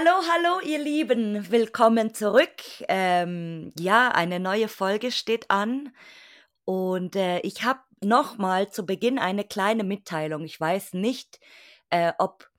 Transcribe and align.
Hallo, 0.00 0.22
hallo, 0.32 0.60
ihr 0.66 0.78
Lieben, 0.78 1.50
willkommen 1.50 2.14
zurück. 2.14 2.62
Ähm, 2.88 3.70
ja, 3.78 4.08
eine 4.08 4.40
neue 4.40 4.68
Folge 4.68 5.12
steht 5.12 5.50
an 5.50 5.92
und 6.64 7.16
äh, 7.16 7.40
ich 7.40 7.64
habe 7.64 7.80
nochmal 8.02 8.70
zu 8.70 8.86
Beginn 8.86 9.18
eine 9.18 9.44
kleine 9.44 9.84
Mitteilung. 9.84 10.44
Ich 10.44 10.58
weiß 10.58 10.94
nicht, 10.94 11.38
äh, 11.90 12.14
ob 12.18 12.50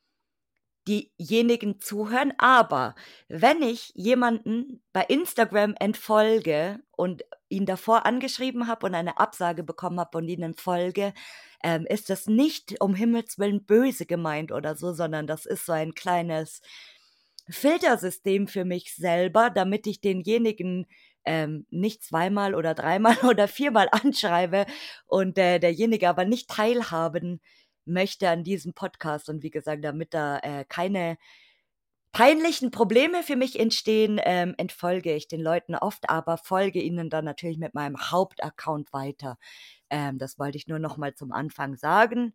diejenigen 0.88 1.80
zuhören, 1.82 2.32
aber 2.38 2.94
wenn 3.27 3.63
ich 3.63 3.91
jemanden 3.96 4.84
bei 4.94 5.02
Instagram 5.05 5.73
entfolge 5.80 6.80
und 6.91 7.23
ihn 7.49 7.66
davor 7.66 8.05
angeschrieben 8.05 8.68
habe 8.68 8.85
und 8.85 8.94
eine 8.94 9.18
Absage 9.18 9.63
bekommen 9.63 9.99
habe 9.99 10.20
und 10.20 10.27
ihnen 10.27 10.54
folge, 10.54 11.12
ähm, 11.63 11.88
ist 11.88 12.12
das 12.12 12.27
nicht 12.27 12.80
um 12.82 12.94
Himmels 12.94 13.40
willen 13.40 13.66
böse 13.66 14.05
gemeint 14.05 14.52
oder 14.52 14.76
so, 14.76 14.94
sondern 14.94 15.26
das 15.26 15.48
ist 15.48 15.66
so 15.66 15.71
ein 15.71 15.96
kleines 15.96 16.62
Filtersystem 17.50 18.48
für 18.48 18.66
mich 18.66 18.95
selber, 18.95 19.49
damit 19.49 19.88
ich 19.88 20.02
denjenigen 20.02 20.88
ähm, 21.26 21.66
nicht 21.70 22.04
zweimal 22.04 22.55
oder 22.55 22.73
dreimal 22.73 23.16
oder 23.30 23.48
viermal 23.48 23.88
anschreibe 23.91 24.66
und 25.08 25.38
äh, 25.38 25.59
derjenige 25.59 26.09
aber 26.09 26.26
nicht 26.26 26.49
teilhaben 26.49 27.41
möchte 27.85 28.30
an 28.30 28.44
diesem 28.44 28.73
Podcast. 28.73 29.30
Und 29.30 29.44
wie 29.44 29.52
gesagt, 29.52 29.84
damit 29.84 30.13
da 30.13 30.40
äh, 30.40 30.66
keine 30.68 31.18
peinlichen 32.12 32.72
Probleme 32.72 33.24
für 33.24 33.35
mich 33.35 33.60
entstehen, 33.60 34.20
ähm, 34.24 34.54
entfolge 34.58 35.13
ich 35.13 35.27
den 35.27 35.41
Leuten 35.41 35.76
oft, 35.76 36.10
aber 36.10 36.37
folge 36.37 36.82
ihnen 36.82 37.10
dann 37.10 37.26
natürlich 37.26 37.58
mit 37.58 37.74
meinem 37.74 37.98
Hauptaccount 38.12 38.91
weiter. 38.91 39.37
Ähm, 39.90 40.18
das 40.18 40.37
wollte 40.37 40.58
ich 40.58 40.68
nur 40.68 40.80
noch 40.80 40.98
mal 40.98 41.15
zum 41.15 41.32
Anfang 41.32 41.77
sagen. 41.77 42.34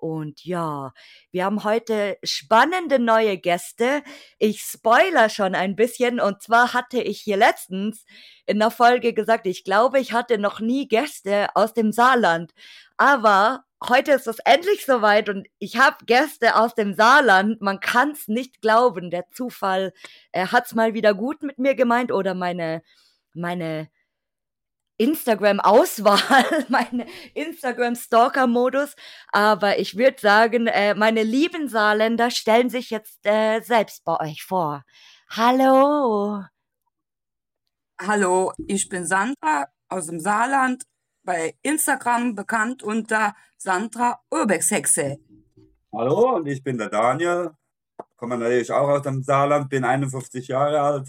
Und 0.00 0.44
ja, 0.44 0.92
wir 1.30 1.44
haben 1.44 1.64
heute 1.64 2.18
spannende 2.22 2.98
neue 2.98 3.38
Gäste. 3.38 4.02
Ich 4.38 4.62
spoiler 4.62 5.28
schon 5.28 5.54
ein 5.54 5.76
bisschen. 5.76 6.20
Und 6.20 6.42
zwar 6.42 6.72
hatte 6.72 7.00
ich 7.00 7.20
hier 7.20 7.36
letztens 7.36 8.04
in 8.46 8.58
der 8.58 8.70
Folge 8.70 9.12
gesagt, 9.12 9.46
ich 9.46 9.64
glaube, 9.64 10.00
ich 10.00 10.12
hatte 10.12 10.38
noch 10.38 10.60
nie 10.60 10.88
Gäste 10.88 11.48
aus 11.54 11.74
dem 11.74 11.92
Saarland. 11.92 12.52
Aber 12.96 13.64
heute 13.88 14.12
ist 14.12 14.26
es 14.26 14.38
endlich 14.40 14.84
soweit 14.86 15.28
und 15.28 15.48
ich 15.58 15.76
habe 15.78 16.04
Gäste 16.06 16.56
aus 16.56 16.74
dem 16.74 16.94
Saarland. 16.94 17.60
Man 17.60 17.80
kann 17.80 18.12
es 18.12 18.28
nicht 18.28 18.60
glauben. 18.62 19.10
Der 19.10 19.28
Zufall 19.30 19.92
äh, 20.32 20.46
hat's 20.46 20.74
mal 20.74 20.94
wieder 20.94 21.14
gut 21.14 21.42
mit 21.42 21.58
mir 21.58 21.74
gemeint 21.74 22.12
oder 22.12 22.34
meine 22.34 22.82
meine 23.34 23.88
Instagram-Auswahl, 25.00 26.44
meine 26.68 27.06
Instagram-Stalker-Modus. 27.32 28.94
Aber 29.32 29.78
ich 29.78 29.96
würde 29.96 30.20
sagen, 30.20 30.66
äh, 30.66 30.94
meine 30.94 31.22
lieben 31.22 31.68
Saarländer 31.68 32.30
stellen 32.30 32.68
sich 32.68 32.90
jetzt 32.90 33.24
äh, 33.24 33.60
selbst 33.62 34.04
bei 34.04 34.20
euch 34.20 34.44
vor. 34.44 34.84
Hallo. 35.30 36.44
Hallo, 37.98 38.52
ich 38.66 38.88
bin 38.90 39.06
Sandra 39.06 39.68
aus 39.88 40.06
dem 40.06 40.20
Saarland, 40.20 40.84
bei 41.22 41.54
Instagram 41.62 42.34
bekannt 42.34 42.82
unter 42.82 43.34
Sandra 43.56 44.20
Urbexhexe. 44.30 45.18
Hallo, 45.92 46.36
und 46.36 46.46
ich 46.46 46.62
bin 46.62 46.76
der 46.76 46.88
Daniel, 46.88 47.52
komme 48.16 48.36
natürlich 48.36 48.70
auch 48.70 48.88
aus 48.88 49.02
dem 49.02 49.22
Saarland, 49.22 49.70
bin 49.70 49.84
51 49.84 50.48
Jahre 50.48 50.80
alt 50.80 51.08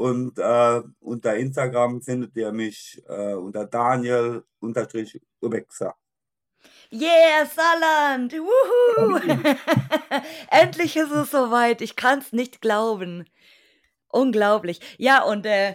und 0.00 0.38
äh, 0.38 0.82
unter 1.00 1.36
Instagram 1.36 2.00
findet 2.00 2.34
ihr 2.34 2.52
mich 2.52 3.02
äh, 3.06 3.34
unter 3.34 3.66
Daniel 3.66 4.44
unterstrich 4.58 5.20
Ubexa. 5.42 5.94
Yeah, 6.90 7.44
Saarland! 7.44 8.32
Wuhu! 8.32 9.20
Endlich 10.50 10.96
ist 10.96 11.10
es 11.10 11.30
soweit. 11.30 11.82
Ich 11.82 11.96
kann 11.96 12.20
es 12.20 12.32
nicht 12.32 12.62
glauben. 12.62 13.28
Unglaublich. 14.08 14.80
Ja, 14.96 15.22
und 15.22 15.44
äh, 15.44 15.74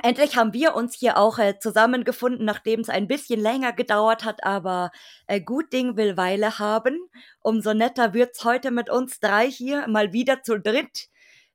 endlich 0.00 0.36
haben 0.36 0.52
wir 0.52 0.76
uns 0.76 0.94
hier 0.94 1.18
auch 1.18 1.38
äh, 1.38 1.58
zusammengefunden, 1.58 2.44
nachdem 2.44 2.80
es 2.80 2.88
ein 2.88 3.08
bisschen 3.08 3.40
länger 3.40 3.72
gedauert 3.72 4.24
hat, 4.24 4.44
aber 4.44 4.92
äh, 5.26 5.40
gut 5.40 5.72
Ding 5.72 5.96
will 5.96 6.16
Weile 6.16 6.60
haben. 6.60 6.96
Umso 7.40 7.74
netter 7.74 8.14
wird's 8.14 8.44
heute 8.44 8.70
mit 8.70 8.90
uns 8.90 9.18
drei 9.18 9.50
hier 9.50 9.88
mal 9.88 10.12
wieder 10.12 10.42
zu 10.44 10.60
dritt. 10.60 11.08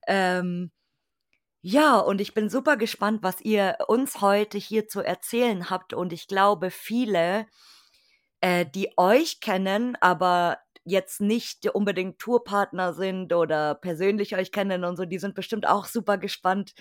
Ähm, 0.06 0.72
ja, 1.62 2.00
und 2.00 2.22
ich 2.22 2.34
bin 2.34 2.50
super 2.50 2.78
gespannt, 2.78 3.22
was 3.22 3.42
ihr 3.42 3.78
uns 3.88 4.22
heute 4.22 4.58
hier 4.58 4.88
zu 4.88 5.02
erzählen 5.02 5.70
habt. 5.70 5.94
Und 5.94 6.14
ich 6.14 6.28
glaube, 6.28 6.72
viele, 6.72 7.48
äh, 8.42 8.66
die 8.66 8.92
euch 8.98 9.42
kennen, 9.42 9.98
aber 10.02 10.60
jetzt 10.86 11.22
nicht 11.22 11.68
unbedingt 11.70 12.20
Tourpartner 12.20 12.94
sind 12.94 13.34
oder 13.34 13.76
persönlich 13.76 14.36
euch 14.36 14.52
kennen 14.52 14.84
und 14.86 14.96
so, 14.98 15.06
die 15.06 15.20
sind 15.20 15.36
bestimmt 15.36 15.68
auch 15.68 15.86
super 15.86 16.18
gespannt, 16.18 16.74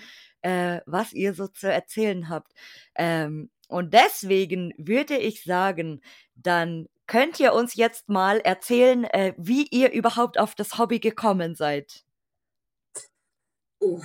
äh, 0.43 0.81
was 0.87 1.12
ihr 1.12 1.34
so 1.34 1.49
zu 1.49 1.71
erzählen 1.71 2.28
habt. 2.28 2.53
Ähm, 2.95 3.50
und 3.69 3.93
deswegen 3.95 4.72
würde 4.78 5.16
ich 5.19 5.45
sagen, 5.45 6.00
dann 6.37 6.89
könnt 7.06 7.41
ihr 7.41 7.53
uns 7.55 7.75
jetzt 7.75 8.09
mal 8.09 8.39
erzählen, 8.41 9.05
äh, 9.05 9.34
wie 9.37 9.66
ihr 9.66 9.93
überhaupt 9.93 10.39
auf 10.39 10.55
das 10.55 10.78
Hobby 10.78 11.00
gekommen 11.00 11.55
seid. 11.55 12.05
Oh, 13.81 14.03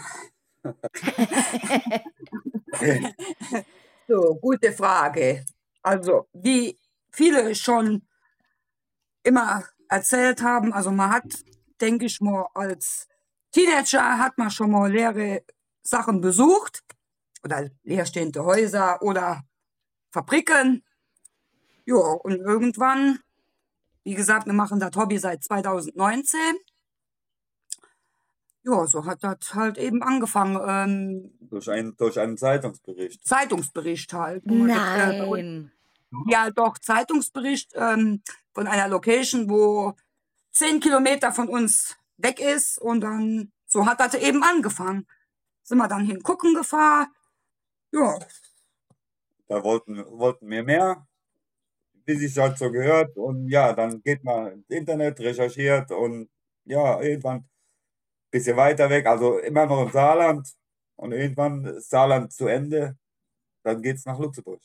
so, 4.08 4.36
gute 4.42 4.72
Frage. 4.72 5.46
Also, 5.82 6.28
wie 6.34 6.80
viele 7.12 7.56
schon 7.56 8.08
immer 9.24 9.64
erzählt 9.90 10.42
haben, 10.42 10.74
also 10.74 10.92
man 10.92 11.12
hat, 11.12 11.26
denke 11.82 12.06
ich 12.06 12.22
mal, 12.22 12.48
als 12.54 13.08
Teenager 13.52 14.18
hat 14.18 14.38
man 14.38 14.52
schon 14.52 14.72
mal 14.72 14.92
leere 14.92 15.44
Sachen 15.82 16.22
besucht 16.22 16.84
oder 17.44 17.70
leerstehende 17.84 18.44
Häuser 18.44 19.02
oder 19.02 19.44
Fabriken. 20.12 20.84
Ja, 21.86 21.98
und 21.98 22.36
irgendwann, 22.36 23.20
wie 24.04 24.16
gesagt, 24.16 24.46
wir 24.46 24.54
machen 24.54 24.80
das 24.80 24.96
Hobby 24.96 25.18
seit 25.18 25.44
2019 25.44 26.40
ja, 28.66 28.88
so 28.88 29.06
hat 29.06 29.24
das 29.24 29.54
halt 29.54 29.78
eben 29.78 30.02
angefangen. 30.02 30.60
Ähm, 30.66 31.32
durch, 31.42 31.70
ein, 31.70 31.96
durch 31.98 32.20
einen 32.20 32.38
Zeitungsbericht. 32.38 33.26
Zeitungsbericht 33.26 34.14
halt. 34.14 34.46
Nein. 34.46 35.72
Ja, 36.28 36.50
doch, 36.52 36.78
Zeitungsbericht 36.78 37.72
ähm, 37.76 38.22
von 38.54 38.68
einer 38.68 38.88
Location, 38.88 39.50
wo 39.50 39.94
zehn 40.52 40.80
Kilometer 40.80 41.32
von 41.32 41.50
uns 41.50 41.98
weg 42.18 42.40
ist. 42.40 42.80
Und 42.80 43.02
dann, 43.02 43.52
so 43.66 43.86
hat 43.86 44.00
das 44.00 44.14
eben 44.14 44.44
angefangen. 44.44 45.08
Sind 45.64 45.78
wir 45.78 45.88
dann 45.88 46.06
hingucken 46.06 46.54
gefahren. 46.54 47.08
Ja. 47.92 48.18
Da 49.48 49.64
wollten, 49.64 49.98
wollten 50.18 50.50
wir 50.50 50.64
mehr, 50.64 51.06
wie 52.06 52.16
sich 52.16 52.38
halt 52.38 52.58
so 52.58 52.72
gehört. 52.72 53.18
Und 53.18 53.50
ja, 53.50 53.74
dann 53.74 54.02
geht 54.02 54.24
man 54.24 54.52
ins 54.52 54.70
Internet, 54.70 55.20
recherchiert 55.20 55.92
und 55.92 56.30
ja, 56.66 57.02
irgendwann 57.02 57.46
bisschen 58.34 58.58
weiter 58.58 58.90
weg, 58.90 59.06
also 59.06 59.38
immer 59.38 59.66
noch 59.66 59.84
im 59.84 59.92
Saarland. 59.92 60.50
Und 60.96 61.12
irgendwann 61.14 61.66
ist 61.66 61.90
Saarland 61.90 62.34
zu 62.34 62.48
Ende, 62.48 62.98
dann 63.64 63.82
geht 63.82 63.98
es 63.98 64.06
nach 64.06 64.20
Luxemburg. 64.20 64.62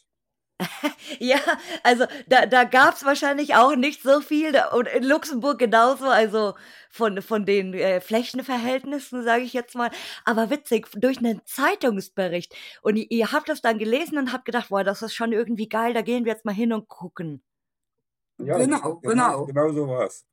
ja, 1.20 1.38
also 1.84 2.04
da, 2.26 2.46
da 2.46 2.64
gab 2.64 2.94
es 2.94 3.04
wahrscheinlich 3.04 3.54
auch 3.54 3.76
nicht 3.76 4.02
so 4.02 4.20
viel 4.20 4.60
und 4.72 4.88
in 4.88 5.04
Luxemburg 5.04 5.58
genauso, 5.58 6.06
also 6.06 6.54
von, 6.90 7.22
von 7.22 7.46
den 7.46 7.74
äh, 7.74 8.00
Flächenverhältnissen, 8.00 9.22
sage 9.22 9.44
ich 9.44 9.52
jetzt 9.52 9.76
mal. 9.76 9.90
Aber 10.24 10.50
witzig, 10.50 10.88
durch 10.94 11.18
einen 11.18 11.42
Zeitungsbericht. 11.44 12.56
Und 12.82 12.96
ihr, 12.96 13.06
ihr 13.10 13.32
habt 13.32 13.48
das 13.48 13.60
dann 13.60 13.78
gelesen 13.78 14.18
und 14.18 14.32
habt 14.32 14.46
gedacht, 14.46 14.70
boah, 14.70 14.82
das 14.82 15.02
ist 15.02 15.14
schon 15.14 15.32
irgendwie 15.32 15.68
geil, 15.68 15.94
da 15.94 16.02
gehen 16.02 16.24
wir 16.24 16.32
jetzt 16.32 16.44
mal 16.44 16.54
hin 16.54 16.72
und 16.72 16.88
gucken. 16.88 17.42
Ja, 18.38 18.58
genau, 18.58 18.96
genau. 18.96 19.00
Genau, 19.02 19.46
genau 19.46 19.72
so 19.72 19.88
war 19.88 20.06
es. 20.06 20.24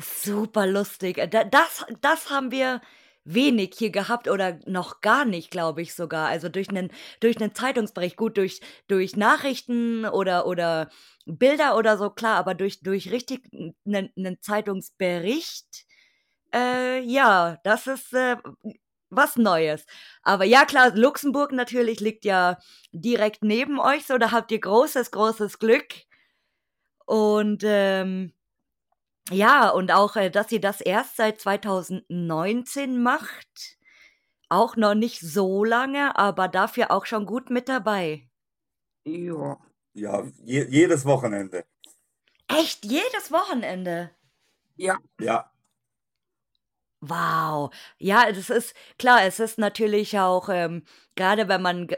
Super 0.00 0.66
lustig. 0.66 1.20
Das 1.30 1.84
das 2.00 2.28
haben 2.30 2.50
wir 2.50 2.80
wenig 3.24 3.74
hier 3.78 3.90
gehabt 3.90 4.28
oder 4.28 4.58
noch 4.66 5.00
gar 5.00 5.24
nicht, 5.24 5.50
glaube 5.52 5.82
ich 5.82 5.94
sogar. 5.94 6.26
Also 6.28 6.48
durch 6.48 6.68
einen 6.68 6.90
durch 7.20 7.38
'nen 7.38 7.54
Zeitungsbericht, 7.54 8.16
gut, 8.16 8.36
durch 8.36 8.60
durch 8.88 9.14
Nachrichten 9.16 10.04
oder 10.04 10.46
oder 10.46 10.90
Bilder 11.26 11.76
oder 11.76 11.96
so, 11.96 12.10
klar, 12.10 12.36
aber 12.38 12.54
durch 12.54 12.80
durch 12.82 13.12
richtig 13.12 13.44
einen 13.86 14.10
'nen 14.16 14.38
Zeitungsbericht, 14.42 15.84
äh, 16.54 17.00
ja, 17.02 17.58
das 17.64 17.86
ist, 17.86 18.12
äh, 18.14 18.36
was 19.10 19.36
Neues. 19.36 19.86
Aber 20.22 20.44
ja, 20.44 20.64
klar, 20.66 20.90
Luxemburg 20.96 21.52
natürlich 21.52 22.00
liegt 22.00 22.24
ja 22.24 22.58
direkt 22.92 23.44
neben 23.44 23.78
euch 23.80 24.06
so, 24.06 24.18
da 24.18 24.32
habt 24.32 24.50
ihr 24.52 24.60
großes, 24.60 25.10
großes 25.12 25.58
Glück. 25.60 25.86
Und, 27.08 27.62
ähm 27.64 28.32
ja, 29.30 29.70
und 29.70 29.92
auch, 29.92 30.16
äh, 30.16 30.30
dass 30.30 30.48
sie 30.48 30.60
das 30.60 30.80
erst 30.80 31.16
seit 31.16 31.40
2019 31.40 33.02
macht. 33.02 33.78
Auch 34.48 34.76
noch 34.76 34.94
nicht 34.94 35.20
so 35.20 35.64
lange, 35.64 36.16
aber 36.16 36.48
dafür 36.48 36.90
auch 36.90 37.06
schon 37.06 37.26
gut 37.26 37.50
mit 37.50 37.68
dabei. 37.68 38.28
Ja. 39.04 39.58
Ja, 39.94 40.24
je, 40.42 40.66
jedes 40.68 41.04
Wochenende. 41.04 41.64
Echt? 42.48 42.84
Jedes 42.84 43.30
Wochenende? 43.30 44.10
Ja. 44.76 44.98
Ja. 45.20 45.50
Wow. 47.00 47.70
Ja, 47.98 48.32
das 48.32 48.48
ist 48.48 48.74
klar, 48.98 49.24
es 49.24 49.38
ist 49.38 49.58
natürlich 49.58 50.18
auch, 50.18 50.48
ähm, 50.48 50.84
grade 51.16 51.48
wenn 51.48 51.60
man 51.60 51.88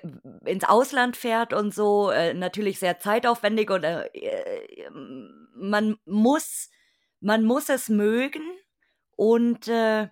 ins 0.45 0.65
Ausland 0.65 1.17
fährt 1.17 1.53
und 1.53 1.73
so, 1.73 2.11
äh, 2.11 2.35
natürlich 2.35 2.81
sehr 2.81 2.99
zeitaufwendig 2.99 3.71
und, 3.71 3.85
äh, 3.85 4.09
ähm, 4.15 5.49
man 5.55 5.97
muss 6.07 6.71
man 7.21 7.45
muss 7.45 7.69
es 7.69 7.89
mögen 7.89 8.43
und, 9.17 9.69
äh, 9.69 10.09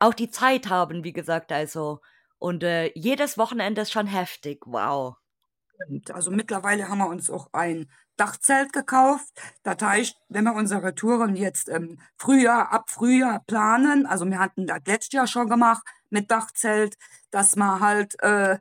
auch 0.00 0.14
die 0.14 0.30
Zeit 0.30 0.68
haben, 0.70 1.04
wie 1.04 1.12
gesagt, 1.12 1.52
also 1.52 2.00
und, 2.38 2.62
äh, 2.64 2.92
jedes 2.94 3.38
Wochenende 3.38 3.82
ist 3.82 3.92
schon 3.92 4.06
heftig. 4.08 4.60
Wow. 4.66 5.16
Und 5.88 6.10
also 6.12 6.30
mittlerweile 6.30 6.88
haben 6.88 6.98
wir 6.98 7.08
uns 7.08 7.30
auch 7.30 7.48
ein 7.52 7.90
Dachzelt 8.16 8.72
gekauft. 8.72 9.28
Das 9.64 9.76
heißt, 9.82 10.16
wenn 10.28 10.44
wir 10.44 10.54
unsere 10.54 10.94
Touren 10.94 11.34
jetzt 11.34 11.68
im 11.68 11.98
Frühjahr, 12.16 12.72
ab 12.72 12.90
Frühjahr 12.90 13.40
planen, 13.46 14.06
also 14.06 14.24
wir 14.26 14.38
hatten 14.38 14.66
das 14.66 14.80
letztes 14.86 15.12
Jahr 15.12 15.26
schon 15.26 15.48
gemacht 15.48 15.84
mit 16.10 16.30
Dachzelt, 16.30 16.96
dass 17.30 17.56
wir 17.56 17.80
halt 17.80 18.14
äh, 18.22 18.58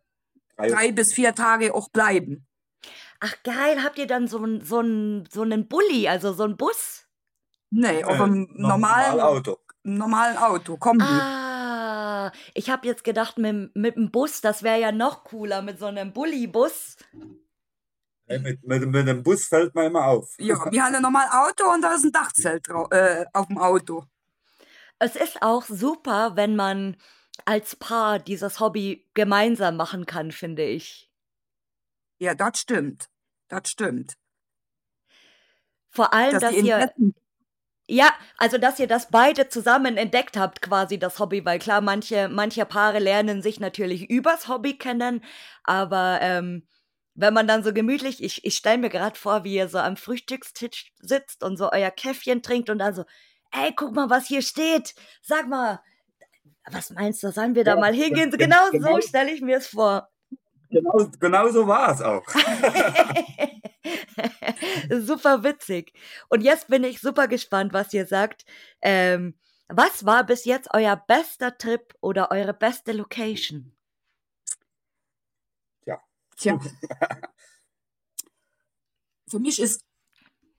Drei, 0.57 0.67
drei 0.67 0.91
bis 0.93 1.13
vier 1.13 1.35
Tage 1.35 1.73
auch 1.75 1.89
bleiben. 1.89 2.47
Ach 3.19 3.35
geil, 3.43 3.81
habt 3.83 3.97
ihr 3.97 4.07
dann 4.07 4.27
so 4.27 4.37
so 4.61 4.81
so 5.31 5.43
'nen 5.45 5.67
Bulli, 5.67 6.07
also 6.07 6.33
so 6.33 6.43
'n 6.43 6.57
Bus? 6.57 7.02
Nee, 7.75 8.03
auf 8.03 8.19
äh, 8.19 8.23
einem 8.23 8.47
normalen, 8.53 9.17
normal 9.17 9.19
Auto. 9.21 9.57
normalen 9.83 10.37
Auto, 10.37 10.77
Kombi. 10.77 11.03
Ah, 11.05 12.31
ich 12.53 12.69
habe 12.69 12.87
jetzt 12.87 13.03
gedacht, 13.03 13.37
mit 13.37 13.75
mit 13.75 13.95
dem 13.95 14.11
Bus, 14.11 14.41
das 14.41 14.63
wäre 14.63 14.79
ja 14.79 14.91
noch 14.91 15.23
cooler 15.23 15.61
mit 15.61 15.79
so 15.79 15.89
'nem 15.89 16.13
Bulli-Bus. 16.13 16.97
Äh, 18.27 18.39
Mit, 18.39 18.63
mit, 18.63 18.85
mit 18.87 19.07
dem 19.07 19.23
Bus 19.23 19.45
fällt 19.47 19.75
man 19.75 19.87
immer 19.87 20.05
auf. 20.05 20.35
Ja, 20.39 20.55
wir 20.71 20.83
haben 20.83 20.95
ein 20.95 21.01
normales 21.01 21.31
Auto 21.31 21.71
und 21.73 21.81
da 21.81 21.93
ist 21.93 22.05
ein 22.05 22.11
Dachzelt 22.11 22.67
äh, 22.91 23.25
auf 23.33 23.47
dem 23.47 23.57
Auto. 23.57 24.05
Es 24.99 25.15
ist 25.15 25.41
auch 25.41 25.65
super, 25.65 26.35
wenn 26.35 26.55
man 26.55 26.95
als 27.45 27.75
Paar 27.75 28.19
dieses 28.19 28.59
Hobby 28.59 29.09
gemeinsam 29.13 29.75
machen 29.75 30.05
kann, 30.05 30.31
finde 30.31 30.63
ich. 30.63 31.09
Ja, 32.19 32.33
das 32.35 32.59
stimmt. 32.59 33.09
Das 33.49 33.69
stimmt. 33.69 34.17
Vor 35.89 36.13
allem, 36.13 36.31
Dass 36.33 36.41
dass 36.41 36.53
ihr 36.53 36.91
ja, 37.87 38.13
also, 38.37 38.57
dass 38.57 38.79
ihr 38.79 38.87
das 38.87 39.09
beide 39.11 39.49
zusammen 39.49 39.97
entdeckt 39.97 40.37
habt 40.37 40.61
quasi, 40.61 40.97
das 40.99 41.19
Hobby, 41.19 41.43
weil 41.45 41.59
klar, 41.59 41.81
manche 41.81 42.29
manche 42.29 42.65
Paare 42.65 42.99
lernen 42.99 43.41
sich 43.41 43.59
natürlich 43.59 44.09
übers 44.09 44.47
Hobby 44.47 44.77
kennen, 44.77 45.23
aber, 45.63 46.19
ähm, 46.21 46.67
wenn 47.15 47.33
man 47.33 47.47
dann 47.47 47.63
so 47.63 47.73
gemütlich 47.73 48.23
ich 48.23 48.43
ich 48.45 48.55
stelle 48.57 48.79
mir 48.79 48.89
grad 48.89 49.17
vor, 49.17 49.43
wie 49.43 49.53
ihr 49.55 49.67
so 49.69 49.77
am 49.79 49.97
Frühstückstisch 49.97 50.91
sitzt 50.99 51.43
und 51.43 51.57
so 51.57 51.71
euer 51.71 51.91
Käffchen 51.91 52.41
trinkt 52.41 52.69
und 52.71 52.79
dann 52.79 52.95
so: 52.95 53.03
„Ey, 53.51 53.73
guck 53.75 53.93
mal, 53.95 54.09
was 54.09 54.27
hier 54.27 54.41
steht. 54.41 54.95
Sag 55.21 55.47
mal, 55.47 55.79
was 56.71 56.91
meinst 56.91 57.23
du, 57.23 57.31
sollen 57.31 57.55
wir 57.55 57.63
da 57.65 57.75
Ja, 57.75 57.77
mal 57.77 57.93
hingehen?“ 57.93 58.31
So 58.31 58.37
gen- 58.37 58.55
genau 58.55 58.71
genau, 58.71 58.97
so 58.97 59.01
stelle 59.01 59.31
ich 59.33 59.41
mir's 59.41 59.67
vor. 59.67 60.09
Genau, 60.73 61.09
genau 61.19 61.49
so 61.49 61.67
war 61.67 61.93
es 61.93 62.01
auch. 62.01 62.25
Super 64.89 65.43
witzig. 65.43 65.93
Und 66.29 66.41
jetzt 66.41 66.67
bin 66.67 66.83
ich 66.83 66.99
super 66.99 67.27
gespannt, 67.27 67.73
was 67.73 67.93
ihr 67.93 68.05
sagt. 68.05 68.45
Ähm, 68.81 69.35
was 69.67 70.05
war 70.05 70.25
bis 70.25 70.45
jetzt 70.45 70.69
euer 70.73 70.95
bester 70.95 71.57
Trip 71.57 71.93
oder 72.01 72.31
eure 72.31 72.53
beste 72.53 72.91
Location? 72.91 73.73
Tja. 76.37 76.59
Für 79.29 79.39
mich 79.39 79.59
ist 79.59 79.85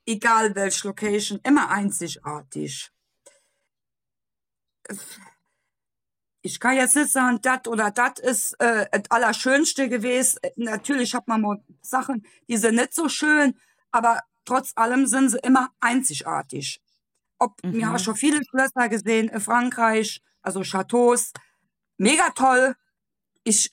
egal 0.06 0.54
welche 0.54 0.88
Location 0.88 1.40
immer 1.44 1.70
einzigartig. 1.70 2.90
Ich 6.46 6.60
kann 6.60 6.76
jetzt 6.76 6.94
nicht 6.94 7.10
sagen, 7.10 7.38
das 7.40 7.66
oder 7.66 7.90
das 7.90 8.18
ist 8.20 8.52
äh, 8.60 8.86
das 8.92 9.10
Allerschönste 9.10 9.88
gewesen. 9.88 10.38
Äh, 10.42 10.50
Natürlich 10.56 11.14
hat 11.14 11.26
man 11.26 11.40
mal 11.40 11.64
Sachen, 11.80 12.26
die 12.48 12.58
sind 12.58 12.74
nicht 12.74 12.92
so 12.92 13.08
schön, 13.08 13.58
aber 13.90 14.20
trotz 14.44 14.72
allem 14.76 15.06
sind 15.06 15.30
sie 15.30 15.38
immer 15.42 15.70
einzigartig. 15.80 16.82
Ob, 17.38 17.56
Wir 17.62 17.86
haben 17.86 17.94
Mhm. 17.94 17.98
schon 17.98 18.14
viele 18.16 18.42
Schlösser 18.44 18.90
gesehen 18.90 19.30
in 19.30 19.40
Frankreich, 19.40 20.22
also 20.42 20.62
Chateaus. 20.62 21.32
Mega 21.96 22.28
toll. 22.34 22.76
Ich 23.42 23.72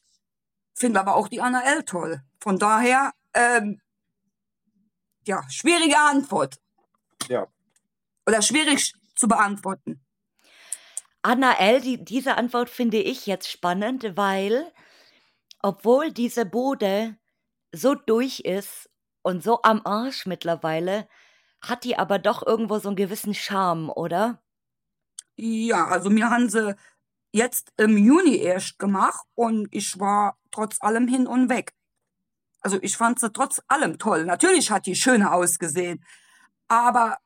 finde 0.73 1.01
aber 1.01 1.15
auch 1.17 1.27
die 1.27 1.41
Anna 1.41 1.61
L 1.63 1.83
toll. 1.83 2.21
Von 2.39 2.57
daher, 2.57 3.11
ähm, 3.33 3.81
ja, 5.27 5.43
schwierige 5.49 5.97
Antwort. 5.99 6.57
Ja, 7.27 7.47
Oder 8.25 8.41
schwierig 8.41 8.93
zu 9.15 9.27
beantworten. 9.27 9.99
Anna 11.23 11.53
L., 11.59 11.81
die, 11.81 12.03
diese 12.03 12.37
Antwort 12.37 12.69
finde 12.69 12.97
ich 12.97 13.25
jetzt 13.27 13.49
spannend, 13.49 14.17
weil 14.17 14.71
obwohl 15.61 16.11
diese 16.11 16.45
Bude 16.45 17.17
so 17.71 17.95
durch 17.95 18.41
ist 18.41 18.89
und 19.21 19.43
so 19.43 19.61
am 19.63 19.81
Arsch 19.85 20.25
mittlerweile, 20.25 21.07
hat 21.61 21.83
die 21.83 21.97
aber 21.97 22.17
doch 22.19 22.45
irgendwo 22.45 22.79
so 22.79 22.89
einen 22.89 22.95
gewissen 22.95 23.35
Charme, 23.35 23.89
oder? 23.89 24.41
Ja, 25.37 25.87
also 25.87 26.09
mir 26.09 26.29
haben 26.29 26.49
sie 26.49 26.75
jetzt 27.31 27.71
im 27.77 27.97
Juni 27.97 28.37
erst 28.37 28.79
gemacht 28.79 29.25
und 29.35 29.67
ich 29.71 29.99
war 29.99 30.37
trotz 30.51 30.81
allem 30.81 31.07
hin 31.07 31.27
und 31.27 31.49
weg. 31.49 31.73
Also 32.61 32.79
ich 32.81 32.97
fand 32.97 33.19
sie 33.19 33.31
trotz 33.31 33.61
allem 33.67 33.97
toll. 33.99 34.25
Natürlich 34.25 34.71
hat 34.71 34.85
die 34.85 34.95
schöner 34.95 35.33
ausgesehen, 35.33 36.03
aber 36.67 37.17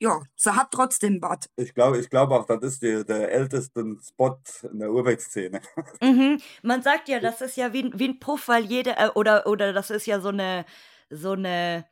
ja, 0.00 0.20
sie 0.36 0.54
hat 0.54 0.68
trotzdem 0.70 1.20
Bad. 1.20 1.46
ich 1.56 1.74
glaube 1.74 1.98
ich 1.98 2.08
glaub 2.10 2.30
auch, 2.30 2.46
das 2.46 2.62
ist 2.62 2.82
der, 2.82 3.04
der 3.04 3.32
älteste 3.32 3.84
Spot 4.06 4.38
in 4.70 4.78
der 4.78 4.90
Urbex-Szene. 4.92 5.60
Mhm. 6.00 6.40
Man 6.62 6.82
sagt 6.82 7.08
ja, 7.08 7.18
das 7.20 7.40
ist 7.40 7.56
ja 7.56 7.72
wie, 7.72 7.90
wie 7.94 8.08
ein 8.08 8.20
Puff, 8.20 8.48
weil 8.48 8.64
jede, 8.64 8.96
äh, 8.96 9.08
oder, 9.14 9.46
oder 9.46 9.72
das 9.72 9.90
ist 9.90 10.06
ja 10.06 10.20
so 10.20 10.28
eine, 10.28 10.64
so 11.10 11.32
eine, 11.32 11.86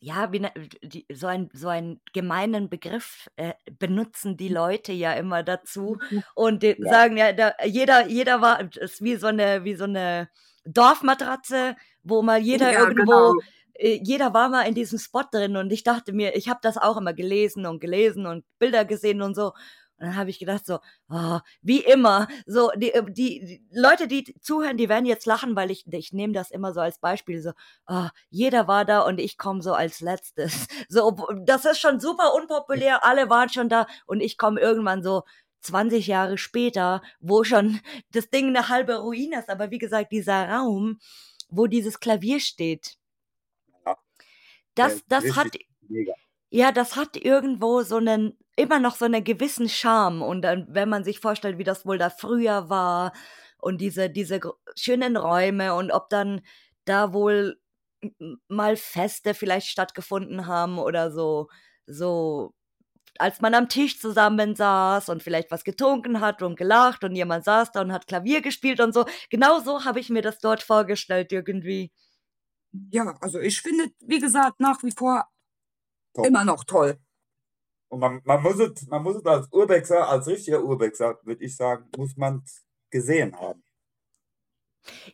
ja, 0.00 0.32
wie 0.32 0.40
ne, 0.40 0.52
die, 0.82 1.06
so, 1.12 1.26
ein, 1.26 1.48
so 1.52 1.68
einen 1.68 2.00
gemeinen 2.12 2.68
Begriff 2.68 3.28
äh, 3.36 3.54
benutzen 3.78 4.36
die 4.36 4.48
Leute 4.48 4.92
ja 4.92 5.12
immer 5.14 5.42
dazu 5.42 5.98
und 6.34 6.62
die 6.62 6.76
Ja. 6.78 6.90
sagen 6.90 7.16
ja, 7.16 7.32
da, 7.32 7.52
jeder, 7.64 8.06
jeder 8.08 8.40
war, 8.42 8.60
ist 8.76 9.02
wie 9.02 9.16
so 9.16 9.28
eine, 9.28 9.64
wie 9.64 9.74
so 9.74 9.84
eine 9.84 10.28
Dorfmatratze, 10.64 11.76
wo 12.02 12.22
mal 12.22 12.38
jeder 12.40 12.72
Ja, 12.72 12.80
irgendwo, 12.80 13.32
genau. 13.32 13.34
Äh, 13.78 14.00
jeder 14.02 14.34
war 14.34 14.48
mal 14.48 14.62
in 14.62 14.74
diesem 14.74 14.98
Spot 14.98 15.24
drin 15.30 15.56
und 15.56 15.72
ich 15.72 15.84
dachte 15.84 16.12
mir, 16.12 16.36
ich 16.36 16.48
habe 16.48 16.60
das 16.62 16.76
auch 16.78 16.96
immer 16.96 17.14
gelesen 17.14 17.66
und 17.66 17.80
gelesen 17.80 18.26
und 18.26 18.44
Bilder 18.58 18.84
gesehen 18.84 19.22
und 19.22 19.34
so. 19.34 19.52
Und 19.98 20.08
dann 20.08 20.16
habe 20.16 20.28
ich 20.28 20.38
gedacht 20.38 20.66
so, 20.66 20.78
ah, 21.08 21.40
wie 21.62 21.80
immer, 21.80 22.28
so 22.46 22.70
die, 22.76 22.92
äh, 22.92 23.02
die, 23.10 23.40
die 23.44 23.66
Leute, 23.72 24.08
die 24.08 24.34
zuhören, 24.40 24.76
die 24.76 24.88
werden 24.90 25.06
jetzt 25.06 25.26
lachen, 25.26 25.56
weil 25.56 25.70
ich, 25.70 25.86
ich 25.90 26.12
nehme 26.12 26.34
das 26.34 26.50
immer 26.50 26.74
so 26.74 26.80
als 26.80 26.98
Beispiel, 26.98 27.40
so, 27.40 27.52
ah, 27.86 28.10
jeder 28.28 28.68
war 28.68 28.84
da 28.84 29.00
und 29.00 29.18
ich 29.18 29.38
komme 29.38 29.62
so 29.62 29.72
als 29.72 30.00
letztes. 30.00 30.66
So, 30.88 31.16
das 31.44 31.64
ist 31.64 31.80
schon 31.80 32.00
super 32.00 32.34
unpopulär, 32.34 33.04
alle 33.04 33.28
waren 33.30 33.48
schon 33.48 33.68
da 33.68 33.86
und 34.06 34.20
ich 34.20 34.38
komme 34.38 34.60
irgendwann 34.60 35.02
so 35.02 35.22
20 35.62 36.06
Jahre 36.06 36.38
später, 36.38 37.02
wo 37.20 37.44
schon 37.44 37.80
das 38.12 38.30
Ding 38.30 38.48
eine 38.48 38.68
halbe 38.68 38.96
Ruine 38.98 39.38
ist. 39.40 39.48
Aber 39.50 39.70
wie 39.70 39.78
gesagt, 39.78 40.12
dieser 40.12 40.48
Raum, 40.48 40.98
wo 41.48 41.66
dieses 41.66 42.00
Klavier 42.00 42.40
steht, 42.40 42.96
das, 44.76 44.94
ist 44.94 45.04
das 45.08 45.36
hat 45.36 45.48
mega. 45.88 46.12
ja, 46.50 46.72
das 46.72 46.96
hat 46.96 47.16
irgendwo 47.16 47.82
so 47.82 47.96
einen, 47.96 48.38
immer 48.56 48.78
noch 48.80 48.96
so 48.96 49.04
einen 49.06 49.24
gewissen 49.24 49.68
Charme. 49.68 50.22
Und 50.22 50.42
dann, 50.42 50.66
wenn 50.70 50.88
man 50.88 51.04
sich 51.04 51.20
vorstellt, 51.20 51.58
wie 51.58 51.64
das 51.64 51.86
wohl 51.86 51.98
da 51.98 52.10
früher 52.10 52.68
war 52.70 53.12
und 53.58 53.80
diese, 53.80 54.10
diese 54.10 54.40
schönen 54.76 55.16
Räume 55.16 55.74
und 55.74 55.90
ob 55.92 56.08
dann 56.10 56.42
da 56.84 57.12
wohl 57.12 57.58
mal 58.48 58.76
Feste 58.76 59.34
vielleicht 59.34 59.68
stattgefunden 59.68 60.46
haben 60.46 60.78
oder 60.78 61.10
so, 61.10 61.48
so, 61.86 62.54
als 63.18 63.40
man 63.40 63.54
am 63.54 63.68
Tisch 63.68 64.00
zusammen 64.00 64.56
saß 64.56 65.08
und 65.08 65.22
vielleicht 65.22 65.50
was 65.50 65.64
getrunken 65.64 66.20
hat 66.20 66.42
und 66.42 66.56
gelacht 66.56 67.04
und 67.04 67.16
jemand 67.16 67.44
saß 67.44 67.72
da 67.72 67.80
und 67.82 67.92
hat 67.92 68.06
Klavier 68.06 68.42
gespielt 68.42 68.80
und 68.80 68.92
so. 68.94 69.06
Genau 69.30 69.60
so 69.60 69.84
habe 69.84 70.00
ich 70.00 70.10
mir 70.10 70.22
das 70.22 70.38
dort 70.40 70.62
vorgestellt 70.62 71.32
irgendwie. 71.32 71.92
Ja, 72.90 73.16
also 73.20 73.40
ich 73.40 73.60
finde, 73.60 73.90
wie 74.00 74.20
gesagt, 74.20 74.60
nach 74.60 74.82
wie 74.82 74.92
vor 74.92 75.26
Top. 76.14 76.26
immer 76.26 76.44
noch 76.44 76.64
toll. 76.64 76.98
Und 77.88 78.00
man, 78.00 78.20
man, 78.24 78.42
muss 78.42 78.58
es, 78.58 78.86
man 78.88 79.02
muss 79.02 79.16
es 79.16 79.26
als 79.26 79.48
Urbexer, 79.52 80.08
als 80.08 80.26
richtiger 80.26 80.62
Urbexer, 80.62 81.18
würde 81.22 81.44
ich 81.44 81.56
sagen, 81.56 81.88
muss 81.96 82.16
man 82.16 82.42
es 82.44 82.64
gesehen 82.90 83.38
haben. 83.38 83.62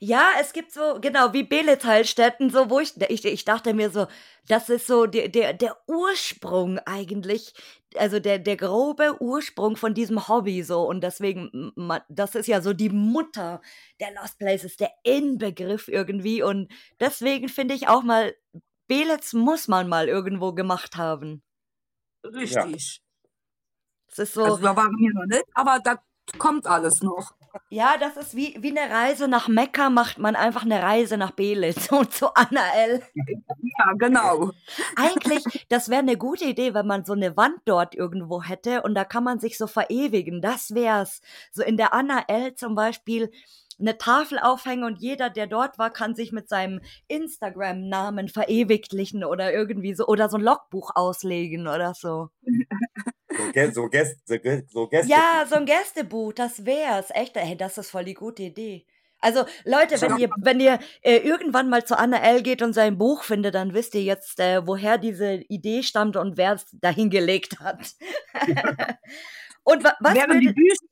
Ja, 0.01 0.31
es 0.41 0.53
gibt 0.53 0.73
so, 0.73 0.99
genau, 1.01 1.33
wie 1.33 1.43
Belitz-Heilstätten, 1.45 2.51
so, 2.51 2.71
wo 2.71 2.81
ich, 2.81 3.01
ich, 3.09 3.25
ich 3.25 3.45
dachte 3.45 3.75
mir 3.75 3.91
so, 3.91 4.07
das 4.49 4.69
ist 4.69 4.87
so 4.87 5.07
der, 5.07 5.29
der, 5.29 5.53
der 5.53 5.77
Ursprung 5.87 6.79
eigentlich, 6.81 7.55
also 7.97 8.19
der, 8.19 8.39
der 8.39 8.57
grobe 8.57 9.21
Ursprung 9.21 9.77
von 9.77 9.95
diesem 9.95 10.29
Hobby, 10.29 10.63
so, 10.63 10.83
und 10.89 11.03
deswegen, 11.03 11.73
das 12.09 12.35
ist 12.35 12.49
ja 12.49 12.61
so 12.61 12.73
die 12.73 12.91
Mutter 12.91 13.61
der 14.01 14.13
Lost 14.15 14.39
Places, 14.39 14.77
der 14.77 14.91
Inbegriff 15.05 15.89
irgendwie, 15.89 16.43
und 16.43 16.73
deswegen 17.01 17.49
finde 17.49 17.75
ich 17.75 17.89
auch 17.89 18.03
mal, 18.03 18.35
Belitz 18.89 19.33
muss 19.33 19.69
man 19.69 19.89
mal 19.89 20.09
irgendwo 20.09 20.53
gemacht 20.53 20.97
haben. 20.97 21.43
Richtig. 22.25 23.03
Es 24.11 24.19
ist 24.19 24.35
so. 24.35 24.45
Also 24.45 24.59
da 24.59 24.77
waren 24.77 24.93
wir 24.99 25.15
noch 25.15 25.27
nicht, 25.27 25.47
aber 25.55 25.81
da 25.83 26.03
kommt 26.39 26.67
alles 26.67 27.03
noch. 27.03 27.33
Ja, 27.71 27.97
das 27.99 28.17
ist 28.17 28.37
wie, 28.37 28.57
wie 28.61 28.77
eine 28.77 28.93
Reise 28.93 29.29
nach 29.29 29.49
Mekka, 29.49 29.91
macht 29.91 30.19
man 30.19 30.37
einfach 30.37 30.65
eine 30.65 30.83
Reise 30.83 31.17
nach 31.17 31.33
Belitz 31.33 31.89
und 31.93 32.13
zu 32.13 32.35
Anna 32.35 32.61
L. 32.77 33.03
Ja, 33.15 33.93
genau. 33.99 34.51
Eigentlich, 34.97 35.67
das 35.69 35.89
wäre 35.89 36.01
eine 36.01 36.17
gute 36.17 36.45
Idee, 36.45 36.75
wenn 36.75 36.87
man 36.87 37.05
so 37.05 37.13
eine 37.15 37.37
Wand 37.37 37.59
dort 37.65 37.95
irgendwo 37.95 38.43
hätte 38.43 38.83
und 38.83 38.95
da 38.95 39.05
kann 39.05 39.25
man 39.25 39.39
sich 39.41 39.59
so 39.59 39.67
verewigen. 39.67 40.41
Das 40.41 40.75
wär's. 40.75 41.21
So 41.51 41.63
in 41.63 41.77
der 41.77 41.95
Anna 41.95 42.25
L 42.29 42.55
zum 42.55 42.75
Beispiel 42.75 43.31
eine 43.79 43.99
Tafel 43.99 44.39
aufhängen 44.39 44.85
und 44.85 45.01
jeder, 45.01 45.31
der 45.31 45.47
dort 45.47 45.79
war, 45.79 45.91
kann 45.91 46.15
sich 46.15 46.33
mit 46.33 46.49
seinem 46.49 46.81
Instagram-Namen 47.09 48.29
verewiglichen 48.29 49.25
oder 49.25 49.53
irgendwie 49.53 49.95
so 49.95 50.07
oder 50.07 50.29
so 50.29 50.37
ein 50.37 50.43
Logbuch 50.43 50.93
auslegen 50.95 51.67
oder 51.67 51.95
so. 51.95 52.29
So, 53.37 53.43
Gä- 53.53 53.73
so, 53.73 53.89
Gäste, 53.89 54.65
so 54.69 54.89
Gäste. 54.89 55.11
Ja, 55.11 55.45
so 55.49 55.57
ein 55.57 55.67
Gästebuch, 55.67 56.33
das 56.33 56.65
wär's. 56.65 57.11
Echt, 57.11 57.37
ey, 57.37 57.57
das 57.57 57.79
ist 57.79 57.91
voll 57.91 58.05
die 58.05 58.15
gute 58.15 58.43
Idee. 58.43 58.87
Also, 59.21 59.45
Leute, 59.65 60.01
wenn 60.01 60.19
ihr, 60.19 60.31
wenn 60.39 60.59
ihr 60.59 60.81
äh, 61.03 61.19
irgendwann 61.19 61.69
mal 61.71 61.85
zu 61.85 61.97
Anna 61.97 62.19
L 62.19 62.43
geht 62.43 62.61
und 62.61 62.73
sein 62.73 62.99
Buch 62.99 63.23
findet, 63.23 63.55
dann 63.55 63.73
wisst 63.73 63.95
ihr 63.95 64.03
jetzt, 64.03 64.41
äh, 64.41 64.67
woher 64.67 64.99
diese 64.99 65.35
Idee 65.49 65.85
stammt 65.85 66.17
und 66.17 66.37
wer 66.37 66.55
es 66.55 66.67
dahin 66.73 67.09
gelegt 67.09 67.61
hat. 67.61 67.93
und 69.63 69.85
wa 69.85 69.95
was 70.01 70.15
Wären 70.15 70.41
die 70.41 70.47
würdet, 70.47 70.57
Bücher, 70.57 70.87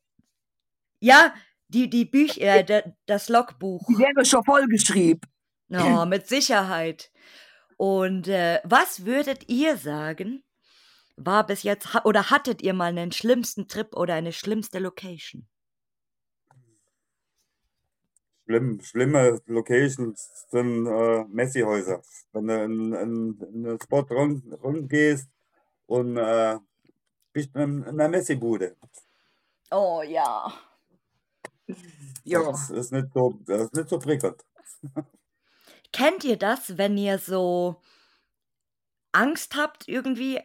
ja, 1.01 1.35
die, 1.69 1.91
die 1.91 2.05
Bücher, 2.05 2.71
äh, 2.71 2.83
das 3.07 3.29
Logbuch. 3.29 3.85
die 3.89 3.99
wäre 3.99 4.25
schon 4.25 4.45
vollgeschrieben. 4.45 5.29
Oh, 5.73 6.05
mit 6.05 6.29
Sicherheit. 6.29 7.11
Und 7.77 8.29
äh, 8.29 8.61
was 8.65 9.07
würdet 9.07 9.49
ihr 9.49 9.77
sagen, 9.77 10.45
war 11.25 11.47
bis 11.47 11.63
jetzt, 11.63 11.89
oder 12.05 12.31
hattet 12.31 12.63
ihr 12.63 12.75
mal 12.75 12.87
einen 12.87 13.13
schlimmsten 13.13 13.69
Trip 13.69 13.95
oder 13.95 14.15
eine 14.15 14.33
schlimmste 14.33 14.79
Location? 14.79 15.47
Schlimm, 18.47 18.81
schlimme 18.81 19.41
Locations 19.47 20.47
sind 20.51 20.87
äh, 20.87 21.25
Messi-Häuser. 21.29 22.03
Wenn 22.33 22.47
du 22.49 22.65
in, 22.65 22.93
in, 22.93 23.41
in 23.41 23.67
einen 23.67 23.81
Spot 23.81 24.01
rund, 24.11 24.43
rund 24.63 24.89
gehst 24.89 25.29
und 25.87 26.17
äh, 26.17 26.59
bist 27.33 27.55
in, 27.55 27.85
in 27.85 28.01
einer 28.01 28.09
Messi-Bude. 28.09 28.77
Oh 29.71 30.03
ja. 30.03 30.53
Ja. 32.25 32.43
Das 32.43 32.71
ist 32.71 32.93
nicht 32.93 33.13
so, 33.15 33.39
das 33.47 33.63
ist 33.63 33.75
nicht 33.75 33.89
so 33.89 33.99
prickelnd. 33.99 34.45
Kennt 35.93 36.25
ihr 36.25 36.37
das, 36.37 36.77
wenn 36.77 36.99
ihr 36.99 37.19
so 37.19 37.81
Angst 39.13 39.57
habt 39.57 39.89
irgendwie, 39.89 40.41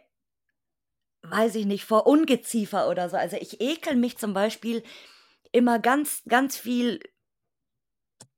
weiß 1.29 1.55
ich 1.55 1.65
nicht, 1.65 1.85
vor 1.85 2.07
Ungeziefer 2.07 2.89
oder 2.89 3.09
so? 3.09 3.17
Also 3.17 3.37
ich 3.37 3.61
ekel 3.61 3.95
mich 3.95 4.17
zum 4.17 4.33
Beispiel 4.33 4.83
immer 5.51 5.79
ganz, 5.79 6.23
ganz 6.27 6.57
viel 6.57 6.99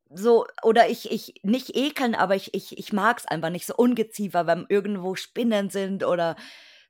so, 0.10 0.46
oder 0.64 0.90
ich, 0.90 1.12
ich, 1.12 1.42
nicht 1.44 1.76
ekeln, 1.76 2.16
aber 2.16 2.36
ich, 2.36 2.54
ich, 2.54 2.78
ich 2.78 2.94
mag 2.94 3.20
es 3.20 3.26
einfach 3.26 3.50
nicht 3.50 3.66
so 3.66 3.76
Ungeziefer, 3.76 4.48
wenn 4.48 4.66
irgendwo 4.70 5.16
Spinnen 5.16 5.70
sind 5.70 6.04
oder 6.04 6.36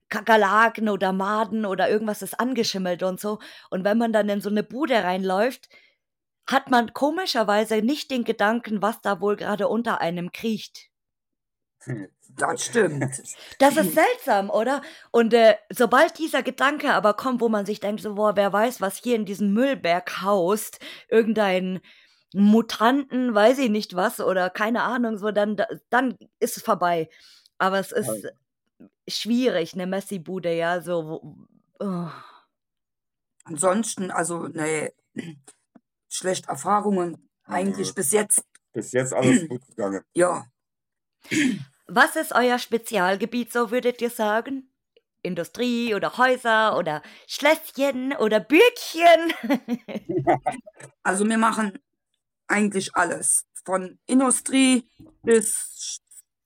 Kakerlaken 0.10 0.90
oder 0.90 1.12
Maden 1.14 1.66
oder 1.66 1.90
irgendwas 1.90 2.22
ist 2.22 2.40
angeschimmelt 2.40 3.04
und 3.04 3.20
so. 3.20 3.40
Und 3.70 3.84
wenn 3.84 3.98
man 3.98 4.14
dann 4.14 4.30
in 4.30 4.42
so 4.42 4.50
eine 4.50 4.64
Bude 4.64 5.04
reinläuft, 5.04 5.70
hat 6.48 6.70
man 6.72 6.94
komischerweise 6.94 7.82
nicht 7.82 8.12
den 8.12 8.24
Gedanken, 8.24 8.82
was 8.82 9.02
da 9.02 9.20
wohl 9.20 9.36
gerade 9.36 9.68
unter 9.68 10.00
einem 10.02 10.32
kriecht. 10.32 10.90
Das 12.36 12.64
stimmt. 12.66 13.04
Das 13.60 13.78
ist 13.78 13.94
seltsam, 13.94 14.50
oder? 14.50 14.82
Und 15.12 15.34
äh, 15.34 15.56
sobald 15.72 16.18
dieser 16.20 16.44
Gedanke 16.44 16.94
aber 16.94 17.14
kommt, 17.14 17.42
wo 17.42 17.50
man 17.50 17.66
sich 17.66 17.80
denkt, 17.80 18.02
so, 18.02 18.16
boah, 18.16 18.36
wer 18.36 18.52
weiß, 18.54 18.82
was 18.82 18.98
hier 18.98 19.16
in 19.16 19.26
diesem 19.26 19.54
Müllberg 19.54 20.22
haust, 20.22 20.80
irgendein 21.10 21.80
Mutanten, 22.34 23.34
weiß 23.34 23.58
ich 23.60 23.70
nicht 23.70 23.96
was, 23.96 24.20
oder 24.20 24.50
keine 24.50 24.84
Ahnung, 24.84 25.18
so, 25.18 25.32
dann, 25.32 25.56
dann 25.90 26.18
ist 26.40 26.58
es 26.58 26.64
vorbei. 26.64 27.10
Aber 27.58 27.80
es 27.80 27.92
ist 27.92 28.28
schwierig, 29.08 29.74
eine 29.74 29.88
Messi-Bude, 29.88 30.54
ja, 30.56 30.82
so. 30.82 31.06
wo- 31.08 31.48
Oh. 31.80 32.10
Ansonsten, 33.46 34.12
also, 34.12 34.48
nee, 34.54 34.92
schlecht 36.10 36.48
Erfahrungen 36.50 37.30
eigentlich 37.46 37.94
bis 37.96 38.12
jetzt, 38.12 38.44
Bis 38.74 38.92
jetzt 38.92 39.14
alles 39.14 39.48
gut 39.50 39.66
gegangen. 39.68 40.04
ja. 40.14 40.46
Was 41.88 42.16
ist 42.16 42.34
euer 42.34 42.60
Spezialgebiet, 42.60 43.52
so 43.54 43.72
würdet 43.72 44.02
ihr 44.02 44.10
sagen? 44.10 44.70
Industrie 45.24 45.94
oder 45.96 46.18
Häuser 46.18 46.78
oder 46.78 47.02
Schlösschen 47.28 48.14
oder 48.14 48.40
Bürgchen? 48.40 49.34
Also 51.04 51.26
wir 51.26 51.38
machen 51.38 51.80
eigentlich 52.48 52.94
alles. 52.94 53.46
Von 53.64 53.98
Industrie 54.08 54.90
bis 55.24 56.02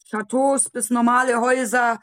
Chateaus 0.08 0.70
bis 0.70 0.92
normale 0.92 1.42
Häuser. 1.42 2.00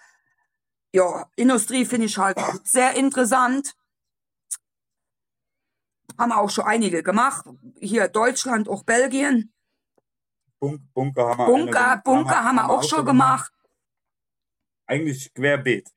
Ja, 0.92 1.30
Industrie 1.36 1.84
finde 1.84 2.06
ich 2.06 2.18
halt 2.18 2.38
sehr 2.64 2.94
interessant. 2.94 3.74
Haben 6.18 6.32
auch 6.32 6.50
schon 6.50 6.64
einige 6.64 7.02
gemacht. 7.02 7.46
Hier 7.78 8.08
Deutschland, 8.08 8.68
auch 8.68 8.82
Belgien. 8.82 9.52
Bunk, 10.60 10.80
Bunker 10.92 11.28
haben 11.28 11.38
wir 11.38 11.46
Bunker, 11.46 11.92
eine- 11.92 12.02
Bunker 12.02 12.44
haben 12.44 12.56
wir 12.56 12.70
auch 12.70 12.82
schon 12.82 13.04
gemacht. 13.06 13.52
Eigentlich 14.86 15.32
querbeet. 15.34 15.88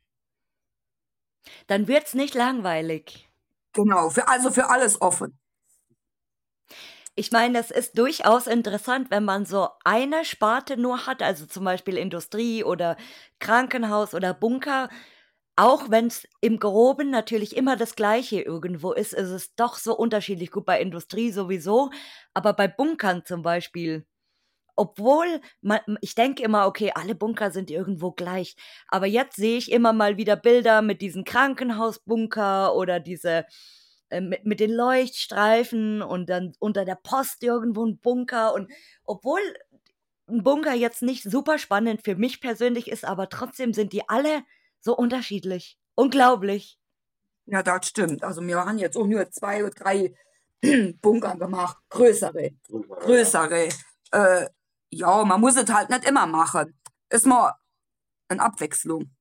Dann 1.68 1.88
wird's 1.88 2.14
nicht 2.14 2.36
langweilig. 2.36 3.30
Genau, 3.74 4.10
für, 4.10 4.28
also 4.28 4.52
für 4.52 4.70
alles 4.70 5.02
offen. 5.02 5.38
Ich 7.16 7.32
meine, 7.32 7.60
es 7.60 7.72
ist 7.72 7.98
durchaus 7.98 8.48
interessant, 8.48 9.12
wenn 9.12 9.26
man 9.26 9.46
so 9.46 9.68
eine 9.84 10.24
Sparte 10.24 10.78
nur 10.78 11.06
hat, 11.08 11.22
also 11.22 11.46
zum 11.46 11.66
Beispiel 11.66 11.98
Industrie 11.98 12.64
oder 12.64 12.96
Krankenhaus 13.40 14.14
oder 14.14 14.34
Bunker. 14.34 14.90
Auch 15.58 15.90
wenn 15.90 16.08
es 16.08 16.26
im 16.40 16.58
Groben 16.60 17.10
natürlich 17.10 17.56
immer 17.58 17.76
das 17.76 17.96
Gleiche 17.96 18.42
irgendwo 18.42 18.94
ist, 18.94 19.14
ist 19.14 19.30
es 19.30 19.54
doch 19.56 19.76
so 19.76 19.96
unterschiedlich. 19.96 20.52
Gut, 20.52 20.66
bei 20.66 20.80
Industrie 20.82 21.32
sowieso, 21.32 21.92
aber 22.34 22.54
bei 22.54 22.68
Bunkern 22.70 23.26
zum 23.26 23.42
Beispiel. 23.42 24.06
Obwohl, 24.76 25.42
man, 25.62 25.80
ich 26.02 26.16
denke 26.16 26.44
immer, 26.44 26.68
okay, 26.68 26.92
alle 26.96 27.16
Bunker 27.16 27.52
sind 27.52 27.70
irgendwo 27.70 28.12
gleich. 28.12 28.56
Aber 28.88 29.06
jetzt 29.06 29.36
sehe 29.36 29.58
ich 29.58 29.72
immer 29.72 29.94
mal 29.94 30.18
wieder 30.18 30.36
Bilder 30.36 30.82
mit 30.82 31.02
diesen 31.02 31.24
Krankenhausbunker 31.24 32.76
oder 32.76 33.00
diese 33.00 33.46
äh, 34.10 34.22
mit, 34.22 34.46
mit 34.46 34.60
den 34.60 34.72
Leuchtstreifen 34.72 36.02
und 36.02 36.30
dann 36.30 36.54
unter 36.60 36.86
der 36.86 36.96
Post 37.02 37.44
irgendwo 37.44 37.86
ein 37.86 37.98
Bunker. 38.00 38.54
Und 38.54 38.72
obwohl 39.06 39.40
ein 40.28 40.44
Bunker 40.44 40.74
jetzt 40.74 41.02
nicht 41.02 41.24
super 41.24 41.58
spannend 41.58 42.02
für 42.04 42.16
mich 42.16 42.42
persönlich 42.42 42.90
ist, 42.90 43.06
aber 43.06 43.30
trotzdem 43.30 43.74
sind 43.74 43.94
die 43.94 44.08
alle 44.10 44.44
so 44.80 44.96
unterschiedlich. 44.96 45.78
Unglaublich. 45.96 46.78
Ja, 47.46 47.64
das 47.64 47.88
stimmt. 47.88 48.24
Also 48.24 48.42
wir 48.42 48.58
haben 48.58 48.78
jetzt 48.78 48.98
auch 48.98 49.08
nur 49.08 49.30
zwei 49.32 49.64
oder 49.64 49.74
drei 49.74 50.14
Bunker 51.02 51.36
gemacht. 51.36 51.78
Größere. 51.90 52.52
größere. 52.70 53.70
Äh, 54.12 54.48
ja, 54.92 55.24
man 55.24 55.42
muss 55.42 55.58
es 55.58 55.72
halt 55.74 55.90
nicht 55.90 56.06
immer 56.06 56.28
machen. 56.28 56.78
Ist 57.10 57.26
mal 57.26 57.54
eine 58.30 58.42
Abwechslung. 58.42 59.12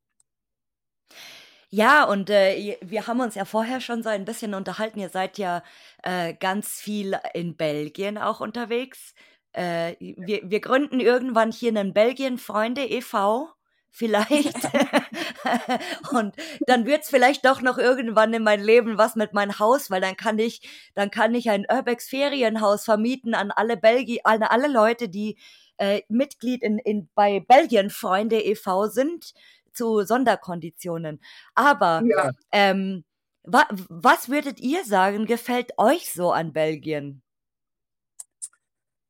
Ja, 1.73 2.05
und 2.05 2.31
äh, 2.31 2.77
wir 2.83 3.07
haben 3.07 3.21
uns 3.21 3.37
ja 3.37 3.45
vorher 3.45 3.81
schon 3.81 4.03
so 4.03 4.09
ein 4.09 4.25
bisschen 4.25 4.55
unterhalten. 4.55 4.99
Ihr 4.99 5.09
seid 5.09 5.39
ja 5.39 5.62
äh, 6.03 6.35
ganz 6.35 6.81
viel 6.81 7.17
in 7.33 7.57
Belgien 7.57 8.19
auch 8.19 8.41
unterwegs. 8.41 9.15
Äh, 9.53 9.95
wir, 10.00 10.50
wir 10.50 10.61
gründen 10.61 10.99
irgendwann 10.99 11.53
hier 11.53 11.69
einen 11.71 11.93
Belgien-Freunde 11.95 12.85
e.V. 12.85 13.49
Vielleicht. 13.90 14.56
und 16.12 16.35
dann 16.66 16.87
wird's 16.87 17.11
vielleicht 17.11 17.44
doch 17.44 17.62
noch 17.62 17.78
irgendwann 17.78 18.32
in 18.32 18.42
mein 18.42 18.62
Leben 18.62 18.99
was 18.99 19.16
mit 19.16 19.32
meinem 19.32 19.59
Haus, 19.59 19.90
weil 19.90 20.00
dann 20.00 20.16
kann 20.16 20.38
ich, 20.38 20.62
dann 20.94 21.11
kann 21.11 21.35
ich 21.35 21.50
ein 21.50 21.66
Urbex 21.70 22.09
Ferienhaus 22.09 22.85
vermieten 22.85 23.35
an 23.35 23.50
alle 23.50 23.76
Belgi, 23.76 24.20
an 24.25 24.42
alle 24.42 24.68
Leute, 24.68 25.09
die 25.09 25.38
äh, 25.78 26.02
Mitglied 26.09 26.62
in, 26.62 26.78
in 26.78 27.09
bei 27.14 27.40
Belgien 27.40 27.90
Freunde 27.90 28.40
e.V. 28.40 28.87
sind 28.88 29.32
zu 29.73 30.02
Sonderkonditionen. 30.04 31.20
Aber 31.54 32.02
Ja. 32.04 32.30
ähm, 32.52 33.04
wa 33.44 33.66
was 33.88 34.28
würdet 34.28 34.61
ihr 34.61 34.85
sagen, 34.85 35.26
gefällt 35.26 35.73
euch 35.78 36.12
so 36.12 36.32
an 36.32 36.52
Belgien? 36.52 37.23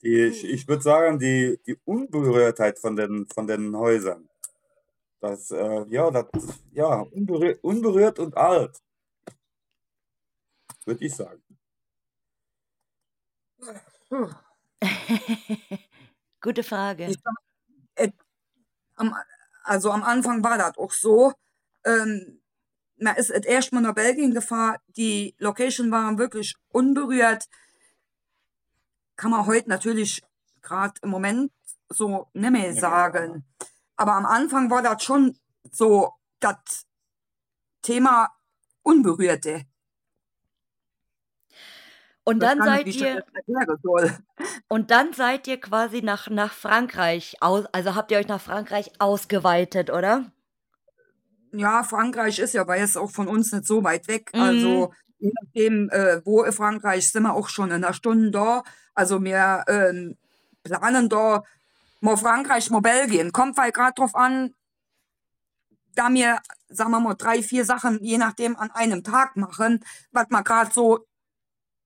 Die, 0.02 0.24
ich 0.24 0.44
ich 0.44 0.68
würde 0.68 0.82
sagen, 0.82 1.18
die, 1.18 1.58
die 1.66 1.76
Unberührtheit 1.84 2.78
von 2.78 2.96
den, 2.96 3.26
von 3.34 3.46
den 3.46 3.76
Häusern. 3.76 4.29
Das, 5.20 5.50
äh, 5.50 5.84
ja, 5.88 6.10
das, 6.10 6.26
ja, 6.72 7.00
unberührt, 7.00 7.62
unberührt 7.62 8.18
und 8.18 8.36
alt. 8.36 8.82
Würde 10.86 11.04
ich 11.04 11.14
sagen. 11.14 11.42
Gute 16.40 16.62
Frage. 16.62 17.08
Ich 17.10 17.18
äh, 17.96 18.10
am, 18.96 19.14
also 19.62 19.90
am 19.90 20.02
Anfang 20.02 20.42
war 20.42 20.56
das 20.56 20.78
auch 20.78 20.92
so. 20.92 21.34
Ähm, 21.84 22.40
man 22.96 23.16
ist 23.16 23.30
erstmal 23.30 23.82
nach 23.82 23.94
Belgien 23.94 24.32
gefahren. 24.32 24.78
Die 24.88 25.34
Location 25.38 25.90
waren 25.90 26.18
wirklich 26.18 26.54
unberührt. 26.68 27.44
Kann 29.16 29.30
man 29.30 29.44
heute 29.46 29.68
natürlich 29.68 30.22
gerade 30.62 30.94
im 31.02 31.10
Moment 31.10 31.52
so 31.90 32.28
nicht 32.32 32.50
mehr 32.52 32.72
sagen. 32.72 33.44
Aber 34.00 34.14
am 34.14 34.24
Anfang 34.24 34.70
war 34.70 34.80
das 34.80 35.04
schon 35.04 35.36
so 35.70 36.14
das 36.40 36.86
Thema 37.82 38.30
Unberührte. 38.82 39.66
Und 42.24 42.40
dann 42.42 42.62
seid 42.62 42.86
ihr 42.86 43.22
das 43.46 44.18
und 44.68 44.90
dann 44.90 45.12
seid 45.12 45.46
ihr 45.48 45.60
quasi 45.60 46.00
nach 46.00 46.30
nach 46.30 46.54
Frankreich 46.54 47.36
aus 47.40 47.66
also 47.72 47.94
habt 47.94 48.10
ihr 48.10 48.16
euch 48.16 48.28
nach 48.28 48.40
Frankreich 48.40 48.90
ausgeweitet, 49.00 49.90
oder? 49.90 50.32
Ja, 51.52 51.82
Frankreich 51.82 52.38
ist 52.38 52.54
ja 52.54 52.62
aber 52.62 52.78
jetzt 52.78 52.96
auch 52.96 53.10
von 53.10 53.28
uns 53.28 53.52
nicht 53.52 53.66
so 53.66 53.84
weit 53.84 54.08
weg. 54.08 54.30
Mhm. 54.32 54.40
Also 54.40 54.94
je 55.18 55.30
nachdem, 55.42 55.90
äh, 55.90 56.24
wo 56.24 56.42
in 56.42 56.52
Frankreich 56.52 57.10
sind 57.10 57.24
wir 57.24 57.34
auch 57.34 57.50
schon 57.50 57.68
in 57.68 57.84
einer 57.84 57.92
Stunde 57.92 58.30
da. 58.30 58.62
Also 58.94 59.22
wir 59.22 59.64
ähm, 59.68 60.16
planen 60.62 61.10
da 61.10 61.42
mal 62.00 62.16
Frankreich, 62.16 62.70
mal 62.70 62.80
Belgien. 62.80 63.32
Kommt 63.32 63.56
halt 63.58 63.74
gerade 63.74 63.94
drauf 63.94 64.14
an, 64.14 64.54
da 65.94 66.08
wir, 66.12 66.40
sagen 66.68 66.90
wir 66.90 67.00
mal, 67.00 67.14
drei, 67.14 67.42
vier 67.42 67.64
Sachen, 67.64 68.02
je 68.02 68.18
nachdem, 68.18 68.56
an 68.56 68.70
einem 68.70 69.02
Tag 69.02 69.36
machen, 69.36 69.84
was 70.12 70.28
wir 70.30 70.42
gerade 70.42 70.72
so 70.72 71.06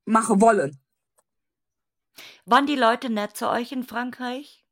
machen 0.05 0.41
wollen. 0.41 0.81
Waren 2.45 2.67
die 2.67 2.77
Leute 2.77 3.11
nett 3.11 3.37
zu 3.37 3.49
euch 3.49 3.73
in 3.73 3.85
Frankreich? 3.85 4.65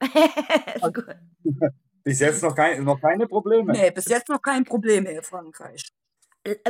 Bis 2.06 2.20
jetzt 2.20 2.42
noch, 2.44 2.54
kein, 2.54 2.84
noch 2.84 3.00
keine 3.00 3.26
Probleme. 3.26 3.72
Nee, 3.72 3.90
bis 3.90 4.04
jetzt 4.04 4.28
noch 4.28 4.40
kein 4.40 4.64
Problem 4.64 5.02
mehr 5.02 5.16
in 5.16 5.22
Frankreich. 5.24 5.92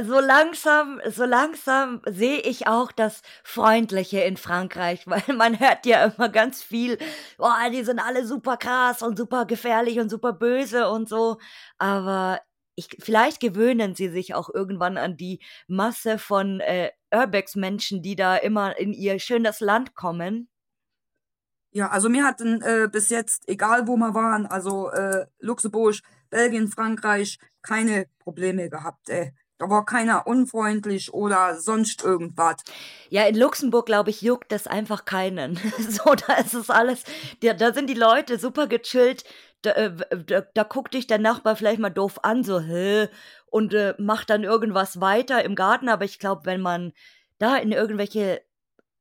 So 0.02 0.20
langsam, 0.20 1.00
so 1.08 1.24
langsam 1.24 2.00
sehe 2.06 2.40
ich 2.40 2.66
auch 2.66 2.92
das 2.92 3.22
Freundliche 3.44 4.20
in 4.20 4.36
Frankreich, 4.36 5.06
weil 5.06 5.36
man 5.36 5.58
hört 5.58 5.86
ja 5.86 6.06
immer 6.06 6.28
ganz 6.28 6.62
viel, 6.62 6.98
boah, 7.38 7.70
die 7.70 7.84
sind 7.84 7.98
alle 7.98 8.26
super 8.26 8.56
krass 8.56 9.02
und 9.02 9.16
super 9.18 9.46
gefährlich 9.46 9.98
und 9.98 10.08
super 10.08 10.32
böse 10.32 10.88
und 10.88 11.08
so. 11.08 11.38
Aber 11.78 12.40
ich, 12.74 12.88
vielleicht 13.00 13.40
gewöhnen 13.40 13.94
sie 13.94 14.08
sich 14.08 14.34
auch 14.34 14.50
irgendwann 14.52 14.98
an 14.98 15.16
die 15.16 15.40
Masse 15.66 16.18
von 16.18 16.60
äh, 16.60 16.90
Urbex-Menschen, 17.14 18.02
die 18.02 18.16
da 18.16 18.36
immer 18.36 18.78
in 18.78 18.92
ihr 18.92 19.18
schönes 19.18 19.60
Land 19.60 19.94
kommen. 19.94 20.48
Ja, 21.72 21.88
also 21.88 22.10
wir 22.10 22.24
hatten 22.24 22.62
äh, 22.62 22.88
bis 22.90 23.10
jetzt, 23.10 23.48
egal 23.48 23.86
wo 23.86 23.96
wir 23.96 24.14
waren, 24.14 24.46
also 24.46 24.90
äh, 24.90 25.26
Luxemburg, 25.40 25.96
Belgien, 26.30 26.68
Frankreich, 26.68 27.38
keine 27.62 28.06
Probleme 28.18 28.70
gehabt. 28.70 29.10
Ey. 29.10 29.34
War 29.58 29.86
keiner 29.86 30.26
unfreundlich 30.26 31.14
oder 31.14 31.58
sonst 31.58 32.04
irgendwas. 32.04 32.56
Ja, 33.08 33.24
in 33.26 33.36
Luxemburg, 33.36 33.86
glaube 33.86 34.10
ich, 34.10 34.20
juckt 34.20 34.52
das 34.52 34.66
einfach 34.66 35.04
keinen. 35.04 35.56
so, 35.78 36.14
da 36.14 36.34
ist 36.34 36.54
es 36.54 36.68
alles, 36.68 37.04
da, 37.42 37.54
da 37.54 37.72
sind 37.72 37.88
die 37.88 37.94
Leute 37.94 38.38
super 38.38 38.66
gechillt. 38.66 39.24
Da, 39.62 39.70
äh, 39.72 39.96
da, 40.26 40.42
da 40.42 40.62
guckt 40.62 40.94
dich 40.94 41.06
der 41.06 41.18
Nachbar 41.18 41.56
vielleicht 41.56 41.80
mal 41.80 41.90
doof 41.90 42.20
an, 42.22 42.44
so, 42.44 42.60
hä, 42.60 43.08
und 43.46 43.72
äh, 43.72 43.94
macht 43.98 44.28
dann 44.28 44.44
irgendwas 44.44 45.00
weiter 45.00 45.42
im 45.44 45.54
Garten. 45.54 45.88
Aber 45.88 46.04
ich 46.04 46.18
glaube, 46.18 46.44
wenn 46.44 46.60
man 46.60 46.92
da 47.38 47.56
in 47.56 47.72
irgendwelche 47.72 48.42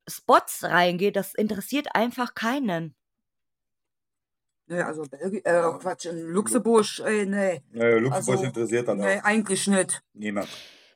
Spots 0.07 0.63
reingeht, 0.63 1.15
das 1.15 1.33
interessiert 1.33 1.87
einfach 1.93 2.35
keinen. 2.35 2.95
Nee, 4.67 4.81
also 4.81 5.03
Belgien, 5.03 5.45
äh, 5.45 5.61
Quatsch, 5.79 6.05
in 6.05 6.19
Luxemburg, 6.29 6.85
äh, 7.05 7.25
nee, 7.25 7.61
Äh, 7.73 7.99
Luxemburg 7.99 8.35
Also, 8.37 8.43
interessiert 8.45 8.87
dann 8.87 8.97
nee, 8.97 9.19
auch 9.19 9.23
eigentlich 9.23 9.67
nicht. 9.67 10.01
niemand. 10.13 10.47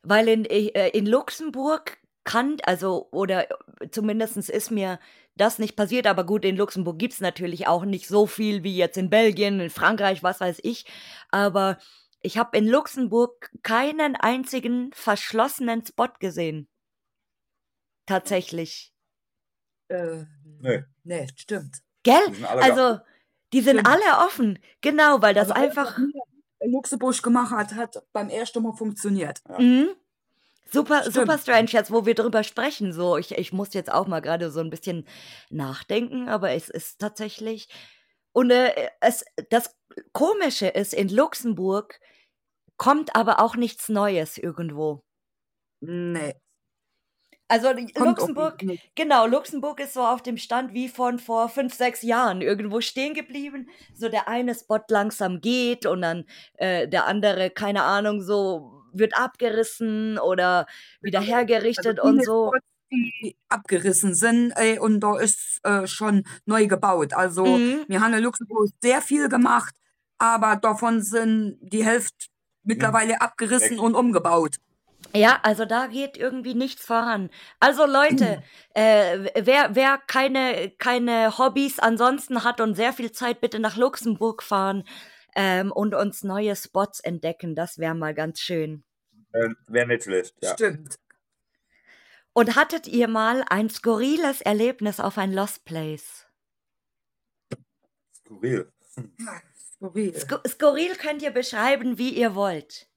Weil 0.02 0.28
in, 0.28 0.46
äh, 0.46 0.90
in 0.90 1.06
Luxemburg 1.06 1.98
kann, 2.24 2.58
also, 2.64 3.08
oder 3.12 3.48
zumindest 3.92 4.38
ist 4.38 4.72
mir 4.72 5.00
das 5.36 5.60
nicht 5.60 5.76
passiert, 5.76 6.08
aber 6.08 6.26
gut, 6.26 6.46
in 6.46 6.58
Luxemburg 6.58 6.98
gibt 7.00 7.14
es 7.14 7.20
natürlich 7.22 7.68
auch 7.68 7.86
nicht 7.86 8.08
so 8.08 8.26
viel 8.26 8.64
wie 8.64 8.76
jetzt 8.76 8.98
in 8.98 9.10
Belgien, 9.10 9.60
in 9.60 9.70
Frankreich, 9.70 10.22
was 10.24 10.40
weiß 10.42 10.60
ich. 10.64 10.86
Aber 11.30 11.78
ich 12.22 12.38
habe 12.38 12.58
in 12.58 12.68
Luxemburg 12.68 13.52
keinen 13.64 14.16
einzigen 14.16 14.92
verschlossenen 14.94 15.86
Spot 15.86 16.10
gesehen. 16.20 16.68
Tatsächlich. 18.06 18.94
Äh, 19.88 20.26
Nee. 20.62 20.84
nee, 21.04 21.28
stimmt. 21.38 21.78
Gell? 22.04 22.20
Die 22.30 22.34
sind 22.36 22.46
alle 22.46 22.62
Also, 22.64 23.00
die 23.54 23.62
sind 23.62 23.80
Stimmt. 23.80 23.88
alle 23.88 24.26
offen. 24.26 24.60
Genau, 24.82 25.22
weil 25.22 25.34
das 25.34 25.52
Also 25.52 25.64
einfach. 25.64 26.00
Luxemburg 26.62 27.22
gemacht 27.24 27.52
hat, 27.52 27.74
hat 27.76 28.04
beim 28.12 28.30
ersten 28.30 28.62
Mal 28.62 28.74
funktioniert. 28.74 29.42
Mhm. 29.58 29.90
Super, 30.72 31.00
Stimmt. 31.02 31.16
super 31.16 31.38
strange, 31.38 31.70
jetzt 31.72 31.92
wo 31.92 32.06
wir 32.06 32.14
drüber 32.16 32.44
sprechen. 32.44 32.94
So, 32.94 33.18
ich, 33.18 33.32
ich 33.32 33.54
muss 33.54 33.74
jetzt 33.74 33.92
auch 33.92 34.08
mal 34.08 34.20
gerade 34.20 34.52
so 34.52 34.60
ein 34.60 34.70
bisschen 34.70 35.08
nachdenken, 35.50 36.30
aber 36.30 36.52
es 36.52 36.70
ist 36.70 37.00
tatsächlich. 37.00 37.70
Und 38.34 38.52
äh, 38.52 38.72
es, 39.02 39.26
das 39.50 39.76
Komische 40.12 40.68
ist, 40.68 40.94
in 40.94 41.10
Luxemburg 41.10 42.00
kommt 42.78 43.16
aber 43.16 43.40
auch 43.40 43.56
nichts 43.56 43.90
Neues 43.90 44.38
irgendwo. 44.38 45.04
Nee. 45.82 46.36
Also 47.52 47.70
Kommt 47.70 47.98
Luxemburg, 47.98 48.64
genau, 48.96 49.26
Luxemburg 49.28 49.80
ist 49.80 49.94
so 49.96 50.02
auf 50.02 50.22
dem 50.22 50.38
Stand 50.38 50.74
wie 50.74 50.88
von 50.88 51.20
vor 51.20 51.50
fünf, 51.50 51.74
sechs 51.74 52.04
Jahren 52.04 52.42
irgendwo 52.42 52.80
stehen 52.80 53.16
geblieben. 53.16 53.70
So 53.96 54.08
der 54.10 54.28
eine 54.28 54.54
Spot 54.56 54.80
langsam 54.90 55.42
geht 55.42 55.86
und 55.88 56.02
dann 56.02 56.26
äh, 56.58 56.88
der 56.88 57.08
andere, 57.08 57.50
keine 57.50 57.84
Ahnung, 57.84 58.22
so 58.22 58.84
wird 58.94 59.18
abgerissen 59.18 60.20
oder 60.20 60.68
wieder 61.02 61.22
Also 61.22 61.32
hergerichtet 61.32 62.00
viele 62.02 62.04
und 62.04 62.24
so. 62.24 62.52
Spots, 62.54 62.66
die 62.92 63.36
abgerissen 63.50 64.16
sind 64.16 64.52
ey, 64.56 64.80
und 64.80 65.00
da 65.02 65.18
ist 65.20 65.60
äh, 65.64 65.88
schon 65.88 66.24
neu 66.46 66.68
gebaut. 66.68 67.14
Also 67.14 67.46
Mhm. 67.58 67.86
wir 67.88 68.02
haben 68.02 68.14
in 68.14 68.24
Luxemburg 68.24 68.70
sehr 68.82 69.02
viel 69.02 69.30
gemacht, 69.30 69.76
aber 70.20 70.56
davon 70.56 71.02
sind 71.02 71.58
die 71.62 71.84
Hälfte 71.86 72.28
mittlerweile 72.64 73.22
abgerissen 73.22 73.78
Weg. 73.78 73.82
und 73.82 73.96
umgebaut. 73.96 74.58
Ja, 75.14 75.40
also 75.42 75.66
da 75.66 75.88
geht 75.88 76.18
irgendwie 76.18 76.54
nichts 76.54 76.86
voran. 76.86 77.30
Also 77.60 77.86
Leute, 77.86 78.44
äh, 78.76 79.32
wer, 79.36 79.76
wer 79.76 79.98
keine, 79.98 80.72
keine 80.78 81.38
Hobbys 81.38 81.80
ansonsten 81.80 82.44
hat 82.44 82.62
und 82.62 82.76
sehr 82.76 82.94
viel 82.94 83.12
Zeit, 83.12 83.42
bitte 83.42 83.60
nach 83.60 83.76
Luxemburg 83.76 84.44
fahren 84.44 84.84
ähm, 85.36 85.72
und 85.72 85.96
uns 85.96 86.24
neue 86.24 86.56
Spots 86.56 87.00
entdecken. 87.00 87.56
Das 87.56 87.80
wäre 87.80 87.96
mal 87.96 88.14
ganz 88.14 88.40
schön. 88.40 88.84
Äh, 89.32 89.50
Wäre 89.68 89.88
nicht 89.88 90.04
schlecht, 90.04 90.36
ja. 90.42 90.54
Stimmt. 90.54 91.00
Und 92.34 92.56
hattet 92.56 92.88
ihr 92.88 93.08
mal 93.08 93.44
ein 93.50 93.70
skurriles 93.70 94.42
Erlebnis 94.42 95.00
auf 95.00 95.18
ein 95.18 95.34
Lost 95.34 95.66
Place? 95.66 96.28
Skurril. 98.14 98.72
Skurril. 99.58 100.16
Sku 100.16 100.36
skurril 100.48 100.96
könnt 100.96 101.24
ihr 101.24 101.32
beschreiben, 101.32 101.98
wie 101.98 102.12
ihr 102.12 102.36
wollt. 102.36 102.88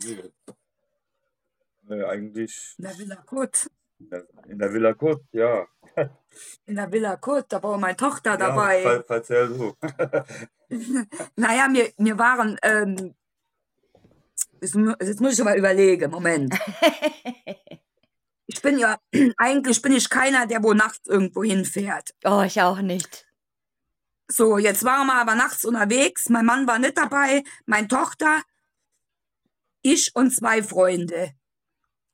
Skurril. 0.00 0.32
Äh, 1.88 2.04
eigentlich 2.04 2.74
In 2.78 2.84
der 2.84 2.98
Villa 2.98 3.16
Kurt. 3.16 3.70
in 4.48 4.58
der, 4.58 4.72
Villa 4.72 4.94
Kurt, 4.94 5.24
ja. 5.32 5.66
In 6.66 6.76
der 6.76 6.90
Villa 6.92 7.16
Kurt, 7.16 7.52
da 7.52 7.62
war 7.62 7.78
meine 7.78 7.96
Tochter 7.96 8.30
Ja, 8.32 8.36
dabei. 8.36 8.82
ver 8.82 9.04
erzähl 9.08 9.48
du. 9.48 9.74
Naja, 11.36 11.68
wir, 11.70 11.92
wir 11.98 12.18
waren, 12.18 12.58
ähm, 12.62 13.14
jetzt, 14.62 14.74
jetzt 14.74 15.20
muss 15.20 15.38
ich 15.38 15.44
mal 15.44 15.58
überlegen, 15.58 16.10
Moment. 16.10 16.54
Ich 18.46 18.60
bin 18.60 18.78
ja, 18.78 18.98
eigentlich 19.38 19.80
bin 19.80 19.92
ich 19.92 20.10
keiner, 20.10 20.46
der 20.46 20.62
wo 20.62 20.74
nachts 20.74 21.06
irgendwo 21.06 21.42
hinfährt. 21.42 22.14
Oh, 22.24 22.42
ich 22.44 22.60
auch 22.60 22.80
nicht. 22.80 23.26
So, 24.28 24.58
jetzt 24.58 24.84
waren 24.84 25.06
wir 25.06 25.14
aber 25.14 25.34
nachts 25.36 25.64
unterwegs. 25.64 26.28
Mein 26.28 26.44
Mann 26.44 26.66
war 26.66 26.78
nicht 26.78 26.98
dabei, 26.98 27.44
meine 27.66 27.88
Tochter, 27.88 28.42
ich 29.82 30.14
und 30.14 30.32
zwei 30.32 30.62
Freunde. 30.62 31.32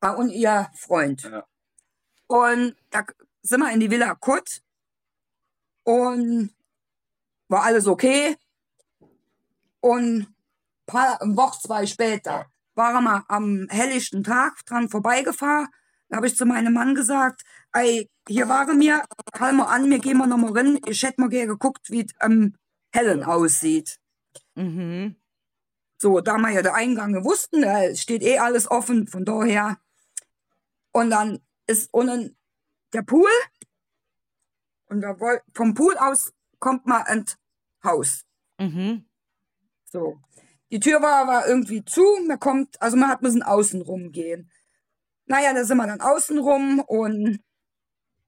Ah, 0.01 0.13
Und 0.13 0.31
ihr 0.31 0.71
Freund. 0.75 1.23
Ja. 1.23 1.45
Und 2.29 2.77
da 2.91 3.05
sind 3.43 3.61
wir 3.61 3.73
in 3.73 3.81
die 3.81 3.91
Villa 3.91 4.15
Kurt 4.15 4.63
und 5.85 6.55
war 7.49 7.65
alles 7.65 7.87
okay. 7.87 8.37
Und 9.81 10.27
paar 10.87 11.21
eine 11.21 11.37
Woche, 11.37 11.61
zwei 11.61 11.87
später 11.87 12.47
waren 12.75 13.05
wir 13.05 13.25
am 13.29 13.67
helllichten 13.71 14.23
Tag 14.23 14.65
dran 14.67 14.89
vorbeigefahren. 14.89 15.69
Da 16.09 16.17
habe 16.17 16.27
ich 16.27 16.37
zu 16.37 16.47
meinem 16.47 16.73
Mann 16.73 16.95
gesagt, 16.95 17.43
ey, 17.73 18.09
hier 18.29 18.49
waren 18.49 18.81
wir, 18.81 19.05
halt 19.39 19.55
mal 19.55 19.65
an, 19.65 19.91
wir 19.91 19.99
gehen 19.99 20.17
mal 20.19 20.27
noch 20.27 20.39
mal 20.39 20.53
rein. 20.53 20.79
Ich 20.87 21.03
hätte 21.03 21.21
mal 21.21 21.29
gerne 21.29 21.49
geguckt, 21.49 21.91
wie 21.91 22.01
es 22.01 22.13
am 22.21 22.55
Hellen 22.93 23.25
aussieht. 23.25 23.99
Mhm. 24.55 25.17
So, 26.01 26.21
da 26.21 26.39
wir 26.39 26.51
ja 26.51 26.63
den 26.63 26.73
Eingang 26.73 27.25
wussten, 27.25 27.63
da 27.63 27.95
steht 27.95 28.23
eh 28.23 28.39
alles 28.39 28.71
offen, 28.71 29.07
von 29.07 29.25
daher. 29.25 29.79
Und 30.99 31.11
dann 31.11 31.39
ist 31.69 31.95
unten 31.95 32.37
der 32.93 33.03
Pool. 33.03 33.31
Und 34.87 35.05
vom 35.55 35.75
Pool 35.75 35.97
aus 35.97 36.33
kommt 36.59 36.87
man 36.87 37.07
ins 37.07 37.39
Haus. 37.85 38.25
Mhm. 38.59 39.09
So. 39.85 40.21
Die 40.73 40.81
Tür 40.81 41.01
war 41.01 41.23
aber 41.23 41.47
irgendwie 41.47 41.85
zu, 41.85 42.03
man 42.27 42.41
kommt, 42.41 42.83
also 42.83 42.97
man 42.97 43.11
hat 43.11 43.23
müssen 43.23 43.45
außen 43.45 43.81
rumgehen. 43.81 44.51
Naja, 45.27 45.55
da 45.55 45.63
sind 45.63 45.77
wir 45.77 45.87
dann 45.87 46.01
außen 46.01 46.37
rum 46.37 46.81
und 46.81 47.45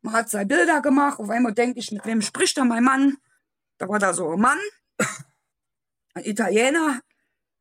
man 0.02 0.14
hat 0.14 0.30
seine 0.30 0.46
Bilder 0.46 0.80
gemacht. 0.80 1.18
Auf 1.18 1.28
einmal 1.28 1.54
denke 1.54 1.80
ich, 1.80 1.90
mit 1.90 2.06
wem 2.06 2.22
spricht 2.22 2.56
da 2.56 2.64
mein 2.64 2.84
Mann? 2.84 3.16
Da 3.78 3.88
war 3.88 3.98
da 3.98 4.14
so 4.14 4.30
ein 4.30 4.40
Mann, 4.40 4.60
ein 6.14 6.24
Italiener 6.24 7.00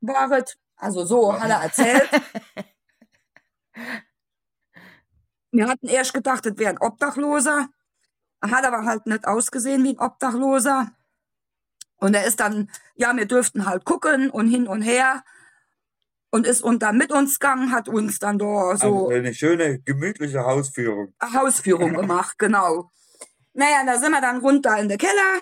war 0.02 0.32
es. 0.34 0.56
Also 0.76 1.04
so 1.04 1.34
hat 1.34 1.50
er 1.50 1.64
erzählt. 1.64 2.10
Wir 5.52 5.68
hatten 5.68 5.88
erst 5.88 6.14
gedacht, 6.14 6.46
das 6.46 6.58
wäre 6.58 6.72
ein 6.72 6.80
Obdachloser. 6.80 7.70
Er 8.42 8.52
hat 8.52 8.66
aber 8.66 8.86
halt 8.86 9.06
nicht 9.06 9.28
ausgesehen 9.28 9.84
wie 9.84 9.90
ein 9.90 10.00
Obdachloser. 10.00 10.92
Und 11.98 12.14
er 12.14 12.26
ist 12.26 12.40
dann, 12.40 12.72
ja, 12.96 13.16
wir 13.16 13.26
dürften 13.26 13.66
halt 13.66 13.84
gucken 13.84 14.30
und 14.30 14.48
hin 14.48 14.68
und 14.68 14.82
her. 14.82 15.24
Und 16.32 16.46
ist 16.46 16.62
und 16.62 16.84
dann 16.84 16.98
mit 16.98 17.12
uns 17.12 17.40
gegangen, 17.40 17.72
hat 17.72 17.90
uns 17.90 18.20
dann 18.20 18.38
da 18.38 18.46
so 18.46 19.08
Also 19.08 19.10
eine 19.10 19.34
schöne, 19.34 19.80
gemütliche 19.80 20.42
Hausführung. 20.42 21.14
Hausführung 21.22 21.94
gemacht, 21.96 22.38
genau. 22.38 22.92
Naja, 23.54 23.84
da 23.86 23.98
sind 23.98 24.12
wir 24.12 24.22
dann 24.22 24.38
runter 24.38 24.78
in 24.78 24.90
den 24.90 25.00
Keller, 25.00 25.42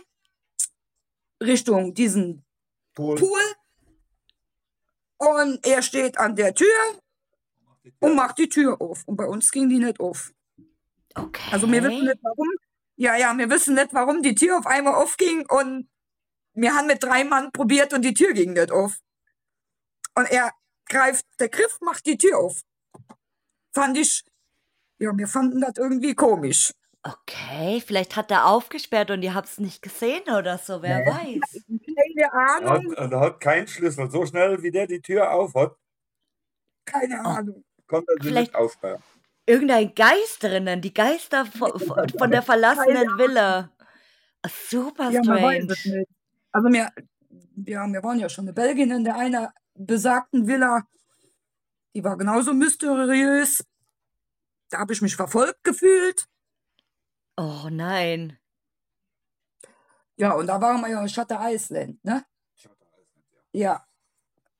Richtung 1.43 1.93
diesen 1.93 2.45
Pool. 2.95 3.17
Pool. 3.17 3.41
Und 5.17 5.65
er 5.65 5.81
steht 5.81 6.17
an 6.17 6.35
der 6.35 6.55
Tür 6.55 6.67
und 7.99 8.15
macht 8.15 8.37
die 8.37 8.49
Tür 8.49 8.81
auf. 8.81 9.03
Und 9.05 9.17
bei 9.17 9.25
uns 9.25 9.51
ging 9.51 9.69
die 9.69 9.79
nicht 9.79 9.99
auf. 9.99 10.33
Okay. 11.15 11.49
Also 11.51 11.71
wir 11.71 11.83
wissen 11.83 12.05
nicht 12.05 12.19
warum. 12.21 12.47
Ja, 12.95 13.15
ja, 13.15 13.37
wir 13.37 13.49
wissen 13.49 13.75
nicht, 13.75 13.93
warum 13.93 14.23
die 14.23 14.35
Tür 14.35 14.57
auf 14.57 14.65
einmal 14.65 14.95
aufging 14.95 15.45
und 15.49 15.89
wir 16.53 16.73
haben 16.73 16.87
mit 16.87 17.03
drei 17.03 17.23
Mann 17.23 17.51
probiert 17.51 17.93
und 17.93 18.03
die 18.03 18.13
Tür 18.13 18.33
ging 18.33 18.53
nicht 18.53 18.71
auf. 18.71 18.97
Und 20.15 20.31
er 20.31 20.51
greift 20.89 21.25
der 21.39 21.49
Griff, 21.49 21.77
macht 21.81 22.05
die 22.07 22.17
Tür 22.17 22.39
auf. 22.39 22.61
Fand 23.73 23.97
ich, 23.97 24.25
ja, 24.99 25.15
wir 25.15 25.27
fanden 25.27 25.61
das 25.61 25.73
irgendwie 25.77 26.15
komisch. 26.15 26.71
Okay, 27.03 27.81
vielleicht 27.85 28.15
hat 28.15 28.31
er 28.31 28.47
aufgesperrt 28.47 29.11
und 29.11 29.21
ihr 29.21 29.33
habt 29.33 29.47
es 29.47 29.59
nicht 29.59 29.81
gesehen 29.81 30.23
oder 30.23 30.57
so, 30.57 30.81
wer 30.81 31.05
weiß. 31.05 31.63
Keine 31.95 32.31
Er 32.31 32.31
hat, 32.31 32.63
Ahnung, 32.63 32.93
er 32.93 33.19
hat 33.19 33.39
keinen 33.39 33.67
Schlüssel. 33.67 34.09
So 34.11 34.25
schnell, 34.25 34.61
wie 34.63 34.71
der 34.71 34.87
die 34.87 35.01
Tür 35.01 35.31
auf 35.31 35.53
hat, 35.53 35.77
keine 36.85 37.23
Ahnung. 37.23 37.63
Konnte 37.87 38.11
er 38.17 38.21
sie 38.23 38.29
Vielleicht- 38.29 38.53
nicht 38.53 38.55
aufsperren. 38.61 39.01
Irgendein 39.45 39.95
Geist 39.95 40.43
drinnen, 40.43 40.81
die 40.81 40.93
Geister 40.93 41.45
von, 41.45 41.79
von 41.79 42.31
der 42.31 42.41
verlassenen 42.41 43.07
Villa. 43.17 43.71
Super 44.69 45.09
Ja, 45.09 45.23
strange. 45.23 45.63
nicht. 45.65 46.07
Also 46.51 46.67
wir, 46.69 46.89
ja, 47.65 47.87
wir 47.87 48.03
waren 48.03 48.19
ja 48.19 48.27
schon 48.27 48.47
in 48.47 48.53
Belgien 48.53 48.91
in 48.91 49.03
der 49.05 49.15
einer 49.15 49.53
besagten 49.73 50.47
Villa. 50.47 50.83
Die 51.95 52.03
war 52.03 52.17
genauso 52.17 52.53
mysteriös. 52.53 53.63
Da 54.69 54.79
habe 54.79 54.91
ich 54.91 55.01
mich 55.01 55.15
verfolgt 55.15 55.63
gefühlt. 55.63 56.27
Oh 57.37 57.67
nein. 57.71 58.37
Ja, 60.17 60.33
und 60.33 60.47
da 60.47 60.59
waren 60.59 60.81
wir 60.81 60.89
ja 60.89 61.01
in 61.01 61.09
Shutter 61.09 61.39
Island, 61.41 62.03
ne? 62.03 62.25
Ja. 63.53 63.85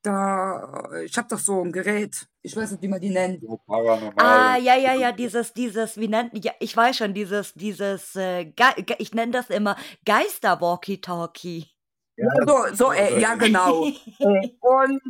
Da, 0.01 0.91
ich 1.03 1.17
habe 1.17 1.27
doch 1.27 1.39
so 1.39 1.61
ein 1.63 1.71
Gerät. 1.73 2.27
Ich 2.47 2.55
weiß 2.55 2.71
nicht, 2.71 2.81
wie 2.81 2.88
man 2.88 3.01
die 3.01 3.10
nennt. 3.10 3.41
So 3.41 3.60
paranormal. 3.67 4.25
Ah, 4.25 4.57
ja, 4.57 4.77
ja, 4.77 4.93
ja, 4.93 5.12
dieses, 5.12 5.53
dieses, 5.53 5.97
wie 5.97 6.07
nennt, 6.07 6.31
ja, 6.45 6.53
ich 6.62 6.77
weiß 6.77 6.95
schon, 6.95 7.13
dieses, 7.13 7.53
dieses, 7.55 8.15
äh, 8.15 8.45
Ge 8.45 8.83
Ge 8.83 8.95
ich 8.99 9.13
nenne 9.13 9.33
das 9.33 9.49
immer 9.49 9.75
Geister-Walkie-Talkie. 10.05 11.67
Ja, 12.15 12.29
So, 12.47 12.73
so, 12.73 12.91
äh, 12.93 13.19
ja, 13.19 13.36
genau. 13.36 13.83
Und 14.62 15.01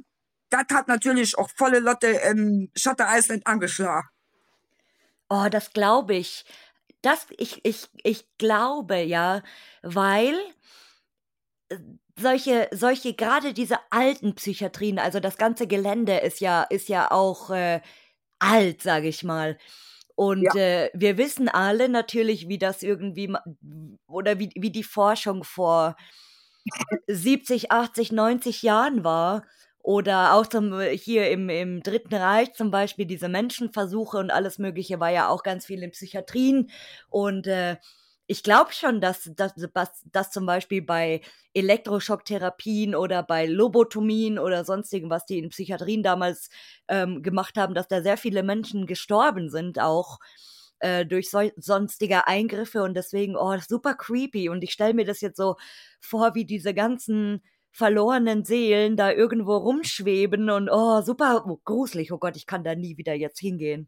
das 0.49 0.65
hat 0.73 0.87
natürlich 0.87 1.37
auch 1.37 1.49
volle 1.55 1.77
Lotte 1.77 2.07
im 2.07 2.71
Shutter 2.75 3.05
Island 3.07 3.45
angeschlagen. 3.45 4.07
Oh, 5.29 5.45
das 5.51 5.73
glaube 5.73 6.15
ich. 6.15 6.43
Das, 7.03 7.27
ich, 7.37 7.63
ich, 7.63 7.87
ich 8.01 8.25
glaube, 8.39 8.97
ja, 9.03 9.43
weil 9.83 10.33
äh, 11.69 11.77
solche, 12.19 12.67
solche, 12.71 13.13
gerade 13.13 13.53
diese 13.53 13.77
alten 13.91 14.35
Psychiatrien, 14.35 14.99
also 14.99 15.19
das 15.19 15.37
ganze 15.37 15.67
Gelände 15.67 16.17
ist 16.17 16.39
ja, 16.41 16.63
ist 16.63 16.89
ja 16.89 17.11
auch 17.11 17.49
äh, 17.51 17.81
alt, 18.39 18.81
sage 18.83 19.07
ich 19.09 19.23
mal. 19.23 19.57
Und 20.15 20.53
Ja. 20.53 20.55
äh, 20.55 20.89
wir 20.93 21.17
wissen 21.17 21.49
alle 21.49 21.89
natürlich, 21.89 22.49
wie 22.49 22.57
das 22.59 22.83
irgendwie, 22.83 23.33
oder 24.07 24.39
wie, 24.39 24.51
wie 24.55 24.71
die 24.71 24.83
Forschung 24.83 25.43
vor 25.43 25.95
70, 27.07 27.71
80, 27.71 28.11
90 28.11 28.61
Jahren 28.63 29.03
war. 29.03 29.43
Oder 29.79 30.33
auch 30.33 30.45
zum, 30.47 30.77
hier 30.81 31.29
im, 31.31 31.47
im 31.49 31.81
Dritten 31.81 32.13
Reich 32.13 32.53
zum 32.53 32.71
Beispiel 32.71 33.05
diese 33.05 33.29
Menschenversuche 33.29 34.17
und 34.17 34.31
alles 34.31 34.57
Mögliche 34.59 34.99
war 34.99 35.11
ja 35.11 35.29
auch 35.29 35.43
ganz 35.43 35.65
viel 35.65 35.81
in 35.81 35.91
Psychiatrien. 35.91 36.69
Und 37.09 37.47
äh, 37.47 37.77
ich 38.27 38.43
glaube 38.43 38.73
schon, 38.73 38.99
dass, 38.99 39.31
dass, 39.35 39.53
dass, 40.11 40.31
zum 40.31 40.45
Beispiel 40.45 40.81
bei 40.81 41.21
Elektroschocktherapien 41.53 42.93
oder 42.93 43.23
bei 43.23 43.45
Lobotomien 43.45 44.37
oder 44.37 44.65
sonstigem, 44.65 45.09
was 45.09 45.25
die 45.25 45.39
in 45.39 45.49
Psychiatrien 45.49 46.03
damals 46.03 46.49
ähm, 46.89 47.23
gemacht 47.23 47.57
haben, 47.57 47.73
dass 47.73 47.87
da 47.87 48.01
sehr 48.01 48.17
viele 48.17 48.43
Menschen 48.43 48.85
gestorben 48.85 49.49
sind, 49.49 49.79
auch 49.79 50.19
äh, 50.79 51.05
durch 51.05 51.29
so, 51.29 51.49
sonstige 51.55 52.27
Eingriffe 52.27 52.83
und 52.83 52.95
deswegen, 52.95 53.37
oh, 53.37 53.57
super 53.65 53.95
creepy. 53.95 54.49
Und 54.49 54.61
ich 54.61 54.73
stelle 54.73 54.93
mir 54.93 55.05
das 55.05 55.21
jetzt 55.21 55.37
so 55.37 55.55
vor, 56.01 56.35
wie 56.35 56.45
diese 56.45 56.73
ganzen 56.73 57.41
verlorenen 57.71 58.43
Seelen 58.43 58.97
da 58.97 59.11
irgendwo 59.11 59.55
rumschweben 59.55 60.49
und 60.49 60.69
oh, 60.69 61.01
super 61.01 61.45
gruselig. 61.63 62.11
Oh 62.11 62.17
Gott, 62.17 62.35
ich 62.35 62.45
kann 62.45 62.63
da 62.63 62.75
nie 62.75 62.97
wieder 62.97 63.13
jetzt 63.13 63.39
hingehen. 63.39 63.87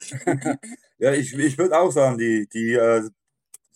Ja, 1.00 1.12
ich, 1.12 1.32
ich 1.32 1.56
würde 1.56 1.78
auch 1.78 1.92
sagen, 1.92 2.18
die, 2.18 2.48
die 2.52 2.72
äh, 2.72 3.08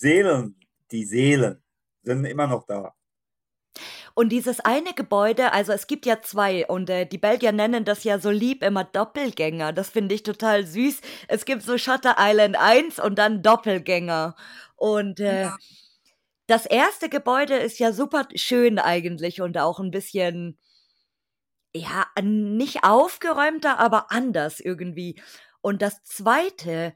Seelen, 0.03 0.57
die 0.91 1.05
Seelen 1.05 1.63
sind 2.03 2.25
immer 2.27 2.47
noch 2.49 2.67
da. 2.67 2.95
Und 4.15 4.31
dieses 4.31 4.61
eine 4.61 4.93
Gebäude, 4.95 5.53
also 5.53 5.73
es 5.73 5.87
gibt 5.87 6.07
ja 6.07 6.21
zwei 6.23 6.67
und 6.67 6.91
äh, 6.91 7.07
die 7.07 7.19
Belgier 7.19 7.53
nennen 7.53 7.85
das 7.85 8.05
ja 8.05 8.19
so 8.19 8.31
lieb 8.31 8.63
immer 8.63 8.85
Doppelgänger. 8.85 9.73
Das 9.73 9.91
finde 9.91 10.15
ich 10.15 10.23
total 10.23 10.67
süß. 10.67 11.01
Es 11.29 11.45
gibt 11.45 11.63
so 11.63 11.79
Shutter 11.79 12.17
Island 12.19 12.57
1 12.59 12.99
und 12.99 13.17
dann 13.19 13.43
Doppelgänger. 13.43 14.37
Und 14.77 15.21
äh, 15.21 15.43
Ja. 15.43 15.57
das 16.47 16.67
erste 16.67 17.09
Gebäude 17.09 17.57
ist 17.57 17.79
ja 17.79 17.93
super 17.93 18.29
schön 18.37 18.79
eigentlich 18.79 19.41
und 19.43 19.59
auch 19.59 19.81
ein 19.81 19.91
bisschen, 19.91 20.59
ja, 21.75 22.07
nicht 22.23 22.85
aufgeräumter, 22.85 23.79
aber 23.79 24.11
anders 24.13 24.61
irgendwie. 24.61 25.21
Und 25.61 25.81
das 25.83 26.03
zweite 26.05 26.95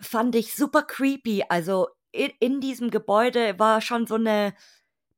fand 0.00 0.34
ich 0.34 0.54
super 0.54 0.82
creepy. 0.82 1.44
Also 1.48 1.88
in, 2.12 2.30
in 2.40 2.60
diesem 2.60 2.90
Gebäude 2.90 3.58
war 3.58 3.80
schon 3.80 4.06
so 4.06 4.14
eine 4.16 4.54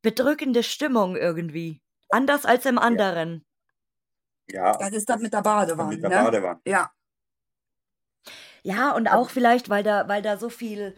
bedrückende 0.03 0.63
Stimmung 0.63 1.17
irgendwie. 1.17 1.83
Anders 2.11 2.45
als 2.45 2.67
im 2.67 2.79
anderen. 2.79 3.45
Ja, 4.51 4.77
Das 4.77 4.93
ist 4.93 5.09
das 5.09 5.21
mit 5.21 5.33
der 5.33 5.43
Badewanne. 5.43 5.95
mit 5.95 6.03
der 6.03 6.11
ne? 6.11 6.17
Badewanne. 6.17 6.61
Ja. 6.67 6.91
Ja, 8.63 8.93
und 8.95 9.09
auch 9.09 9.31
vielleicht, 9.31 9.69
weil 9.71 9.83
da, 9.83 10.09
weil 10.09 10.23
da 10.23 10.37
so 10.37 10.49
viel, 10.51 10.97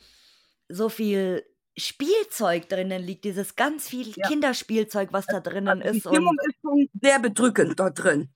so 0.68 0.88
viel 0.88 1.44
Spielzeug 1.76 2.68
drinnen 2.68 3.02
liegt, 3.02 3.24
dieses 3.24 3.54
ganz 3.56 3.88
viel 3.88 4.08
Ja. 4.16 4.26
Kinderspielzeug, 4.28 5.12
was 5.12 5.26
da 5.26 5.40
drinnen 5.40 5.80
Die 5.80 5.86
ist. 5.88 6.00
Stimmung 6.00 6.36
Und, 6.38 6.48
ist 6.48 6.60
schon 6.60 6.88
sehr 7.00 7.18
bedrückend 7.20 7.78
dort 7.78 8.02
drin. 8.02 8.32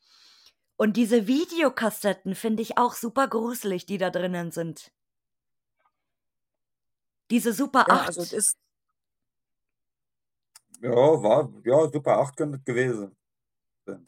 und 0.76 0.96
diese 0.96 1.26
Videokassetten 1.26 2.34
finde 2.34 2.62
ich 2.62 2.78
auch 2.78 2.94
super 2.94 3.28
gruselig, 3.28 3.86
die 3.86 3.98
da 3.98 4.10
drinnen 4.10 4.52
sind. 4.52 4.92
Diese 7.30 7.52
Super 7.52 7.86
Ja, 7.86 7.94
8. 7.94 8.08
also 8.08 8.22
es 8.22 8.32
ist, 8.32 8.58
Ja, 10.80 10.90
war, 10.90 11.52
ja, 11.64 11.88
Super 11.90 12.18
8 12.18 12.36
könnte 12.36 12.58
es 12.58 12.64
gewesen 12.64 13.14
sein. 13.86 14.06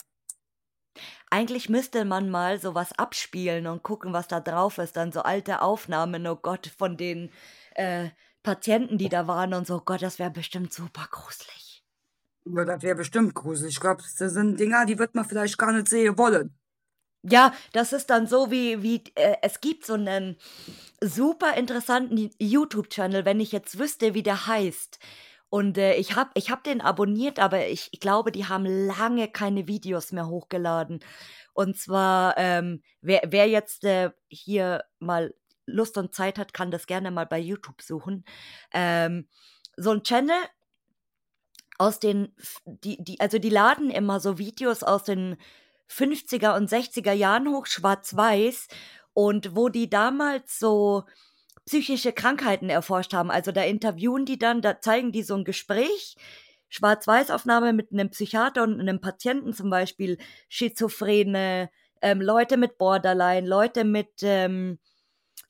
Eigentlich 1.31 1.69
müsste 1.69 2.05
man 2.05 2.31
mal 2.31 2.59
sowas 2.61 2.93
abspielen 2.99 3.67
und 3.67 3.83
gucken, 3.83 4.13
was 4.13 4.29
da 4.29 4.41
drauf 4.41 4.79
ist. 4.79 4.97
Dann 4.97 5.13
so 5.13 5.23
alte 5.23 5.63
Aufnahmen, 5.63 6.27
oh 6.27 6.37
Gott, 6.37 6.67
von 6.79 6.97
den 6.97 7.31
äh, 7.75 8.11
Patienten, 8.43 8.99
die 8.99 9.09
da 9.09 9.27
waren 9.27 9.55
und 9.55 9.67
so. 9.67 9.77
Oh 9.77 9.83
Gott, 9.85 10.03
das 10.03 10.19
wäre 10.19 10.31
bestimmt 10.31 10.73
super 10.73 11.07
gruselig. 11.11 11.85
ja, 12.45 12.65
das 12.65 12.83
wäre 12.83 12.97
bestimmt 12.97 13.35
gruselig. 13.35 13.75
Ich 13.75 13.81
glaube, 13.81 14.03
das 14.03 14.15
sind 14.33 14.59
Dinger, 14.59 14.87
die 14.87 14.99
wird 14.99 15.15
man 15.15 15.25
vielleicht 15.25 15.59
gar 15.59 15.73
nicht 15.73 15.89
sehen 15.89 16.17
wollen. 16.19 16.59
Ja, 17.23 17.53
das 17.73 17.93
ist 17.93 18.11
dann 18.11 18.27
so 18.27 18.51
wie, 18.51 18.83
wie 18.83 19.03
äh, 19.17 19.37
es 19.43 19.61
gibt 19.61 19.85
so 19.85 19.95
einen 19.95 20.37
super 21.01 21.55
interessanten 21.57 22.31
YouTube-Channel, 22.39 23.25
wenn 23.25 23.41
ich 23.41 23.53
jetzt 23.53 23.79
wüsste, 23.79 24.15
wie 24.15 24.23
der 24.23 24.47
heißt. 24.47 24.99
Und 25.51 25.79
äh, 25.79 25.95
ich 25.95 26.15
habe 26.15 26.31
ich 26.35 26.51
hab 26.51 26.63
den 26.65 26.81
abonniert, 26.81 27.39
aber 27.39 27.67
ich, 27.67 27.89
ich 27.93 28.01
glaube, 28.01 28.31
die 28.33 28.47
haben 28.47 28.67
lange 28.67 29.29
keine 29.29 29.67
Videos 29.67 30.13
mehr 30.13 30.29
hochgeladen. 30.29 31.01
Und 31.55 31.77
zwar, 31.77 32.35
ähm, 32.39 32.83
wer, 33.01 33.23
wer 33.27 33.49
jetzt 33.49 33.85
äh, 33.85 34.11
hier 34.29 34.85
mal 35.01 35.35
Lust 35.67 35.99
und 35.99 36.15
Zeit 36.15 36.39
hat, 36.39 36.55
kann 36.55 36.71
das 36.71 36.87
gerne 36.87 37.11
mal 37.11 37.27
bei 37.27 37.39
YouTube 37.39 37.83
suchen. 37.83 38.25
Ähm, 38.73 39.29
so 39.77 39.91
ein 39.91 40.03
Channel, 40.03 40.39
aus 41.79 42.01
den, 42.01 42.35
die, 42.65 43.03
die, 43.03 43.21
also 43.21 43.39
die 43.39 43.51
laden 43.51 43.91
immer 43.91 44.19
so 44.21 44.39
Videos 44.39 44.83
aus 44.83 45.05
den 45.05 45.37
50er 45.91 46.57
und 46.57 46.71
60er 46.71 47.13
Jahren 47.13 47.49
hoch, 47.49 47.67
schwarz-weiß, 47.67 48.69
und 49.15 49.57
wo 49.57 49.69
die 49.69 49.91
damals 49.91 50.59
so 50.59 51.05
psychische 51.67 52.13
Krankheiten 52.13 52.71
erforscht 52.71 53.13
haben. 53.13 53.31
Also 53.31 53.53
da 53.53 53.63
interviewen 53.63 54.25
die 54.25 54.39
dann, 54.39 54.63
da 54.63 54.81
zeigen 54.81 55.13
die 55.13 55.23
so 55.23 55.35
ein 55.35 55.45
Gespräch, 55.45 56.17
Schwarz-Weiß-Aufnahme 56.69 57.73
mit 57.73 57.93
einem 57.93 58.11
Psychiater 58.11 58.63
und 58.63 58.81
einem 58.81 59.01
Patienten, 59.01 59.53
zum 59.53 59.71
Beispiel 59.71 60.19
Schizophrene, 60.49 61.71
ähm, 62.01 62.21
Leute 62.21 62.57
mit 62.57 62.79
Borderline, 62.79 63.47
Leute 63.47 63.85
mit 63.85 64.23
ähm, 64.23 64.79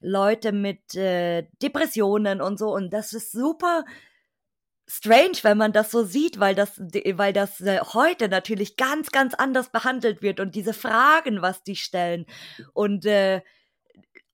Leute 0.00 0.52
mit 0.52 0.94
äh, 0.94 1.46
Depressionen 1.62 2.40
und 2.40 2.58
so. 2.58 2.72
Und 2.72 2.92
das 2.92 3.12
ist 3.12 3.32
super 3.32 3.84
strange, 4.88 5.38
wenn 5.42 5.58
man 5.58 5.72
das 5.72 5.90
so 5.90 6.04
sieht, 6.04 6.40
weil 6.40 6.54
das, 6.54 6.78
weil 6.78 7.32
das 7.32 7.60
äh, 7.60 7.80
heute 7.80 8.28
natürlich 8.28 8.76
ganz, 8.76 9.10
ganz 9.10 9.34
anders 9.34 9.70
behandelt 9.70 10.22
wird 10.22 10.40
und 10.40 10.54
diese 10.54 10.72
Fragen, 10.72 11.42
was 11.42 11.62
die 11.62 11.76
stellen 11.76 12.26
und 12.72 13.04
äh, 13.04 13.42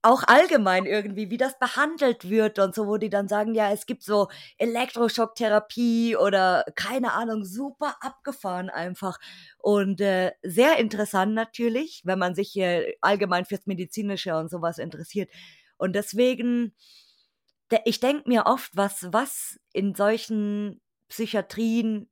auch 0.05 0.23
allgemein 0.27 0.85
irgendwie, 0.85 1.31
wie 1.31 1.39
das 1.39 1.59
behandelt 1.59 2.29
wird 2.29 2.59
und 2.59 2.75
so, 2.75 2.87
wo 2.87 2.99
die 2.99 3.09
dann 3.09 3.27
sagen, 3.27 3.55
ja, 3.55 3.73
es 3.73 3.87
gibt 3.87 4.03
so 4.03 4.29
Elektroschocktherapie 4.59 6.17
oder 6.17 6.67
keine 6.75 7.15
Ahnung, 7.15 7.43
super 7.45 7.97
abgefahren 8.01 8.69
einfach. 8.69 9.19
Und 9.57 10.03
äh, 10.03 10.33
sehr 10.43 10.77
interessant 10.77 11.33
natürlich, 11.33 12.03
wenn 12.05 12.19
man 12.19 12.35
sich 12.35 12.51
hier 12.51 12.85
allgemein 13.01 13.47
fürs 13.47 13.67
Medizinische 13.67 14.37
und 14.37 14.51
sowas 14.51 14.77
interessiert. 14.77 15.31
Und 15.79 15.97
deswegen, 15.97 16.75
ich 17.85 18.01
denke 18.01 18.29
mir 18.29 18.47
oft, 18.47 18.77
was, 18.77 19.13
was 19.13 19.59
in 19.73 19.95
solchen 19.95 20.81
Psychiatrien 21.09 22.09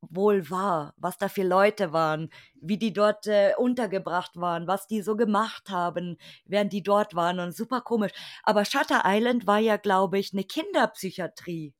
wohl 0.00 0.48
war, 0.50 0.94
was 0.96 1.18
da 1.18 1.28
für 1.28 1.42
Leute 1.42 1.92
waren, 1.92 2.30
wie 2.60 2.78
die 2.78 2.92
dort 2.92 3.26
äh, 3.26 3.54
untergebracht 3.56 4.36
waren, 4.36 4.66
was 4.66 4.86
die 4.86 5.02
so 5.02 5.16
gemacht 5.16 5.70
haben, 5.70 6.16
während 6.44 6.72
die 6.72 6.82
dort 6.82 7.14
waren 7.14 7.40
und 7.40 7.54
super 7.54 7.80
komisch. 7.80 8.12
Aber 8.44 8.64
Shutter 8.64 9.02
Island 9.04 9.46
war 9.46 9.58
ja, 9.58 9.76
glaube 9.76 10.18
ich, 10.18 10.32
eine 10.32 10.44
Kinderpsychiatrie. 10.44 11.74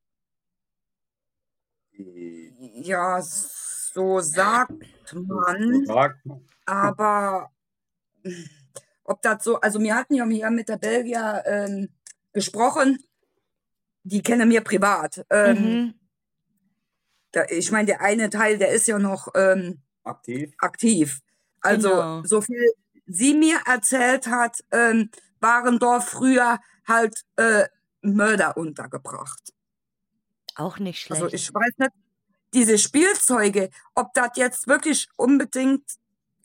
Ja, 2.59 3.21
so 3.23 4.21
sagt 4.21 4.73
man. 5.13 5.87
Aber 6.67 7.51
ob 9.05 9.23
das 9.23 9.45
so, 9.45 9.61
also 9.61 9.81
wir 9.81 9.95
hatten 9.95 10.15
ja 10.15 10.27
hier 10.27 10.51
mit 10.51 10.69
der 10.69 10.77
Belgier 10.77 11.43
ähm, 11.47 11.89
gesprochen, 12.33 12.99
die 14.09 14.23
kennen 14.23 14.49
mir 14.49 14.63
privat. 14.63 15.25
Ähm, 15.31 15.63
mhm 15.63 15.95
da, 17.33 17.45
ich 17.49 17.71
meine, 17.71 17.87
der 17.87 18.01
eine 18.01 18.31
Teil, 18.31 18.59
der 18.59 18.71
ist 18.71 18.87
ja 18.87 18.99
noch 18.99 19.29
ähm, 19.35 19.81
aktiv. 20.05 20.53
aktiv. 20.59 21.21
Also, 21.61 21.91
genau. 21.91 22.23
so 22.25 22.41
viel 22.41 22.73
sie 23.07 23.35
mir 23.35 23.61
erzählt 23.67 24.27
hat, 24.27 24.65
ähm, 24.71 25.11
waren 25.41 25.79
dort 25.79 26.05
früher 26.05 26.59
halt 26.87 27.25
äh, 27.37 27.67
Mörder 28.03 28.57
untergebracht. 28.57 29.53
Auch 30.55 30.79
nicht 30.79 31.11
also, 31.11 31.29
schlecht. 31.29 31.35
Also, 31.35 31.35
ich 31.35 31.55
weiß 31.55 31.79
nicht, 31.79 31.93
diese 32.55 32.79
Spielzeuge, 32.79 33.71
ob 33.95 34.13
das 34.15 34.31
jetzt 34.37 34.67
wirklich 34.67 35.09
unbedingt 35.17 35.85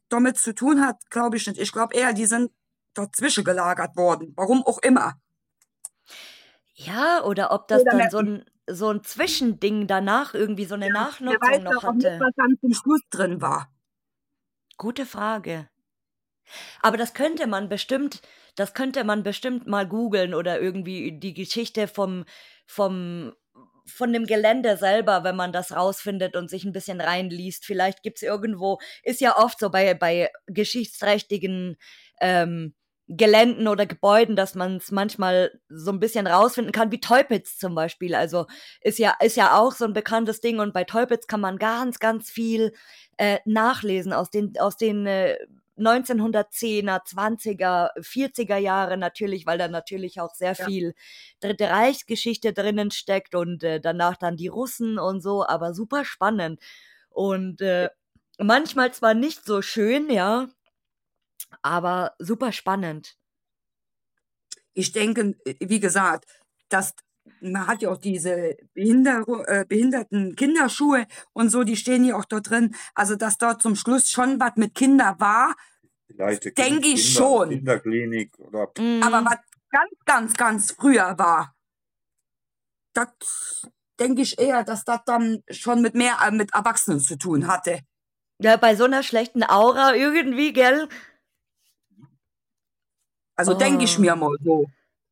damit 0.10 0.38
zu 0.38 0.54
tun 0.54 0.86
hat, 0.86 1.10
glaube 1.10 1.38
ich 1.38 1.48
nicht. 1.48 1.60
Ich 1.60 1.72
glaube 1.72 1.96
eher, 1.96 2.14
die 2.14 2.26
sind 2.26 2.52
dazwischen 2.94 3.44
gelagert 3.44 3.96
worden. 3.96 4.34
Warum 4.36 4.64
auch 4.64 4.80
immer. 4.80 5.20
Ja, 6.74 7.24
oder 7.24 7.52
ob 7.52 7.68
das 7.68 7.82
oder 7.82 7.92
dann 7.92 8.10
so 8.10 8.18
ein 8.20 8.46
so 8.68 8.90
ein 8.90 9.04
Zwischending 9.04 9.88
danach, 9.88 10.34
irgendwie 10.34 10.66
so 10.66 10.76
eine 10.76 10.88
ja, 10.88 10.94
Nachnutzung 10.94 11.42
weiß 11.42 11.64
noch 11.64 11.84
hatte. 11.84 11.96
Nicht, 11.96 12.20
was 12.20 12.34
dann 12.36 12.58
zum 12.62 12.74
Schluss 12.74 13.02
drin 13.10 13.42
war. 13.42 13.70
Gute 14.78 15.06
Frage. 15.06 15.70
Aber 16.82 16.98
das 16.98 17.14
könnte 17.14 17.48
man 17.48 17.70
bestimmt, 17.70 18.22
das 18.56 18.74
könnte 18.74 19.04
man 19.04 19.24
bestimmt 19.24 19.68
mal 19.68 19.88
googeln 19.88 20.34
oder 20.34 20.62
irgendwie 20.62 21.18
die 21.20 21.34
Geschichte 21.34 21.88
vom, 21.88 22.26
vom, 22.66 23.34
von 23.86 24.14
dem 24.14 24.26
Gelände 24.26 24.78
selber, 24.78 25.24
wenn 25.24 25.36
man 25.36 25.52
das 25.52 25.76
rausfindet 25.76 26.36
und 26.36 26.50
sich 26.50 26.64
ein 26.64 26.74
bisschen 26.74 27.02
reinliest. 27.02 27.66
Vielleicht 27.66 28.04
gibt 28.04 28.18
es 28.18 28.24
irgendwo, 28.24 28.80
ist 29.04 29.22
ja 29.22 29.38
oft 29.38 29.60
so 29.60 29.70
bei, 29.70 29.94
bei 29.94 30.32
geschichtsträchtigen 30.48 31.78
ähm, 32.20 32.76
Geländen 33.18 33.68
oder 33.68 33.86
Gebäuden, 33.86 34.36
dass 34.36 34.56
man 34.56 34.78
es 34.78 34.92
manchmal 34.92 35.52
so 35.70 35.92
ein 35.92 36.00
bisschen 36.00 36.28
rausfinden 36.28 36.72
kann, 36.72 36.92
wie 36.92 37.00
Teupitz 37.00 37.58
zum 37.58 37.76
Beispiel. 37.76 38.16
Also 38.16 38.46
ist 38.82 39.00
ja, 39.00 39.16
ist 39.22 39.38
ja 39.38 39.58
auch 39.58 39.74
so 39.74 39.86
ein 39.86 39.94
bekanntes 39.94 40.42
Ding 40.42 40.60
und 40.60 40.74
bei 40.74 40.84
Teupitz 40.84 41.28
kann 41.28 41.42
man 41.42 41.58
ganz, 41.58 42.00
ganz 42.00 42.30
viel 42.30 42.74
äh, 43.18 43.40
nachlesen 43.46 44.14
aus 44.14 44.30
den, 44.30 44.54
aus 44.60 44.78
den 44.78 45.06
äh, 45.06 45.38
1910er, 45.78 47.04
20er, 47.04 47.90
40er 47.98 48.58
Jahre 48.58 48.98
natürlich, 48.98 49.46
weil 49.46 49.58
da 49.58 49.68
natürlich 49.68 50.20
auch 50.20 50.34
sehr 50.36 50.54
ja. 50.54 50.66
viel 50.66 50.94
Dritte 51.40 51.70
Reichsgeschichte 51.70 52.54
drinnen 52.54 52.92
steckt 52.92 53.36
und 53.36 53.64
äh, 53.64 53.80
danach 53.80 54.18
dann 54.18 54.38
die 54.38 54.48
Russen 54.48 55.00
und 55.00 55.22
so, 55.22 55.46
aber 55.46 55.74
super 55.74 56.06
spannend. 56.06 56.60
Und 57.10 57.62
äh, 57.62 57.90
manchmal 58.38 58.94
zwar 58.94 59.14
nicht 59.14 59.46
so 59.46 59.62
schön, 59.62 60.10
ja, 60.10 60.48
aber 61.62 62.16
super 62.20 62.52
spannend. 62.52 63.18
Ich 64.74 64.92
denke, 64.92 65.36
äh, 65.46 65.56
wie 65.60 65.80
gesagt, 65.80 66.26
dass 66.70 66.96
man 67.40 67.68
hat 67.68 67.82
ja 67.82 67.90
auch 67.90 67.98
diese 67.98 68.58
Behinder 68.74 69.24
äh, 69.48 69.66
behinderten 69.66 70.36
Kinderschuhe 70.36 71.08
und 71.34 71.50
so, 71.50 71.64
die 71.64 71.76
stehen 71.76 72.04
ja 72.04 72.16
auch 72.16 72.26
dort 72.26 72.50
drin. 72.50 72.76
Also, 72.96 73.16
dass 73.16 73.38
dort 73.38 73.62
zum 73.62 73.76
Schluss 73.76 74.10
schon 74.10 74.40
was 74.40 74.56
mit 74.56 74.76
Kinder 74.76 75.16
war, 75.20 75.56
denke 76.10 76.88
ich 76.88 77.14
Kinder, 77.14 77.20
schon. 77.20 77.50
Kinderklinik 77.50 78.38
oder. 78.40 78.72
Mhm. 78.78 79.04
Aber 79.04 79.26
was 79.26 79.38
ganz, 79.70 79.92
ganz, 80.06 80.34
ganz 80.34 80.72
früher 80.72 81.18
war, 81.18 81.56
das 82.94 83.68
denke 84.00 84.22
ich 84.22 84.40
eher, 84.40 84.64
dass 84.64 84.84
das 84.84 85.02
dann 85.06 85.44
schon 85.50 85.82
mit 85.82 85.96
mehr 85.96 86.18
äh, 86.26 86.32
mit 86.32 86.54
Erwachsenen 86.54 87.00
zu 87.00 87.18
tun 87.18 87.48
hatte. 87.48 87.80
Ja, 88.40 88.58
bei 88.58 88.76
so 88.76 88.86
einer 88.86 89.04
schlechten 89.04 89.44
Aura 89.44 89.96
irgendwie, 89.96 90.54
gell? 90.54 90.90
Also 93.36 93.54
oh. 93.54 93.58
denke 93.58 93.84
ich 93.84 93.98
mir 94.00 94.16
mal 94.16 94.36
so. 94.44 94.66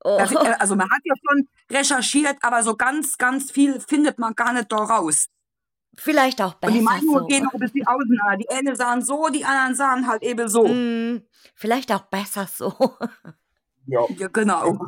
Oh. 0.03 0.17
Also 0.17 0.75
man 0.75 0.89
hat 0.89 1.01
ja 1.03 1.13
schon 1.15 1.47
recherchiert, 1.71 2.37
aber 2.41 2.63
so 2.63 2.75
ganz, 2.75 3.17
ganz 3.17 3.51
viel 3.51 3.79
findet 3.79 4.19
man 4.19 4.33
gar 4.35 4.53
nicht 4.53 4.71
da 4.71 4.77
raus. 4.77 5.27
Vielleicht 5.97 6.41
auch 6.41 6.53
besser. 6.55 6.73
Und 6.73 6.79
die 6.79 6.83
Meinungen 6.83 7.19
so. 7.19 7.27
gehen 7.27 7.47
auch 7.47 7.53
ein 7.53 7.59
bisschen 7.59 7.85
auseinander. 7.85 8.37
Die 8.37 8.49
einen 8.49 8.75
sahen 8.75 9.01
so, 9.01 9.27
die 9.27 9.43
anderen 9.43 9.75
sahen 9.75 10.07
halt 10.07 10.23
eben 10.23 10.47
so. 10.47 10.65
Mm, 10.65 11.23
vielleicht 11.53 11.91
auch 11.91 12.03
besser 12.03 12.47
so. 12.47 12.73
Ja, 13.87 14.05
ja 14.17 14.27
genau. 14.27 14.79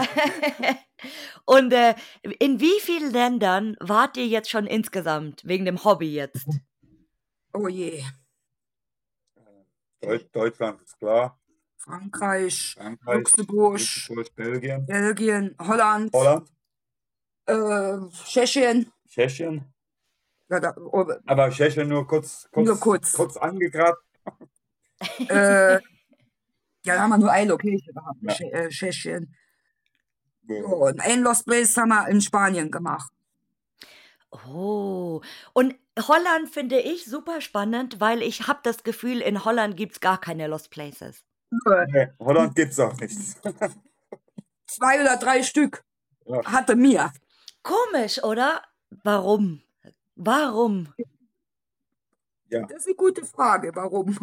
Und 1.45 1.73
äh, 1.73 1.95
in 2.39 2.59
wie 2.59 2.79
vielen 2.79 3.11
Ländern 3.11 3.75
wart 3.79 4.17
ihr 4.17 4.27
jetzt 4.27 4.49
schon 4.49 4.65
insgesamt, 4.65 5.41
wegen 5.45 5.65
dem 5.65 5.83
Hobby 5.83 6.13
jetzt? 6.13 6.47
Oh 7.53 7.67
je. 7.67 8.03
Deutschland 10.31 10.81
ist 10.81 10.97
klar. 10.97 11.39
Frankreich, 11.83 12.75
Frankreich 12.77 13.15
Luxemburg, 13.17 13.73
Luxemburg, 13.73 14.35
Belgien, 14.35 14.85
Belgien, 14.85 15.55
Holland, 15.59 16.13
Holland, 16.13 16.49
äh, 17.45 17.97
Tschechien. 18.25 18.91
Tschechien. 19.07 19.73
Ja, 20.49 20.59
da, 20.59 20.75
oh, 20.77 21.05
Aber 21.25 21.49
Tschechien 21.49 21.89
nur 21.89 22.07
kurz, 22.07 22.47
kurz, 22.51 22.67
nur 22.67 22.79
kurz. 22.79 23.11
kurz 23.13 23.37
angegrabt. 23.37 24.01
äh, 25.29 25.73
ja, 25.73 25.81
da 26.95 26.99
haben 26.99 27.09
wir 27.09 27.17
nur 27.17 27.31
eine 27.31 27.49
Location 27.49 27.93
gehabt, 27.93 28.39
ja. 28.41 28.47
Äh, 28.47 28.69
Tschechien. 28.69 29.35
Ja. 30.47 30.61
So, 30.61 30.67
und 30.67 31.01
ein 31.01 31.21
Lost 31.21 31.45
Place 31.45 31.75
haben 31.75 31.89
wir 31.89 32.07
in 32.07 32.21
Spanien 32.21 32.71
gemacht. 32.71 33.11
Oh, 34.47 35.21
und 35.53 35.75
Holland 35.99 36.49
finde 36.49 36.79
ich 36.79 37.05
super 37.05 37.41
spannend, 37.41 37.99
weil 37.99 38.21
ich 38.21 38.47
habe 38.47 38.59
das 38.63 38.83
Gefühl, 38.83 39.21
in 39.21 39.43
Holland 39.43 39.77
gibt 39.77 39.93
es 39.93 39.99
gar 39.99 40.19
keine 40.19 40.47
Lost 40.47 40.71
Places. 40.71 41.23
Nee, 41.87 42.07
Holland 42.19 42.57
es 42.57 42.79
auch 42.79 42.97
nicht. 42.99 43.17
Zwei 44.67 45.01
oder 45.01 45.17
drei 45.17 45.43
Stück 45.43 45.83
ja. 46.25 46.43
hatte 46.45 46.75
mir. 46.75 47.11
Komisch, 47.61 48.23
oder? 48.23 48.61
Warum? 49.03 49.61
Warum? 50.15 50.93
Ja. 52.49 52.61
Das 52.67 52.79
ist 52.79 52.87
eine 52.87 52.95
gute 52.95 53.25
Frage. 53.25 53.71
Warum? 53.73 54.17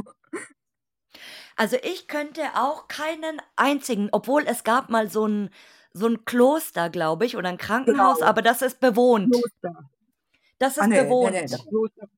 Also 1.57 1.77
ich 1.83 2.09
könnte 2.09 2.43
auch 2.55 2.89
keinen 2.89 3.43
einzigen, 3.55 4.09
obwohl 4.13 4.47
es 4.47 4.65
gab 4.65 4.89
mal 4.89 5.11
so 5.11 5.27
ein, 5.27 5.51
so 5.93 6.07
ein 6.07 6.25
Kloster, 6.25 6.89
glaube 6.89 7.27
ich, 7.27 7.37
oder 7.37 7.51
ein 7.51 7.59
Krankenhaus, 7.59 8.21
genau. 8.21 8.31
aber 8.31 8.41
das 8.41 8.63
ist 8.63 8.81
bewohnt. 8.81 9.31
Kloster. 9.31 9.91
Das 10.59 10.79
ist 10.79 10.83
ah, 10.83 10.87
nee, 10.87 11.03
bewohnt. 11.03 11.33
Nee, 11.33 11.43
nee, 11.43 11.49
das 11.49 11.67
Kloster, 11.67 12.09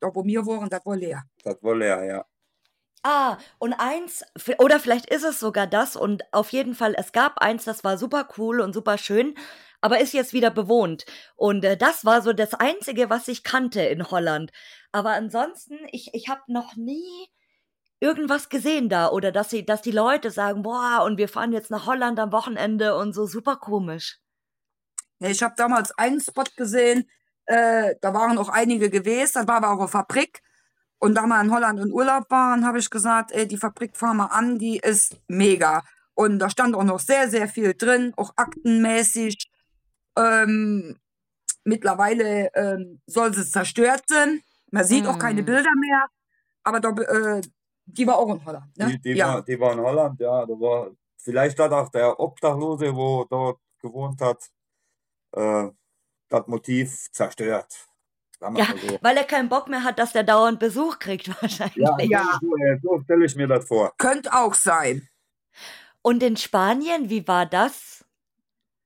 da 0.00 0.14
wo 0.14 0.24
wir 0.24 0.46
waren, 0.46 0.70
das 0.70 0.86
war 0.86 0.96
leer. 0.96 1.22
Das 1.44 1.62
war 1.62 1.76
leer, 1.76 2.02
ja. 2.04 2.24
Ah, 3.02 3.38
und 3.58 3.72
eins, 3.72 4.22
oder 4.58 4.78
vielleicht 4.78 5.06
ist 5.06 5.24
es 5.24 5.40
sogar 5.40 5.66
das 5.66 5.96
und 5.96 6.22
auf 6.32 6.50
jeden 6.52 6.74
Fall, 6.74 6.94
es 6.98 7.12
gab 7.12 7.38
eins, 7.38 7.64
das 7.64 7.82
war 7.82 7.96
super 7.96 8.28
cool 8.36 8.60
und 8.60 8.74
super 8.74 8.98
schön, 8.98 9.34
aber 9.80 10.00
ist 10.00 10.12
jetzt 10.12 10.34
wieder 10.34 10.50
bewohnt. 10.50 11.06
Und 11.36 11.64
äh, 11.64 11.78
das 11.78 12.04
war 12.04 12.20
so 12.20 12.34
das 12.34 12.52
Einzige, 12.52 13.08
was 13.08 13.28
ich 13.28 13.42
kannte 13.42 13.80
in 13.80 14.10
Holland. 14.10 14.50
Aber 14.92 15.12
ansonsten, 15.12 15.78
ich, 15.92 16.10
ich 16.12 16.28
habe 16.28 16.42
noch 16.48 16.76
nie 16.76 17.28
irgendwas 18.00 18.48
gesehen 18.50 18.88
da 18.90 19.10
oder 19.10 19.32
dass 19.32 19.50
sie, 19.50 19.64
dass 19.66 19.82
die 19.82 19.90
Leute 19.92 20.30
sagen, 20.30 20.62
boah, 20.62 21.02
und 21.04 21.18
wir 21.18 21.28
fahren 21.28 21.52
jetzt 21.52 21.70
nach 21.70 21.86
Holland 21.86 22.18
am 22.18 22.32
Wochenende 22.32 22.96
und 22.96 23.14
so 23.14 23.26
super 23.26 23.56
komisch. 23.56 24.18
Ich 25.20 25.42
habe 25.42 25.54
damals 25.56 25.92
einen 25.98 26.20
Spot 26.20 26.44
gesehen, 26.56 27.08
äh, 27.46 27.94
da 28.00 28.14
waren 28.14 28.38
auch 28.38 28.48
einige 28.48 28.90
gewesen, 28.90 29.32
das 29.34 29.48
war 29.48 29.56
aber 29.56 29.70
auch 29.72 29.78
eine 29.80 29.88
Fabrik. 29.88 30.42
Und 31.00 31.14
da 31.14 31.26
wir 31.26 31.40
in 31.40 31.50
Holland 31.50 31.80
in 31.80 31.92
Urlaub 31.92 32.30
waren, 32.30 32.66
habe 32.66 32.78
ich 32.78 32.90
gesagt, 32.90 33.32
ey, 33.32 33.48
die 33.48 33.56
Fabrik 33.56 33.96
fahren 33.96 34.18
wir 34.18 34.32
an, 34.32 34.58
die 34.58 34.78
ist 34.78 35.16
mega. 35.28 35.82
Und 36.14 36.38
da 36.38 36.50
stand 36.50 36.74
auch 36.74 36.84
noch 36.84 37.00
sehr, 37.00 37.30
sehr 37.30 37.48
viel 37.48 37.74
drin, 37.74 38.12
auch 38.16 38.32
aktenmäßig. 38.36 39.50
Ähm, 40.16 40.98
mittlerweile 41.64 42.50
ähm, 42.54 43.00
soll 43.06 43.32
sie 43.32 43.48
zerstört 43.48 44.02
sein. 44.06 44.42
Man 44.70 44.84
sieht 44.84 45.06
auch 45.06 45.18
keine 45.18 45.38
Hm. 45.38 45.46
Bilder 45.46 45.72
mehr. 45.80 46.06
Aber 46.64 46.80
da, 46.80 46.90
äh, 46.90 47.40
die 47.86 48.06
war 48.06 48.18
auch 48.18 48.34
in 48.34 48.44
Holland. 48.44 48.76
Ne? 48.76 48.86
Die, 48.88 49.00
die, 49.00 49.12
ja. 49.12 49.34
war, 49.34 49.42
die 49.42 49.58
war 49.58 49.72
in 49.72 49.80
Holland, 49.80 50.20
ja. 50.20 50.44
Da 50.44 50.52
war, 50.52 50.90
vielleicht 51.16 51.58
hat 51.58 51.72
auch 51.72 51.88
der 51.88 52.20
Obdachlose, 52.20 52.94
wo 52.94 53.24
dort 53.24 53.58
gewohnt 53.80 54.20
hat, 54.20 54.50
äh, 55.32 55.70
das 56.28 56.46
Motiv 56.46 57.10
zerstört. 57.10 57.89
Ja, 58.40 58.66
so. 58.88 58.98
weil 59.02 59.16
er 59.16 59.24
keinen 59.24 59.48
Bock 59.48 59.68
mehr 59.68 59.84
hat, 59.84 59.98
dass 59.98 60.12
der 60.12 60.22
dauernd 60.24 60.58
Besuch 60.58 60.98
kriegt 60.98 61.28
wahrscheinlich. 61.42 61.76
Ja, 61.76 61.96
Ja. 62.00 62.38
so, 62.40 62.50
so 62.96 63.00
stelle 63.04 63.24
ich 63.26 63.36
mir 63.36 63.46
das 63.46 63.66
vor. 63.66 63.92
Könnte 63.98 64.32
auch 64.32 64.54
sein. 64.54 65.06
Und 66.02 66.22
in 66.22 66.36
Spanien, 66.36 67.10
wie 67.10 67.26
war 67.28 67.44
das? 67.44 68.04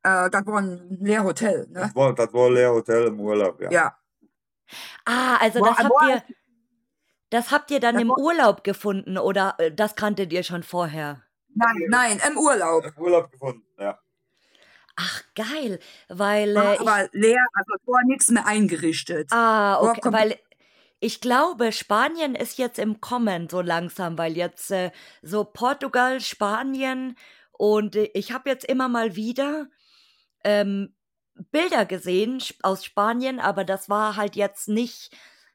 Äh, 0.03 0.29
das 0.31 0.45
war 0.47 0.61
ein 0.61 0.99
Lehrhotel. 1.01 1.67
Ne? 1.71 1.81
Das 1.83 1.95
war, 1.95 2.13
das 2.15 2.33
war 2.35 2.51
Leer 2.51 2.73
Hotel 2.73 3.07
im 3.07 3.21
Urlaub, 3.21 3.61
ja. 3.61 3.71
Ja. 3.71 3.97
Ah, 5.05 5.37
also 5.37 5.61
Boah, 5.61 5.69
das 5.69 5.79
habt 5.85 6.09
ihr, 6.09 6.23
das 7.31 7.51
habt 7.53 7.71
ihr 7.71 7.81
dann 7.81 7.95
Das 7.95 8.03
im 8.03 8.09
war- 8.09 8.19
Urlaub 8.19 8.65
gefunden 8.65 9.17
oder 9.19 9.55
äh, 9.59 9.71
das 9.73 9.95
kanntet 9.95 10.33
ihr 10.33 10.43
schon 10.43 10.63
vorher? 10.65 11.23
Nein, 11.55 11.77
nein, 11.89 12.21
im 12.29 12.37
Urlaub. 12.37 12.85
Im 12.97 13.03
Urlaub 13.03 13.31
gefunden, 13.31 13.65
ja. 13.79 13.99
Ach, 14.97 15.23
geil, 15.35 15.81
weil 16.09 16.57
äh, 16.57 16.75
ich, 16.75 16.81
aber 16.81 17.09
leer, 17.13 17.45
also 17.55 17.73
war 17.87 18.05
nichts 18.07 18.29
mehr 18.29 18.47
eingerichtet. 18.47 19.33
ah, 19.33 19.81
okay, 19.81 20.13
weil 20.13 20.39
ich 21.01 21.21
glaube, 21.21 21.73
Spanien 21.73 22.35
ist 22.35 22.59
jetzt 22.59 22.79
im 22.79 23.01
Kommen 23.01 23.49
so 23.49 23.61
langsam, 23.61 24.17
weil 24.17 24.37
jetzt 24.37 24.71
äh, 24.71 24.91
so 25.23 25.45
Portugal, 25.45 26.21
Spanien 26.21 27.17
und 27.53 27.97
äh, 27.97 28.11
ich 28.15 28.33
habe 28.33 28.49
jetzt 28.49 28.65
immer 28.65 28.89
mal 28.89 29.17
wieder 29.17 29.67
ähm, 30.45 30.95
Bilder 31.51 31.85
gesehen 31.85 32.43
aus 32.63 32.85
Spanien, 32.85 33.41
aber 33.41 33.65
das 33.65 33.89
war 33.89 34.17
halt 34.17 34.37
jetzt 34.37 34.69
nicht, 34.69 35.11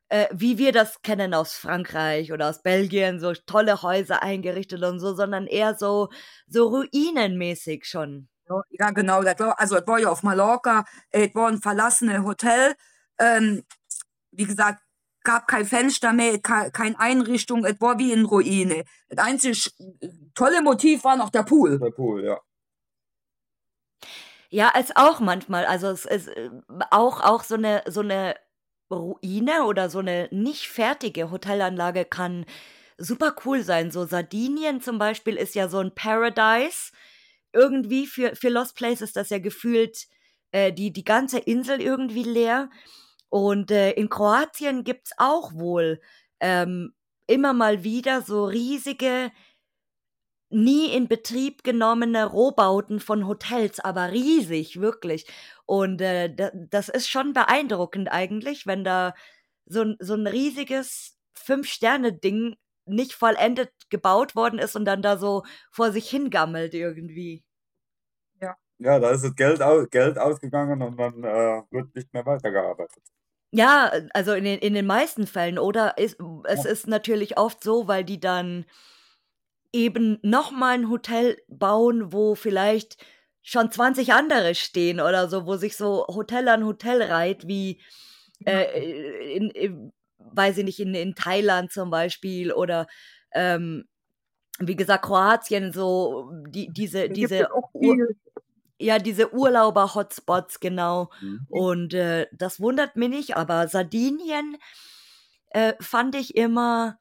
äh, 0.10 0.28
wie 0.32 0.58
wir 0.58 0.72
das 0.72 1.02
kennen 1.02 1.34
aus 1.34 1.56
Frankreich 1.56 2.32
oder 2.34 2.50
aus 2.50 2.62
Belgien, 2.62 3.20
so 3.20 3.34
tolle 3.34 3.82
Häuser 3.82 4.22
eingerichtet 4.22 4.84
und 4.84 5.00
so, 5.00 5.14
sondern 5.16 5.48
eher 5.48 5.76
so, 5.76 6.10
so 6.48 6.68
ruinenmäßig 6.68 7.86
schon. 7.86 8.28
Ja, 8.72 8.92
genau. 8.92 9.22
Das 9.24 9.40
war, 9.40 9.60
also, 9.60 9.76
es 9.78 9.88
war 9.88 10.00
ja 10.00 10.10
auf 10.10 10.24
Mallorca. 10.24 10.86
äh, 11.12 11.28
Es 11.30 11.36
war 11.36 11.48
ein 11.48 11.62
verlassenes 11.62 12.24
Hotel. 12.24 12.76
Ähm, 13.20 13.64
wie 14.32 14.46
gesagt, 14.46 14.82
gab 15.24 15.48
kein 15.48 15.66
Fenster 15.66 16.14
mehr, 16.14 16.40
ke- 16.40 16.72
keine 16.72 17.00
Einrichtung. 17.00 17.66
Es 17.66 17.80
war 17.82 18.00
wie 18.00 18.14
in 18.14 18.26
Ruine. 18.26 18.84
Das 19.10 19.26
einzige 19.26 19.58
tolle 20.36 20.62
Motiv 20.64 21.04
war 21.04 21.18
noch 21.18 21.30
der 21.30 21.44
Pool. 21.44 21.80
Der 21.80 21.92
Pool, 21.92 22.24
ja. 22.26 22.40
Ja, 24.50 24.72
es 24.76 24.96
auch 24.96 25.20
manchmal. 25.20 25.66
Also 25.66 25.88
es 25.90 26.06
ist 26.06 26.28
äh, 26.30 26.50
auch, 26.92 27.22
auch 27.22 27.44
so 27.44 27.56
eine, 27.56 27.84
so 27.88 28.02
eine 28.02 28.36
Ruine 28.92 29.66
oder 29.66 29.90
so 29.90 30.00
eine 30.00 30.28
nicht 30.32 30.68
fertige 30.70 31.30
Hotelanlage 31.32 32.06
kann 32.06 32.46
super 32.98 33.36
cool 33.46 33.64
sein. 33.64 33.92
So 33.92 34.06
Sardinien 34.06 34.82
zum 34.82 34.98
Beispiel 35.00 35.36
ist 35.36 35.56
ja 35.56 35.68
so 35.70 35.80
ein 35.80 35.94
Paradise. 35.94 36.92
Irgendwie 37.54 38.08
für, 38.08 38.36
für 38.36 38.50
Lost 38.50 38.76
Place 38.76 39.02
ist 39.02 39.16
das 39.16 39.30
ja 39.30 39.40
gefühlt 39.40 40.08
äh, 40.52 40.72
die, 40.74 40.92
die 40.94 41.04
ganze 41.04 41.40
Insel 41.40 41.82
irgendwie 41.82 42.24
leer. 42.24 42.70
Und 43.30 43.72
äh, 43.72 43.92
in 43.92 44.10
Kroatien 44.10 44.84
gibt's 44.84 45.12
auch 45.18 45.54
wohl 45.54 46.00
ähm, 46.40 46.94
immer 47.28 47.54
mal 47.54 47.84
wieder 47.84 48.22
so 48.22 48.46
riesige 48.46 49.32
nie 50.50 50.88
in 50.92 51.08
Betrieb 51.08 51.64
genommene 51.64 52.26
Rohbauten 52.26 53.00
von 53.00 53.28
Hotels, 53.28 53.80
aber 53.80 54.12
riesig, 54.12 54.82
wirklich. 54.82 55.26
Und 55.66 56.02
äh, 56.02 56.34
da, 56.34 56.52
das 56.54 56.90
ist 56.90 57.08
schon 57.10 57.34
beeindruckend 57.34 58.12
eigentlich, 58.12 58.66
wenn 58.66 58.84
da 58.84 59.14
so, 59.66 59.86
so 60.00 60.16
ein 60.16 60.26
riesiges 60.28 61.18
Fünf-Sterne-Ding 61.34 62.56
nicht 62.90 63.14
vollendet 63.14 63.72
gebaut 63.90 64.36
worden 64.36 64.60
ist 64.60 64.76
und 64.76 64.86
dann 64.86 65.02
da 65.02 65.18
so 65.18 65.44
vor 65.72 65.92
sich 65.92 66.10
hingammelt 66.10 66.74
irgendwie. 66.74 67.44
Ja, 68.80 68.98
da 68.98 69.12
ist 69.12 69.26
das 69.26 69.36
Geld, 69.36 69.62
au 69.62 69.86
Geld 69.88 70.18
ausgegangen 70.18 70.82
und 70.82 70.98
dann 70.98 71.24
äh, 71.24 71.62
wird 71.70 71.94
nicht 71.96 72.14
mehr 72.14 72.26
weitergearbeitet. 72.26 73.04
Ja, 73.52 73.92
also 74.14 74.32
in 74.34 74.46
den, 74.46 74.60
in 74.60 74.74
den 74.74 74.86
meisten 74.86 75.28
Fällen. 75.28 75.60
Oder 75.60 75.98
ist, 75.98 76.18
es 76.46 76.64
ist 76.64 76.88
natürlich 76.88 77.38
oft 77.38 77.62
so, 77.62 77.90
weil 77.90 78.06
die 78.06 78.22
dann 78.22 78.66
eben 79.74 80.20
nochmal 80.22 80.76
ein 80.76 80.90
Hotel 80.90 81.38
bauen, 81.50 82.14
wo 82.14 82.36
vielleicht 82.36 83.04
schon 83.42 83.70
20 83.70 84.14
andere 84.14 84.56
stehen 84.56 85.02
oder 85.02 85.28
so, 85.28 85.46
wo 85.46 85.58
sich 85.58 85.76
so 85.76 86.06
Hotel 86.08 86.48
an 86.48 86.66
Hotel 86.66 87.02
reiht, 87.02 87.48
wie 87.48 87.82
äh, 88.46 89.36
in, 89.36 89.50
in, 89.50 89.92
weiß 90.20 90.58
ich 90.60 90.66
nicht, 90.66 90.80
in, 90.80 90.94
in 90.94 91.16
Thailand 91.16 91.72
zum 91.72 91.90
Beispiel 91.90 92.52
oder 92.52 92.88
ähm, 93.32 93.86
wie 94.60 94.76
gesagt, 94.76 95.06
Kroatien, 95.06 95.72
so 95.72 96.32
die, 96.48 96.70
diese, 96.72 97.10
diese, 97.10 97.48
ja, 98.78 99.00
diese 99.00 99.34
Urlauber-Hotspots, 99.34 100.60
genau. 100.60 101.10
Mhm. 101.22 101.48
Und 101.50 101.94
äh, 101.94 102.28
das 102.32 102.60
wundert 102.60 102.96
mich 102.96 103.10
nicht, 103.10 103.38
aber 103.38 103.68
Sardinien 103.68 104.58
äh, 105.52 105.74
fand 105.80 106.16
ich 106.16 106.36
immer 106.36 107.00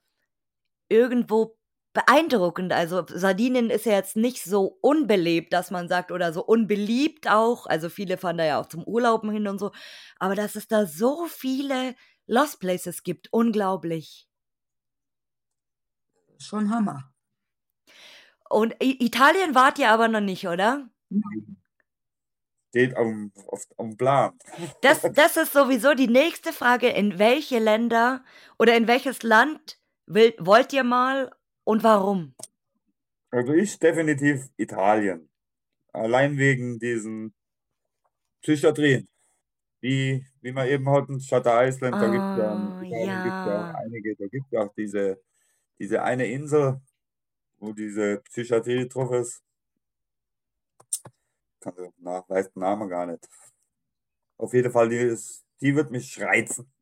irgendwo 0.88 1.56
beeindruckend. 1.94 2.72
Also 2.72 3.04
Sardinien 3.08 3.70
ist 3.70 3.86
ja 3.86 3.92
jetzt 3.92 4.16
nicht 4.16 4.44
so 4.44 4.78
unbelebt, 4.80 5.52
dass 5.52 5.70
man 5.70 5.88
sagt, 5.88 6.12
oder 6.12 6.32
so 6.32 6.44
unbeliebt 6.44 7.28
auch. 7.28 7.66
Also 7.66 7.88
viele 7.88 8.18
fahren 8.18 8.38
da 8.38 8.44
ja 8.44 8.60
auch 8.60 8.66
zum 8.66 8.84
Urlauben 8.84 9.30
hin 9.30 9.48
und 9.48 9.58
so. 9.58 9.72
Aber 10.18 10.34
dass 10.34 10.54
es 10.54 10.68
da 10.68 10.86
so 10.86 11.26
viele 11.26 11.94
Lost 12.28 12.60
Places 12.60 13.02
gibt, 13.02 13.32
unglaublich. 13.32 14.28
Schon 16.38 16.70
Hammer. 16.70 17.12
Und 18.50 18.76
Italien 18.80 19.54
wart 19.54 19.78
ihr 19.78 19.90
aber 19.90 20.08
noch 20.08 20.20
nicht, 20.20 20.46
oder? 20.46 20.88
Steht 22.68 22.94
auf, 22.96 23.12
auf, 23.46 23.64
auf 23.76 23.96
Plan. 23.96 24.38
Das, 24.82 25.02
das 25.14 25.38
ist 25.38 25.54
sowieso 25.54 25.94
die 25.94 26.06
nächste 26.06 26.52
Frage. 26.52 26.88
In 26.88 27.18
welche 27.18 27.58
Länder 27.58 28.22
oder 28.58 28.76
in 28.76 28.86
welches 28.86 29.22
Land 29.22 29.80
will, 30.06 30.34
wollt 30.38 30.72
ihr 30.74 30.84
mal 30.84 31.34
und 31.64 31.82
warum? 31.82 32.34
Also 33.30 33.54
ich 33.54 33.78
definitiv 33.78 34.50
Italien. 34.58 35.30
Allein 35.92 36.36
wegen 36.36 36.78
diesen 36.78 37.34
Psychiatrien. 38.42 39.08
Wie, 39.80 40.26
wie 40.42 40.52
wir 40.54 40.66
eben 40.66 40.88
hatten, 40.90 41.20
Shutter 41.20 41.66
Island, 41.66 42.00
da 42.02 42.08
gibt 42.08 42.28
es 42.28 42.34
ja, 42.34 42.56
Ah, 42.70 42.82
ja 42.88 43.52
auch 43.60 43.68
ja. 43.68 43.82
einige, 43.84 44.16
da 44.16 44.26
gibt 44.28 44.46
es 44.46 44.52
ja 44.52 44.60
auch 44.66 44.74
diese, 44.74 45.20
diese 45.80 46.02
eine 46.02 46.26
Insel, 46.28 46.80
wo 47.58 47.72
diese 47.74 48.18
Psychiatrie 48.22 48.88
drauf 48.88 49.12
ist. 49.12 49.42
Kann 51.60 51.76
den 51.76 51.92
nach, 51.98 52.28
weiß 52.28 52.50
den 52.52 52.60
Namen 52.62 52.88
gar 52.88 53.06
nicht. 53.06 53.28
Auf 54.36 54.52
jeden 54.54 54.72
Fall, 54.72 54.88
die, 54.88 54.96
ist, 54.96 55.44
die 55.60 55.74
wird 55.76 55.90
mich 55.92 56.20
reizen. 56.20 56.72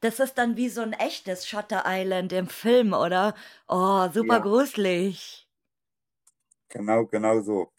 Das 0.00 0.20
ist 0.20 0.34
dann 0.34 0.56
wie 0.58 0.68
so 0.68 0.82
ein 0.82 0.92
echtes 0.92 1.48
Shutter 1.48 1.84
Island 1.86 2.32
im 2.32 2.46
Film, 2.48 2.92
oder? 2.92 3.34
Oh, 3.68 4.08
super 4.12 4.40
Ja, 4.40 4.42
gruselig. 4.42 5.48
genau, 6.68 7.06
genau 7.06 7.40
so. 7.42 7.72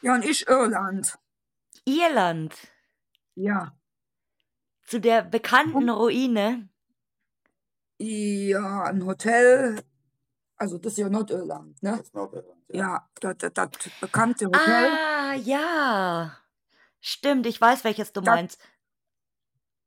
Ja, 0.00 0.14
und 0.14 0.24
ich 0.24 0.46
Irland. 0.48 1.18
Irland, 1.86 2.52
Ja. 3.36 3.72
zu 4.84 5.00
der 5.00 5.22
bekannten 5.22 5.88
Ruine. 5.90 6.68
Ja, 7.98 8.84
ein 8.84 9.04
Hotel. 9.04 9.82
Also, 10.56 10.78
das 10.78 10.92
ist 10.92 10.98
ja 10.98 11.08
Nordirland, 11.08 11.82
ne? 11.82 11.90
Das 11.92 12.00
ist 12.00 12.14
Nordirland, 12.14 12.62
ja. 12.68 12.76
Ja, 12.78 13.10
das, 13.20 13.36
das, 13.38 13.52
das 13.54 13.70
bekannte 14.00 14.46
Hotel. 14.46 14.90
Ah, 14.90 15.34
ja. 15.34 16.36
Stimmt, 17.00 17.46
ich 17.46 17.60
weiß, 17.60 17.84
welches 17.84 18.12
du 18.12 18.20
Das, 18.20 18.34
meinst. 18.34 18.58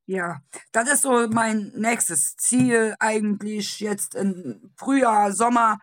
Ja, 0.06 0.42
das 0.72 0.90
ist 0.92 1.02
so 1.02 1.28
mein 1.28 1.72
nächstes 1.76 2.36
Ziel 2.38 2.96
eigentlich 3.00 3.80
jetzt 3.80 4.16
im 4.16 4.74
Frühjahr, 4.76 5.32
Sommer, 5.32 5.80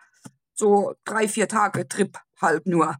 so 0.53 0.95
drei, 1.05 1.27
vier 1.27 1.47
Tage 1.47 1.87
Trip 1.87 2.17
halt 2.41 2.65
nur. 2.65 2.95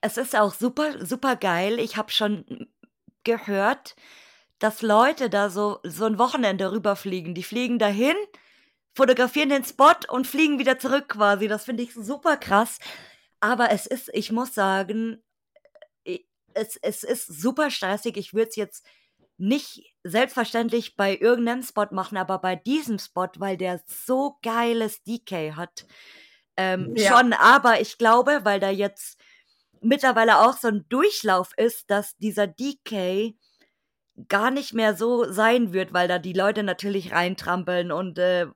Es 0.00 0.16
ist 0.16 0.36
auch 0.36 0.54
super, 0.54 1.04
super 1.04 1.36
geil. 1.36 1.78
Ich 1.78 1.96
habe 1.96 2.10
schon 2.10 2.68
gehört, 3.28 3.94
dass 4.58 4.82
Leute 4.82 5.28
da 5.28 5.50
so, 5.50 5.80
so 5.84 6.06
ein 6.06 6.18
Wochenende 6.18 6.72
rüberfliegen. 6.72 7.34
Die 7.34 7.42
fliegen 7.42 7.78
dahin, 7.78 8.16
fotografieren 8.94 9.50
den 9.50 9.64
Spot 9.64 9.94
und 10.08 10.26
fliegen 10.26 10.58
wieder 10.58 10.78
zurück 10.78 11.10
quasi. 11.10 11.46
Das 11.46 11.66
finde 11.66 11.82
ich 11.82 11.94
super 11.94 12.36
krass. 12.36 12.78
Aber 13.40 13.70
es 13.70 13.86
ist, 13.86 14.10
ich 14.14 14.32
muss 14.32 14.54
sagen, 14.54 15.22
es, 16.54 16.76
es 16.76 17.02
ist 17.04 17.26
super 17.26 17.70
stressig. 17.70 18.16
Ich 18.16 18.34
würde 18.34 18.48
es 18.48 18.56
jetzt 18.56 18.86
nicht 19.36 19.94
selbstverständlich 20.02 20.96
bei 20.96 21.16
irgendeinem 21.16 21.62
Spot 21.62 21.86
machen, 21.92 22.16
aber 22.16 22.38
bei 22.38 22.56
diesem 22.56 22.98
Spot, 22.98 23.28
weil 23.36 23.56
der 23.56 23.80
so 23.86 24.38
geiles 24.42 25.04
DK 25.04 25.54
hat, 25.54 25.86
ähm, 26.56 26.94
ja. 26.96 27.16
schon. 27.16 27.32
Aber 27.34 27.80
ich 27.80 27.98
glaube, 27.98 28.40
weil 28.42 28.58
da 28.58 28.70
jetzt 28.70 29.17
mittlerweile 29.80 30.40
auch 30.40 30.56
so 30.56 30.68
ein 30.68 30.84
Durchlauf 30.88 31.52
ist, 31.56 31.90
dass 31.90 32.16
dieser 32.16 32.46
DK 32.46 33.34
gar 34.28 34.50
nicht 34.50 34.74
mehr 34.74 34.96
so 34.96 35.30
sein 35.30 35.72
wird, 35.72 35.92
weil 35.92 36.08
da 36.08 36.18
die 36.18 36.32
Leute 36.32 36.62
natürlich 36.62 37.12
reintrampeln 37.12 37.92
und 37.92 38.18
äh, 38.18 38.46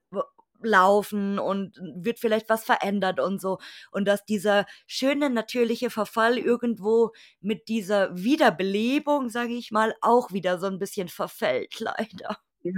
laufen 0.65 1.39
und 1.39 1.77
wird 1.95 2.19
vielleicht 2.19 2.49
was 2.49 2.65
verändert 2.65 3.21
und 3.21 3.41
so. 3.41 3.59
Und 3.91 4.07
dass 4.07 4.25
dieser 4.25 4.67
schöne 4.87 5.31
natürliche 5.31 5.91
Verfall 5.91 6.39
irgendwo 6.39 7.13
mit 7.41 7.69
dieser 7.69 8.17
Wiederbelebung, 8.17 9.29
sage 9.29 9.55
ich 9.55 9.71
mal, 9.71 9.95
auch 10.01 10.33
wieder 10.33 10.59
so 10.59 10.67
ein 10.67 10.79
bisschen 10.79 11.09
verfällt, 11.09 11.81
leider. 11.81 12.39
Ja, 12.63 12.73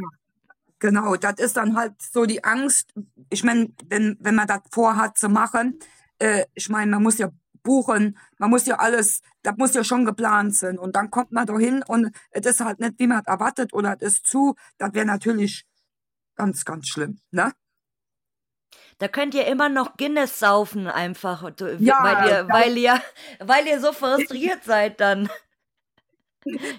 genau. 0.78 1.16
Das 1.16 1.38
ist 1.38 1.56
dann 1.56 1.76
halt 1.76 2.00
so 2.00 2.26
die 2.26 2.44
Angst. 2.44 2.92
Ich 3.30 3.44
meine, 3.44 3.72
wenn, 3.86 4.16
wenn 4.20 4.34
man 4.34 4.46
das 4.46 4.60
vorhat 4.70 5.18
zu 5.18 5.28
machen, 5.28 5.78
äh, 6.18 6.44
ich 6.54 6.68
meine, 6.68 6.90
man 6.90 7.02
muss 7.02 7.18
ja 7.18 7.30
buchen, 7.64 8.16
man 8.38 8.50
muss 8.50 8.66
ja 8.66 8.76
alles, 8.76 9.22
das 9.42 9.56
muss 9.56 9.74
ja 9.74 9.82
schon 9.82 10.04
geplant 10.04 10.54
sein. 10.54 10.78
Und 10.78 10.94
dann 10.94 11.10
kommt 11.10 11.32
man 11.32 11.46
da 11.46 11.58
hin 11.58 11.82
und 11.88 12.14
es 12.30 12.46
ist 12.46 12.60
halt 12.60 12.78
nicht, 12.78 12.98
wie 12.98 13.08
man 13.08 13.24
erwartet 13.24 13.72
oder 13.72 13.96
es 13.98 14.14
ist 14.14 14.26
zu. 14.26 14.54
Das 14.78 14.94
wäre 14.94 15.06
natürlich 15.06 15.64
ganz, 16.36 16.64
ganz 16.64 16.86
schlimm, 16.86 17.18
ne? 17.32 17.52
Da 18.98 19.08
könnt 19.08 19.34
ihr 19.34 19.46
immer 19.46 19.68
noch 19.68 19.96
Guinness 19.96 20.38
saufen 20.38 20.86
einfach, 20.86 21.42
ja, 21.80 21.98
weil, 22.02 22.28
ihr, 22.28 22.48
weil, 22.48 22.78
ihr, 22.78 23.02
weil 23.40 23.66
ihr 23.66 23.80
so 23.80 23.92
frustriert 23.92 24.62
seid 24.64 25.00
dann. 25.00 25.28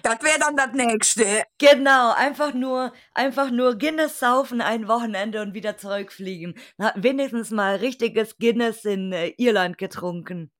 Das 0.02 0.22
wäre 0.22 0.38
dann 0.38 0.56
das 0.56 0.72
nächste. 0.72 1.42
Genau, 1.58 2.12
einfach 2.12 2.54
nur, 2.54 2.92
einfach 3.12 3.50
nur 3.50 3.76
Guinness 3.76 4.20
saufen 4.20 4.60
ein 4.60 4.86
Wochenende 4.88 5.42
und 5.42 5.54
wieder 5.54 5.76
zurückfliegen. 5.76 6.54
Na, 6.78 6.92
wenigstens 6.96 7.50
mal 7.50 7.76
richtiges 7.76 8.38
Guinness 8.38 8.84
in 8.84 9.12
äh, 9.12 9.34
Irland 9.36 9.76
getrunken. 9.76 10.52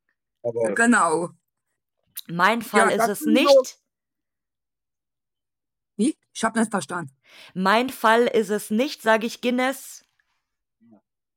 Aber 0.47 0.75
genau. 0.75 1.31
Mein 2.29 2.63
Fall 2.63 2.91
ja, 2.91 3.05
ist 3.05 3.09
es 3.09 3.27
nicht. 3.27 3.79
Wie? 5.97 6.17
Ich 6.33 6.45
habe 6.45 6.59
nicht 6.59 6.71
verstanden. 6.71 7.13
Mein 7.55 7.91
Fall 7.91 8.27
ist 8.27 8.51
es 8.51 8.71
nicht, 8.71 9.03
sage 9.03 9.27
ich 9.27 9.41
Guinness. 9.41 10.05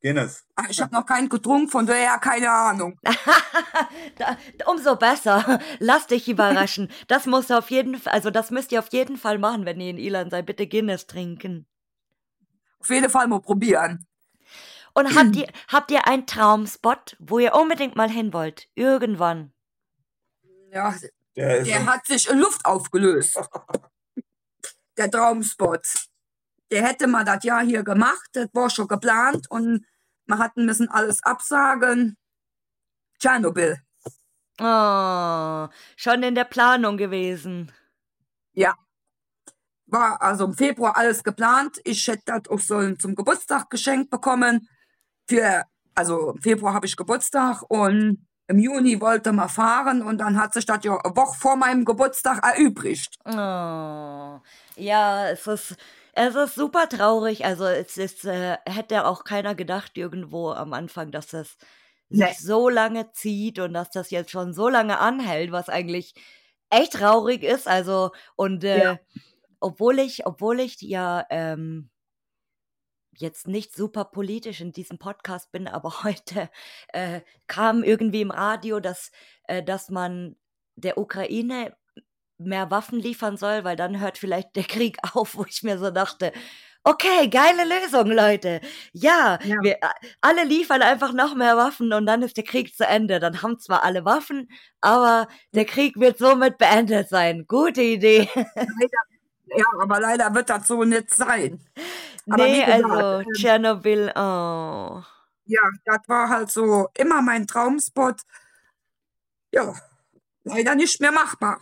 Guinness. 0.02 0.46
Ach, 0.56 0.70
ich 0.70 0.80
habe 0.82 0.94
noch 0.94 1.06
keinen 1.06 1.28
getrunken, 1.28 1.68
von 1.68 1.86
daher 1.86 2.18
keine 2.20 2.50
Ahnung. 2.50 3.00
da, 4.18 4.38
umso 4.66 4.96
besser. 4.96 5.60
Lass 5.80 6.08
dich 6.08 6.28
überraschen. 6.28 6.90
Das 7.08 7.26
muss 7.26 7.52
auf 7.52 7.70
jeden 7.70 7.98
Fall, 7.98 8.14
also 8.14 8.30
das 8.30 8.52
müsst 8.52 8.72
ihr 8.72 8.80
auf 8.80 8.92
jeden 8.94 9.18
Fall 9.18 9.40
machen, 9.40 9.66
wenn 9.66 9.82
ihr 9.82 9.90
in 9.90 9.98
Irland 9.98 10.32
seid. 10.32 10.46
Bitte 10.46 10.68
Guinness 10.68 11.08
trinken. 11.08 11.66
Auf 12.80 12.90
jeden 12.90 13.10
Fall 13.10 13.28
mal 13.28 13.42
probieren. 13.42 14.06
Und 14.94 15.16
habt 15.16 15.36
ihr, 15.36 15.48
habt 15.68 15.92
ihr 15.92 16.08
einen 16.08 16.28
Traumspot, 16.28 17.16
wo 17.20 17.40
ihr 17.40 17.54
unbedingt 17.54 17.96
mal 17.96 18.10
hin 18.10 18.34
wollt? 18.34 18.68
Irgendwann? 18.76 19.54
Ja, 20.72 20.94
der, 21.36 21.64
der 21.64 21.86
hat 21.86 22.06
sich 22.06 22.30
in 22.30 22.40
Luft 22.40 22.66
aufgelöst. 22.66 23.40
der 24.98 25.10
Traumspot. 25.10 25.88
Der 26.72 26.86
hätte 26.86 27.08
mal 27.08 27.26
das 27.26 27.44
Jahr 27.44 27.64
hier 27.64 27.84
gemacht, 27.84 28.30
das 28.34 28.50
war 28.54 28.70
schon 28.70 28.88
geplant 28.88 29.50
und 29.50 29.86
wir 30.28 30.38
hatten 30.38 30.66
müssen 30.66 30.90
alles 30.90 31.24
absagen. 31.24 32.16
Tschernobyl. 33.18 33.82
Oh, 34.60 35.68
schon 35.96 36.22
in 36.22 36.36
der 36.36 36.44
Planung 36.44 36.98
gewesen. 36.98 37.72
Ja. 38.54 38.76
War 39.88 40.22
also 40.22 40.46
im 40.46 40.54
Februar 40.54 40.96
alles 40.96 41.24
geplant. 41.24 41.80
Ich 41.86 42.08
hätte 42.08 42.24
das 42.26 42.48
auch 42.50 42.60
so 42.60 42.94
zum 42.96 43.16
Geburtstag 43.16 43.70
geschenkt 43.72 44.12
bekommen 44.12 44.70
für, 45.30 45.64
also 45.96 46.32
im 46.32 46.42
Februar 46.42 46.74
habe 46.74 46.88
ich 46.88 46.98
Geburtstag 46.98 47.62
und 47.70 48.26
im 48.48 48.58
Juni 48.58 49.00
wollte 49.00 49.32
man 49.32 49.48
fahren 49.48 50.02
und 50.02 50.18
dann 50.18 50.42
hat 50.42 50.54
sich 50.54 50.66
das 50.66 50.84
ja 50.84 50.98
eine 50.98 51.16
Woche 51.16 51.38
vor 51.40 51.56
meinem 51.56 51.86
Geburtstag 51.86 52.44
erübrigt. 52.44 53.16
Oh, 53.26 54.40
ja, 54.76 55.30
es 55.30 55.46
ist, 55.46 55.76
es 56.14 56.36
ist 56.36 56.56
super 56.56 56.90
traurig. 56.90 57.46
Also 57.46 57.66
es 57.66 57.98
ist, 57.98 58.26
äh, 58.26 58.58
hätte 58.66 59.06
auch 59.06 59.24
keiner 59.24 59.54
gedacht 59.54 59.98
irgendwo 59.98 60.50
am 60.50 60.74
Anfang, 60.74 61.12
dass 61.12 61.28
das 61.28 61.58
nee. 62.10 62.26
sich 62.26 62.40
so 62.40 62.70
lange 62.70 63.12
zieht 63.12 63.60
und 63.60 63.74
dass 63.74 63.92
das 63.92 64.10
jetzt 64.10 64.32
schon 64.32 64.54
so 64.54 64.68
lange 64.68 65.00
anhält, 65.00 65.52
was 65.52 65.70
eigentlich 65.70 66.16
echt 66.72 66.94
traurig 66.94 67.44
ist. 67.44 67.68
Also 67.68 68.10
und 68.36 68.64
äh, 68.64 68.84
ja. 68.84 69.00
obwohl 69.60 70.00
ich, 70.00 70.26
obwohl 70.26 70.60
ich 70.60 70.82
ja 70.82 71.24
ähm, 71.30 71.92
jetzt 73.22 73.48
nicht 73.48 73.76
super 73.76 74.06
politisch 74.06 74.62
in 74.62 74.72
diesem 74.72 74.98
Podcast 74.98 75.52
bin, 75.52 75.68
aber 75.68 75.90
heute 76.04 76.50
äh, 76.94 77.22
kam 77.48 77.84
irgendwie 77.84 78.22
im 78.22 78.32
Radio, 78.32 78.80
dass, 78.80 79.12
äh, 79.44 79.64
dass 79.64 79.90
man 79.90 80.36
der 80.76 80.98
Ukraine 80.98 81.76
mehr 82.38 82.72
Waffen 82.72 83.00
liefern 83.00 83.38
soll, 83.38 83.64
weil 83.64 83.76
dann 83.76 84.00
hört 84.00 84.18
vielleicht 84.18 84.56
der 84.56 84.64
Krieg 84.64 84.98
auf, 85.14 85.36
wo 85.36 85.46
ich 85.46 85.64
mir 85.64 85.78
so 85.78 85.92
dachte, 85.92 86.32
okay, 86.84 87.28
geile 87.30 87.66
Lösung, 87.66 88.08
Leute. 88.12 88.62
Ja, 88.94 89.38
ja. 89.44 89.56
wir 89.62 89.78
alle 90.22 90.44
liefern 90.46 90.82
einfach 90.82 91.14
noch 91.14 91.36
mehr 91.36 91.58
Waffen 91.58 91.94
und 91.94 92.06
dann 92.06 92.22
ist 92.22 92.38
der 92.38 92.44
Krieg 92.44 92.76
zu 92.76 92.86
Ende. 92.86 93.20
Dann 93.20 93.42
haben 93.42 93.60
zwar 93.60 93.84
alle 93.84 94.06
Waffen, 94.06 94.50
aber 94.82 95.28
der 95.54 95.66
Krieg 95.66 96.00
wird 96.00 96.18
somit 96.18 96.58
beendet 96.58 97.10
sein. 97.10 97.46
Gute 97.48 97.82
Idee. 97.82 98.30
Ja, 99.56 99.66
aber 99.82 100.00
leider 100.00 100.34
wird 100.34 100.50
das 100.50 100.68
so 100.68 100.84
nicht 100.84 101.14
sein. 101.14 101.60
Aber 102.30 102.44
nee, 102.44 102.64
gesagt, 102.64 102.84
also 102.84 103.20
ähm, 103.20 103.28
Tschernobyl, 103.34 104.12
oh. 104.16 105.04
Ja, 105.46 105.62
das 105.86 106.00
war 106.08 106.30
halt 106.30 106.52
so 106.52 106.88
immer 106.98 107.22
mein 107.22 107.48
Traumspot. 107.48 108.22
Ja, 109.52 109.74
leider 110.44 110.76
nicht 110.76 111.00
mehr 111.02 111.12
machbar. 111.12 111.60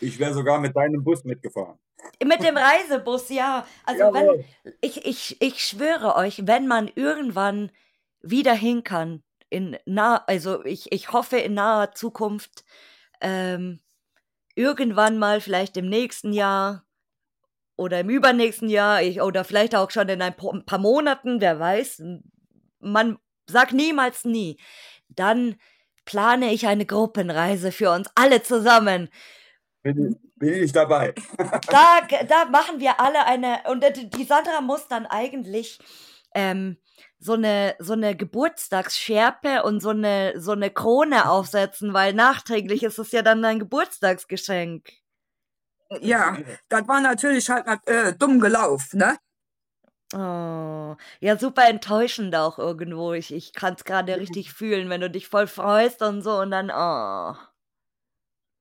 Ich 0.00 0.18
wäre 0.18 0.34
sogar 0.34 0.60
mit 0.60 0.76
deinem 0.76 1.02
Bus 1.02 1.24
mitgefahren. 1.24 1.78
Mit 2.22 2.42
dem 2.42 2.56
Reisebus, 2.56 3.28
ja. 3.30 3.66
Also 3.84 4.04
Jawohl. 4.04 4.44
wenn 4.62 4.74
ich, 4.80 5.04
ich, 5.04 5.40
ich 5.40 5.66
schwöre 5.66 6.14
euch, 6.16 6.46
wenn 6.46 6.66
man 6.66 6.88
irgendwann 6.94 7.72
wieder 8.20 8.54
hin 8.54 8.84
kann, 8.84 9.22
in 9.50 9.78
nah, 9.86 10.22
also 10.26 10.64
ich, 10.64 10.92
ich 10.92 11.12
hoffe 11.12 11.38
in 11.38 11.54
naher 11.54 11.92
Zukunft, 11.92 12.64
ähm, 13.20 13.80
irgendwann 14.54 15.18
mal, 15.18 15.40
vielleicht 15.40 15.76
im 15.76 15.88
nächsten 15.88 16.32
Jahr 16.32 16.84
oder 17.78 18.00
im 18.00 18.10
übernächsten 18.10 18.68
Jahr 18.68 19.02
ich, 19.02 19.22
oder 19.22 19.44
vielleicht 19.44 19.74
auch 19.74 19.90
schon 19.90 20.08
in 20.08 20.20
ein 20.20 20.34
paar 20.34 20.78
Monaten, 20.78 21.40
wer 21.40 21.58
weiß. 21.58 22.02
Man 22.80 23.18
sagt 23.46 23.72
niemals 23.72 24.24
nie. 24.24 24.60
Dann 25.08 25.56
plane 26.04 26.52
ich 26.52 26.66
eine 26.66 26.86
Gruppenreise 26.86 27.70
für 27.70 27.90
uns 27.92 28.10
alle 28.14 28.42
zusammen. 28.42 29.08
Bin, 29.82 30.18
bin 30.36 30.54
ich 30.54 30.72
dabei. 30.72 31.14
da, 31.38 32.00
da 32.28 32.44
machen 32.46 32.80
wir 32.80 33.00
alle 33.00 33.24
eine, 33.24 33.60
und 33.70 33.84
die 34.12 34.24
Sandra 34.24 34.60
muss 34.60 34.88
dann 34.88 35.06
eigentlich 35.06 35.78
ähm, 36.34 36.78
so 37.20 37.34
eine 37.34 37.74
so 37.78 37.94
eine 37.94 38.16
Geburtstagsschärpe 38.16 39.62
und 39.62 39.80
so 39.80 39.90
eine 39.90 40.34
so 40.36 40.52
eine 40.52 40.70
Krone 40.70 41.30
aufsetzen, 41.30 41.92
weil 41.92 42.12
nachträglich 42.12 42.82
ist 42.82 42.98
es 42.98 43.12
ja 43.12 43.22
dann 43.22 43.42
dein 43.42 43.58
Geburtstagsgeschenk. 43.58 44.88
Ja, 46.00 46.36
das 46.68 46.86
war 46.86 47.00
natürlich 47.00 47.48
halt 47.48 47.66
äh, 47.86 48.12
dumm 48.14 48.40
gelaufen, 48.40 48.98
ne? 48.98 49.16
Oh, 50.14 50.96
ja, 51.20 51.38
super 51.38 51.68
enttäuschend 51.68 52.34
auch 52.34 52.58
irgendwo. 52.58 53.12
Ich, 53.12 53.32
ich 53.32 53.52
kann 53.52 53.74
es 53.74 53.84
gerade 53.84 54.16
richtig 54.16 54.52
fühlen, 54.52 54.88
wenn 54.88 55.02
du 55.02 55.10
dich 55.10 55.28
voll 55.28 55.46
freust 55.46 56.02
und 56.02 56.22
so 56.22 56.38
und 56.40 56.50
dann, 56.50 56.70
oh. 56.70 57.36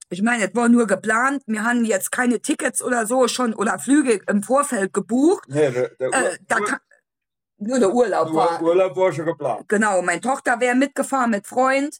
Ich 0.09 0.21
meine, 0.21 0.47
es 0.47 0.55
war 0.55 0.69
nur 0.69 0.87
geplant. 0.87 1.43
Wir 1.45 1.63
haben 1.63 1.83
jetzt 1.83 2.11
keine 2.11 2.41
Tickets 2.41 2.81
oder 2.81 3.05
so 3.05 3.27
schon 3.27 3.53
oder 3.53 3.77
Flüge 3.79 4.21
im 4.27 4.41
Vorfeld 4.41 4.93
gebucht. 4.93 5.45
Nee, 5.47 5.71
der, 5.71 5.89
der 5.89 6.13
äh, 6.13 6.37
da 6.47 6.59
kann, 6.59 6.79
nur 7.57 7.79
der 7.79 7.93
Urlaub 7.93 8.29
nur 8.29 8.37
war. 8.37 8.61
Urlaub 8.61 8.95
war 8.95 9.11
schon 9.11 9.25
geplant. 9.25 9.67
Genau, 9.67 10.01
meine 10.01 10.21
Tochter 10.21 10.59
wäre 10.59 10.75
mitgefahren 10.75 11.31
mit 11.31 11.45
Freund. 11.45 11.97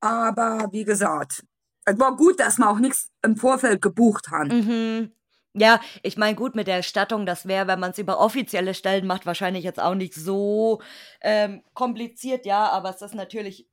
Aber 0.00 0.68
wie 0.70 0.84
gesagt, 0.84 1.44
es 1.84 1.98
war 1.98 2.16
gut, 2.16 2.40
dass 2.40 2.58
wir 2.58 2.68
auch 2.68 2.78
nichts 2.78 3.10
im 3.22 3.36
Vorfeld 3.36 3.82
gebucht 3.82 4.30
haben. 4.30 4.48
Mhm. 4.48 5.12
Ja, 5.56 5.80
ich 6.02 6.16
meine, 6.16 6.34
gut, 6.34 6.56
mit 6.56 6.66
der 6.66 6.76
Erstattung, 6.76 7.26
das 7.26 7.46
wäre, 7.46 7.68
wenn 7.68 7.78
man 7.78 7.92
es 7.92 7.98
über 7.98 8.18
offizielle 8.18 8.74
Stellen 8.74 9.06
macht, 9.06 9.24
wahrscheinlich 9.24 9.62
jetzt 9.62 9.80
auch 9.80 9.94
nicht 9.94 10.14
so 10.14 10.82
ähm, 11.20 11.62
kompliziert, 11.74 12.44
ja, 12.44 12.70
aber 12.70 12.90
es 12.90 13.02
ist 13.02 13.14
natürlich 13.14 13.68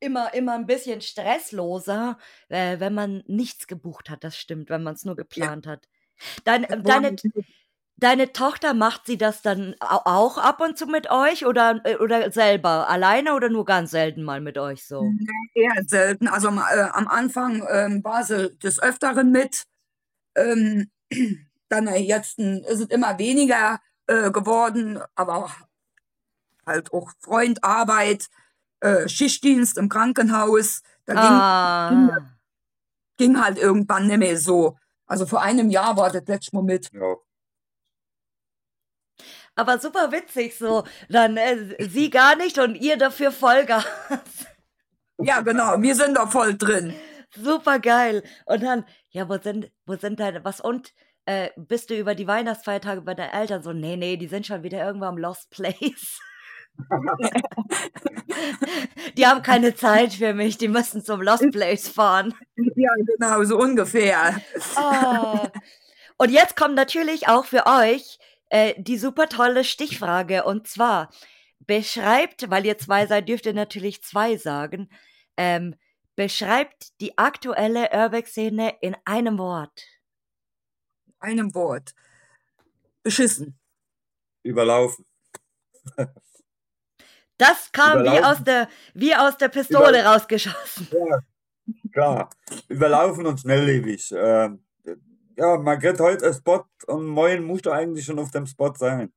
immer, 0.00 0.34
immer 0.34 0.54
ein 0.54 0.66
bisschen 0.66 1.00
stressloser, 1.00 2.18
äh, 2.48 2.80
wenn 2.80 2.92
man 2.92 3.22
nichts 3.28 3.68
gebucht 3.68 4.10
hat, 4.10 4.24
das 4.24 4.36
stimmt, 4.36 4.68
wenn 4.68 4.82
man 4.82 4.94
es 4.94 5.04
nur 5.04 5.14
geplant 5.14 5.68
hat. 5.68 5.88
Dein, 6.44 6.62
war 6.68 6.78
deine, 6.78 7.16
deine 7.96 8.32
Tochter, 8.32 8.74
macht 8.74 9.06
sie 9.06 9.16
das 9.18 9.42
dann 9.42 9.74
au- 9.80 10.02
auch 10.04 10.38
ab 10.38 10.60
und 10.60 10.76
zu 10.78 10.86
mit 10.86 11.10
euch 11.10 11.46
oder, 11.46 11.80
äh, 11.84 11.96
oder 11.96 12.30
selber? 12.30 12.88
Alleine 12.88 13.34
oder 13.34 13.48
nur 13.48 13.64
ganz 13.64 13.90
selten 13.90 14.22
mal 14.22 14.40
mit 14.40 14.58
euch 14.58 14.84
so? 14.86 15.10
eher 15.54 15.82
selten. 15.86 16.28
Also 16.28 16.48
äh, 16.48 16.88
am 16.92 17.08
Anfang 17.08 17.66
ähm, 17.70 18.04
war 18.04 18.24
sie 18.24 18.54
des 18.58 18.80
Öfteren 18.82 19.30
mit. 19.30 19.64
Ähm, 20.36 20.90
dann 21.68 21.86
äh, 21.86 21.96
jetzt 21.98 22.38
äh, 22.38 22.58
ist 22.60 22.80
es 22.80 22.88
immer 22.88 23.18
weniger 23.18 23.80
äh, 24.06 24.30
geworden, 24.30 25.00
aber 25.14 25.50
halt 26.66 26.92
auch 26.92 27.10
Freund, 27.20 27.62
Arbeit, 27.64 28.26
äh, 28.80 29.08
Schichtdienst 29.08 29.78
im 29.78 29.88
Krankenhaus. 29.88 30.82
Da 31.06 31.14
ging, 31.14 31.22
Ah. 31.22 32.36
ging 33.16 33.40
halt 33.42 33.58
irgendwann 33.58 34.06
nicht 34.08 34.18
mehr 34.18 34.36
so. 34.36 34.76
Also 35.06 35.24
vor 35.26 35.40
einem 35.42 35.70
Jahr 35.70 35.96
war 35.96 36.10
das 36.10 36.24
letztes 36.26 36.52
Mal 36.52 36.62
mit. 36.64 36.90
Ja. 36.92 37.14
Aber 39.56 39.78
super 39.78 40.12
witzig 40.12 40.56
so. 40.56 40.84
Dann 41.08 41.36
äh, 41.36 41.76
sie 41.88 42.10
gar 42.10 42.36
nicht 42.36 42.58
und 42.58 42.76
ihr 42.76 42.96
dafür 42.96 43.32
Vollgas. 43.32 43.84
Ja, 45.18 45.40
genau, 45.40 45.80
wir 45.80 45.94
sind 45.94 46.16
da 46.16 46.26
voll 46.26 46.56
drin. 46.58 46.94
Super 47.34 47.78
geil. 47.78 48.22
Und 48.44 48.62
dann, 48.62 48.84
ja, 49.10 49.28
wo 49.28 49.38
sind, 49.38 49.70
wo 49.86 49.96
sind 49.96 50.20
deine, 50.20 50.44
was 50.44 50.60
und? 50.60 50.92
Äh, 51.24 51.50
bist 51.56 51.90
du 51.90 51.96
über 51.96 52.14
die 52.14 52.26
Weihnachtsfeiertage 52.28 53.00
bei 53.00 53.14
deinen 53.14 53.32
Eltern 53.32 53.62
so? 53.62 53.72
Nee, 53.72 53.96
nee, 53.96 54.16
die 54.16 54.28
sind 54.28 54.46
schon 54.46 54.62
wieder 54.62 54.84
irgendwo 54.84 55.06
am 55.06 55.18
Lost 55.18 55.50
Place. 55.50 56.20
die 59.16 59.26
haben 59.26 59.42
keine 59.42 59.74
Zeit 59.74 60.12
für 60.12 60.34
mich, 60.34 60.58
die 60.58 60.68
müssen 60.68 61.02
zum 61.02 61.22
Lost 61.22 61.50
Place 61.50 61.88
fahren. 61.88 62.34
Ja, 62.76 62.90
genau, 63.06 63.42
so 63.44 63.58
ungefähr. 63.58 64.40
Ah. 64.76 65.48
Und 66.18 66.30
jetzt 66.30 66.56
kommt 66.56 66.74
natürlich 66.74 67.28
auch 67.28 67.44
für 67.46 67.66
euch 67.66 68.18
äh, 68.48 68.74
die 68.78 68.98
super 68.98 69.28
tolle 69.28 69.64
Stichfrage. 69.64 70.44
Und 70.44 70.66
zwar, 70.68 71.10
beschreibt, 71.60 72.50
weil 72.50 72.66
ihr 72.66 72.78
zwei 72.78 73.06
seid, 73.06 73.28
dürft 73.28 73.46
ihr 73.46 73.54
natürlich 73.54 74.02
zwei 74.02 74.36
sagen, 74.36 74.88
ähm, 75.36 75.74
beschreibt 76.14 77.00
die 77.00 77.18
aktuelle 77.18 77.90
Urbex-Szene 77.92 78.74
in 78.80 78.96
einem 79.04 79.38
Wort. 79.38 79.82
Einem 81.18 81.54
Wort. 81.54 81.94
Beschissen. 83.02 83.58
Überlaufen. 84.42 85.04
Das 87.38 87.70
kam 87.70 88.02
wie 88.04 88.18
aus 88.24 88.42
der, 88.44 88.66
wie 88.94 89.14
aus 89.14 89.36
der 89.36 89.50
Pistole 89.50 90.00
Über- 90.00 90.08
rausgeschossen. 90.08 90.88
Ja, 90.90 91.20
klar. 91.92 92.30
Überlaufen 92.68 93.26
und 93.26 93.38
schnelllebig. 93.38 94.10
Ähm, 94.16 94.64
ja, 95.36 95.58
man 95.58 95.78
kriegt 95.78 96.00
heute 96.00 96.24
einen 96.24 96.34
Spot 96.34 96.64
und 96.86 97.06
morgen 97.06 97.44
musst 97.44 97.66
du 97.66 97.70
eigentlich 97.70 98.04
schon 98.04 98.18
auf 98.18 98.30
dem 98.30 98.46
Spot 98.46 98.74
sein. 98.74 99.12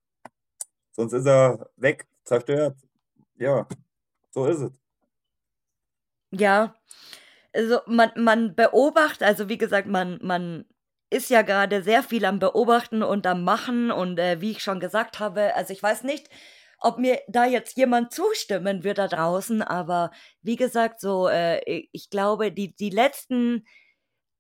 Sonst 0.92 1.14
ist 1.14 1.26
er 1.26 1.70
weg, 1.78 2.08
zerstört. 2.26 2.78
Ja, 3.36 3.68
so 4.32 4.46
ist 4.46 4.60
es. 4.60 4.72
Ja, 6.32 6.76
also 7.54 7.80
man, 7.88 8.12
man 8.16 8.56
beobachtet, 8.56 9.24
also 9.24 9.50
wie 9.50 9.58
gesagt, 9.58 9.88
man, 9.88 10.20
man 10.22 10.66
ist 11.10 11.30
ja 11.30 11.42
gerade 11.42 11.82
sehr 11.82 12.04
viel 12.04 12.26
am 12.26 12.40
Beobachten 12.40 13.02
und 13.02 13.26
am 13.26 13.44
Machen 13.44 13.92
und 13.92 14.20
äh, 14.20 14.42
wie 14.42 14.52
ich 14.52 14.62
schon 14.62 14.80
gesagt 14.80 15.20
habe, 15.20 15.56
also 15.56 15.74
ich 15.74 15.82
weiß 15.82 16.04
nicht, 16.04 16.30
ob 16.80 16.98
mir 16.98 17.20
da 17.28 17.46
jetzt 17.46 17.78
jemand 17.78 18.14
zustimmen 18.14 18.84
wird 18.84 19.00
da 19.00 19.08
draußen, 19.08 19.62
aber 19.62 20.12
wie 20.42 20.56
gesagt, 20.56 21.00
so, 21.02 21.28
äh, 21.28 21.88
ich 21.92 22.10
glaube, 22.10 22.52
die, 22.52 22.76
die 22.76 22.90
letzten 22.90 23.66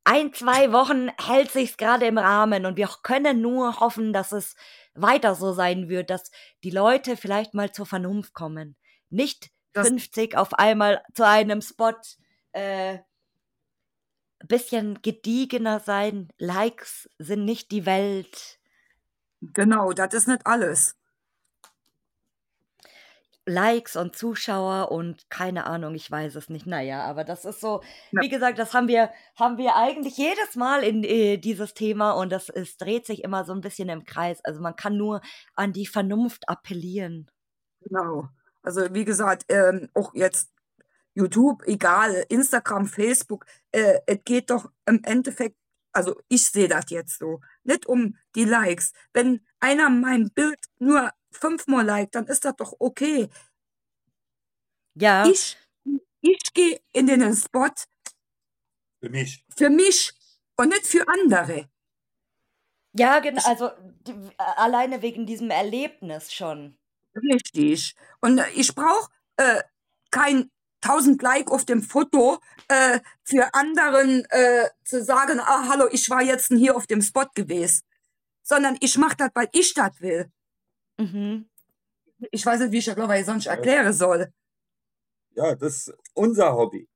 ein, 0.04 0.34
zwei 0.34 0.72
Wochen 0.72 1.10
hält 1.20 1.52
sich's 1.52 1.78
gerade 1.78 2.08
im 2.08 2.18
Rahmen 2.18 2.66
und 2.66 2.78
wir 2.78 2.89
können 3.04 3.41
nur 3.41 3.80
hoffen, 3.80 4.14
dass 4.14 4.32
es 4.32 4.56
weiter 4.95 5.36
so 5.36 5.54
sein 5.54 5.88
wird, 5.89 6.10
dass 6.10 6.32
die 6.64 6.72
Leute 6.72 7.16
vielleicht 7.18 7.54
mal 7.54 7.72
zur 7.72 7.86
Vernunft 7.86 8.34
kommen. 8.34 8.76
Nicht 9.10 9.52
Das- 9.74 9.88
50 9.88 10.36
auf 10.36 10.54
einmal 10.56 11.04
zu 11.14 11.26
einem 11.26 11.62
Spot, 11.62 11.93
äh, 12.54 13.00
bisschen 14.47 15.02
gediegener 15.02 15.80
sein. 15.80 16.30
Likes 16.38 17.10
sind 17.20 17.45
nicht 17.45 17.72
die 17.72 17.86
Welt. 17.86 18.60
Genau, 19.41 19.91
das 19.93 20.14
ist 20.14 20.28
nicht 20.28 20.45
alles. 20.45 20.95
Likes 23.50 23.95
und 23.95 24.16
Zuschauer 24.16 24.91
und 24.91 25.30
keine 25.30 25.66
Ahnung, 25.66 25.95
ich 25.95 26.10
weiß 26.10 26.36
es 26.36 26.50
nicht. 26.50 26.66
Naja, 26.68 27.04
aber 27.04 27.24
das 27.24 27.45
ist 27.45 27.60
so, 27.62 27.82
Ja. 28.12 28.22
wie 28.22 28.30
gesagt, 28.30 28.60
das 28.60 28.74
haben 28.74 28.88
wir, 28.88 29.12
haben 29.38 29.58
wir 29.58 29.76
eigentlich 29.76 30.18
jedes 30.18 30.56
Mal 30.56 30.84
in 30.84 31.04
äh, 31.04 31.38
dieses 31.38 31.74
Thema 31.74 32.12
und 32.14 32.32
das 32.32 32.50
es 32.50 32.78
dreht 32.78 33.06
sich 33.06 33.24
immer 33.24 33.43
so 33.45 33.54
ein 33.54 33.62
bisschen 33.62 33.89
im 33.89 34.06
Kreis. 34.06 34.39
Also 34.45 34.62
man 34.62 34.76
kann 34.76 34.97
nur 34.97 35.22
an 35.56 35.74
die 35.74 35.88
Vernunft 35.88 36.47
appellieren. 36.50 37.28
Genau. 37.82 38.30
Also 38.64 38.93
wie 38.93 39.06
gesagt, 39.06 39.45
ähm, 39.50 39.89
auch 39.93 40.14
jetzt 40.14 40.52
YouTube, 41.16 41.64
egal, 41.68 42.26
Instagram, 42.30 42.88
Facebook, 42.88 43.45
äh, 43.72 44.00
es 44.06 44.20
geht 44.26 44.50
doch 44.52 44.70
im 44.86 45.02
Endeffekt, 45.04 45.56
also 45.93 46.16
ich 46.30 46.45
sehe 46.47 46.68
das 46.68 46.86
jetzt 46.89 47.20
so, 47.20 47.41
nicht 47.64 47.86
um 47.88 48.16
die 48.36 48.45
Likes. 48.45 48.93
Wenn 49.14 49.41
einer 49.60 49.89
mein 49.89 50.30
Bild 50.34 50.60
nur 50.80 51.10
fünfmal 51.32 51.86
liked, 51.86 52.16
dann 52.16 52.28
ist 52.28 52.46
das 52.46 52.56
doch 52.56 52.74
okay. 52.80 53.30
Ja, 54.96 55.26
Ich, 55.28 55.58
ich 56.22 56.54
gehe 56.54 56.82
in 56.94 57.08
den 57.08 57.36
Spot 57.36 57.70
Für 59.02 59.10
mich. 59.10 59.46
für 59.56 59.70
mich 59.70 60.14
und 60.58 60.70
nicht 60.70 60.86
für 60.88 61.08
andere. 61.08 61.70
ja, 62.94 63.20
genau. 63.20 63.42
Also 63.46 63.72
die, 64.08 64.14
alleine 64.38 65.02
wegen 65.02 65.26
diesem 65.26 65.52
Erlebnis 65.52 66.34
schon. 66.34 66.78
Richtig. 67.16 67.96
Und 68.22 68.38
äh, 68.40 68.50
ich 68.56 68.74
brauche 68.76 69.10
äh, 69.38 69.62
kein 70.12 70.52
1000 70.82 71.22
Like 71.22 71.52
auf 71.52 71.66
dem 71.66 71.82
Foto 71.84 72.40
äh, 72.68 73.00
für 73.24 73.54
anderen 73.54 74.26
äh, 74.30 74.70
zu 74.84 75.04
sagen, 75.04 75.40
ah, 75.40 75.68
hallo, 75.68 75.88
ich 75.92 76.10
war 76.10 76.22
jetzt 76.22 76.48
hier 76.50 76.76
auf 76.76 76.88
dem 76.88 77.02
Spot 77.02 77.28
gewesen. 77.36 77.82
Sondern 78.44 78.78
ich 78.82 78.98
mache 78.98 79.18
das, 79.18 79.30
weil 79.36 79.50
ich 79.54 79.74
das 79.74 80.00
will. 80.02 80.32
Mhm. 81.00 81.50
Ich 82.32 82.45
weiß 82.45 82.60
nicht, 82.60 82.72
wie 82.74 82.78
ich 82.80 82.86
das 82.86 82.95
glaube 82.95 83.18
ich 83.18 83.26
sonst 83.26 83.45
erklären 83.45 83.93
soll. 83.93 84.32
Ja, 85.36 85.56
das 85.56 85.88
ist 85.88 85.97
unser 86.14 86.54
Hobby. 86.54 86.88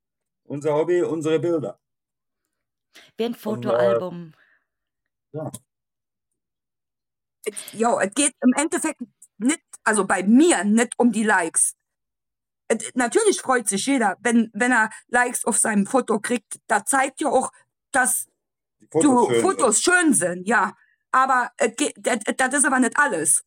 Unser 0.44 0.74
Hobby, 0.74 1.02
unsere 1.02 1.40
Bilder. 1.40 1.80
Wie 3.18 3.26
ein 3.26 3.34
Fotoalbum. 3.36 4.34
Ja. 5.32 5.52
Ja, 7.72 8.02
es 8.02 8.14
geht 8.14 8.34
im 8.42 8.54
Endeffekt 8.56 9.02
nicht, 9.38 9.62
also 9.84 10.06
bei 10.06 10.24
mir 10.24 10.64
nicht 10.64 10.94
um 10.98 11.12
die 11.12 11.24
Likes. 11.24 11.76
Et, 12.70 12.92
natürlich 12.96 13.42
freut 13.42 13.68
sich 13.68 13.86
jeder, 13.86 14.18
wenn, 14.22 14.50
wenn 14.54 14.72
er 14.72 14.90
Likes 15.08 15.46
auf 15.46 15.58
seinem 15.58 15.86
Foto 15.86 16.20
kriegt. 16.20 16.60
Da 16.68 16.86
zeigt 16.86 17.22
ja 17.22 17.30
auch, 17.30 17.52
dass 17.92 18.28
Die 18.82 18.88
Fotos 18.92 19.04
du 19.04 19.26
schön 19.26 19.34
sind. 19.34 19.42
Fotos 19.42 19.82
schön 19.82 20.14
sind, 20.14 20.48
ja. 20.48 20.76
Aber 21.12 21.52
das 21.58 22.54
ist 22.54 22.66
aber 22.66 22.80
nicht 22.80 22.98
alles. 22.98 23.44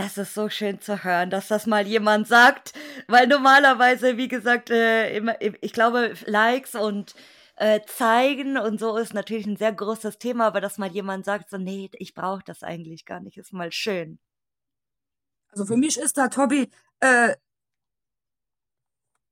Das 0.00 0.16
ist 0.16 0.32
so 0.32 0.48
schön 0.48 0.80
zu 0.80 1.04
hören, 1.04 1.28
dass 1.28 1.48
das 1.48 1.66
mal 1.66 1.86
jemand 1.86 2.26
sagt, 2.26 2.72
weil 3.06 3.26
normalerweise, 3.26 4.16
wie 4.16 4.28
gesagt, 4.28 4.70
äh, 4.70 5.14
immer, 5.14 5.36
ich 5.38 5.74
glaube, 5.74 6.14
Likes 6.24 6.74
und 6.74 7.14
äh, 7.56 7.80
zeigen 7.84 8.56
und 8.56 8.80
so 8.80 8.96
ist 8.96 9.12
natürlich 9.12 9.44
ein 9.44 9.58
sehr 9.58 9.74
großes 9.74 10.16
Thema, 10.16 10.46
aber 10.46 10.62
dass 10.62 10.78
mal 10.78 10.90
jemand 10.90 11.26
sagt, 11.26 11.50
so, 11.50 11.58
nee, 11.58 11.90
ich 11.98 12.14
brauche 12.14 12.42
das 12.46 12.62
eigentlich 12.62 13.04
gar 13.04 13.20
nicht, 13.20 13.36
ist 13.36 13.52
mal 13.52 13.70
schön. 13.72 14.18
Also 15.50 15.66
für 15.66 15.76
mich 15.76 15.98
ist 15.98 16.16
das 16.16 16.34
Hobby 16.34 16.70
äh, 17.00 17.36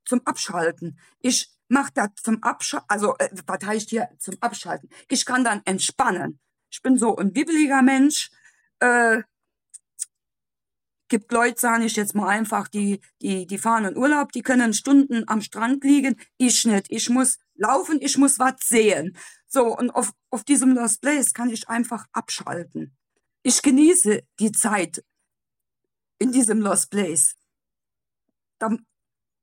zum 0.04 0.20
Abschalten. 0.26 0.98
Ich 1.20 1.50
mache 1.68 1.92
das 1.94 2.10
zum 2.22 2.42
Abschalten, 2.42 2.90
also 2.90 3.16
äh, 3.16 3.30
was 3.46 3.64
heißt 3.64 3.88
hier 3.88 4.10
zum 4.18 4.36
Abschalten? 4.40 4.90
Ich 5.08 5.24
kann 5.24 5.44
dann 5.44 5.62
entspannen. 5.64 6.38
Ich 6.68 6.82
bin 6.82 6.98
so 6.98 7.16
ein 7.16 7.34
wibbeliger 7.34 7.80
Mensch. 7.80 8.30
Äh, 8.80 9.22
gibt 11.08 11.32
Leute, 11.32 11.60
sage 11.60 11.84
ich 11.84 11.96
jetzt 11.96 12.14
mal 12.14 12.28
einfach, 12.28 12.68
die, 12.68 13.00
die, 13.22 13.46
die 13.46 13.58
fahren 13.58 13.84
in 13.84 13.96
Urlaub, 13.96 14.32
die 14.32 14.42
können 14.42 14.74
Stunden 14.74 15.24
am 15.26 15.40
Strand 15.40 15.84
liegen. 15.84 16.20
Ich 16.36 16.64
nicht. 16.64 16.86
Ich 16.90 17.08
muss 17.08 17.38
laufen, 17.54 17.98
ich 18.00 18.16
muss 18.18 18.38
was 18.38 18.54
sehen. 18.62 19.16
So, 19.46 19.76
und 19.76 19.90
auf, 19.90 20.12
auf 20.30 20.44
diesem 20.44 20.74
Lost 20.74 21.00
Place 21.00 21.32
kann 21.32 21.50
ich 21.50 21.68
einfach 21.68 22.06
abschalten. 22.12 22.96
Ich 23.42 23.62
genieße 23.62 24.22
die 24.38 24.52
Zeit 24.52 25.04
in 26.18 26.32
diesem 26.32 26.60
Lost 26.60 26.90
Place. 26.90 27.34
Da, 28.58 28.70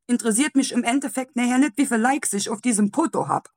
interessiert 0.07 0.55
mich 0.55 0.71
im 0.71 0.83
Endeffekt 0.83 1.35
nachher 1.35 1.57
nicht, 1.57 1.77
wie 1.77 1.85
viele 1.85 2.01
Likes 2.01 2.33
ich 2.33 2.49
auf 2.49 2.61
diesem 2.61 2.91
Foto 2.91 3.27
habe. 3.27 3.49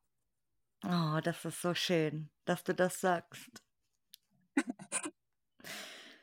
Oh, 0.84 1.20
das 1.22 1.44
ist 1.44 1.60
so 1.60 1.74
schön, 1.74 2.30
dass 2.44 2.64
du 2.64 2.74
das 2.74 3.00
sagst. 3.00 3.62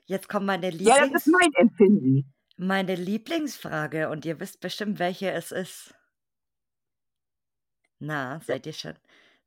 Jetzt 0.06 0.30
kommt 0.30 0.46
meine 0.46 0.70
Ja, 0.70 1.08
das 1.08 1.26
ist 1.26 1.28
mein 1.28 1.52
Empfinden. 1.56 2.34
meine 2.58 2.96
Lieblingsfrage 2.96 4.10
und 4.10 4.26
ihr 4.26 4.40
wisst 4.40 4.60
bestimmt, 4.60 5.00
welche 5.00 5.32
es 5.32 5.52
ist. 5.52 5.94
Na, 8.00 8.40
seid 8.42 8.66
ihr 8.66 8.74
schon 8.74 8.96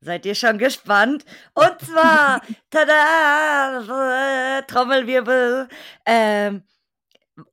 seid 0.01 0.25
ihr 0.25 0.35
schon 0.35 0.57
gespannt? 0.57 1.25
Und 1.53 1.81
zwar, 1.81 2.41
tada, 2.69 3.81
Trommelwirbel. 4.67 5.67
Ähm, 6.05 6.63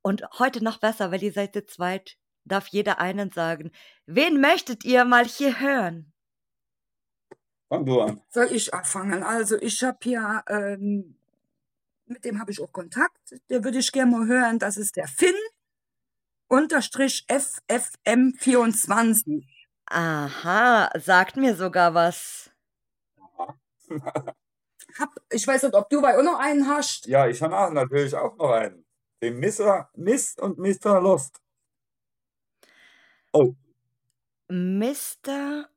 und 0.03 0.23
heute 0.39 0.63
noch 0.63 0.79
besser, 0.79 1.11
weil 1.13 1.23
ihr 1.23 1.33
seid 1.33 1.55
zu 1.55 1.65
zweit, 1.67 2.17
darf 2.45 2.69
jeder 2.69 2.99
einen 3.01 3.31
sagen. 3.31 3.73
Wen 4.07 4.41
möchtet 4.41 4.85
ihr 4.85 5.05
mal 5.05 5.25
hier 5.25 5.61
hören? 5.61 6.13
Fang 7.69 7.85
du 7.85 8.01
an. 8.01 8.21
Soll 8.29 8.53
ich 8.53 8.73
anfangen? 8.73 9.23
Also 9.25 9.57
ich 9.61 9.83
habe 9.83 9.99
hier, 10.03 10.45
ähm, 10.49 11.16
mit 12.07 12.25
dem 12.25 12.41
habe 12.41 12.53
ich 12.53 12.61
auch 12.61 12.73
Kontakt. 12.73 13.35
Der 13.51 13.65
würde 13.65 13.79
ich 13.79 13.93
gerne 13.93 14.11
mal 14.11 14.27
hören. 14.27 14.59
Das 14.59 14.77
ist 14.77 14.97
der 14.97 15.09
Finn 15.09 15.35
unterstrich 16.49 17.25
FFM24. 17.29 19.45
Aha, 19.87 20.91
sagt 20.99 21.37
mir 21.37 21.55
sogar 21.55 21.95
was. 21.95 22.51
Hab, 24.99 25.11
ich 25.31 25.47
weiß 25.47 25.63
nicht, 25.65 25.75
ob 25.75 25.91
du 25.91 26.01
bei 26.01 26.19
auch 26.19 26.23
noch 26.23 26.39
einen 26.39 26.67
hast. 26.67 27.05
Ja, 27.07 27.29
ich 27.29 27.43
habe 27.43 27.75
natürlich 27.75 28.15
auch 28.15 28.35
noch 28.37 28.51
einen. 28.51 28.87
Den 29.23 29.39
Mr. 29.39 29.91
Miss 29.95 30.37
und 30.39 30.59
Mr. 30.59 31.01
Lost. 31.01 31.41
Oh, 33.33 33.55
Mr. 34.49 35.69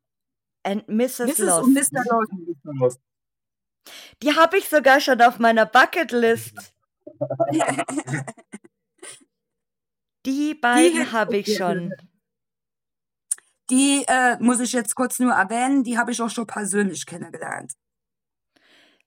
and 0.64 0.88
Mrs. 0.88 1.20
Mrs. 1.20 1.40
Lost. 1.40 1.64
und 1.64 1.74
Mr. 1.74 2.04
Lost. 2.64 3.02
Die 4.22 4.36
habe 4.36 4.58
ich 4.58 4.70
sogar 4.70 5.00
schon 5.00 5.22
auf 5.22 5.40
meiner 5.40 5.66
Bucketlist. 5.66 6.74
Die 10.26 10.54
beiden 10.54 11.12
habe 11.12 11.38
ich 11.38 11.58
schon. 11.58 11.94
Die 13.70 14.04
äh, 14.08 14.38
muss 14.40 14.60
ich 14.60 14.74
jetzt 14.74 14.96
kurz 14.96 15.20
nur 15.20 15.34
erwähnen, 15.34 15.84
die 15.84 15.98
habe 15.98 16.12
ich 16.12 16.22
auch 16.22 16.30
schon 16.30 16.48
persönlich 16.48 17.06
kennengelernt. 17.06 17.74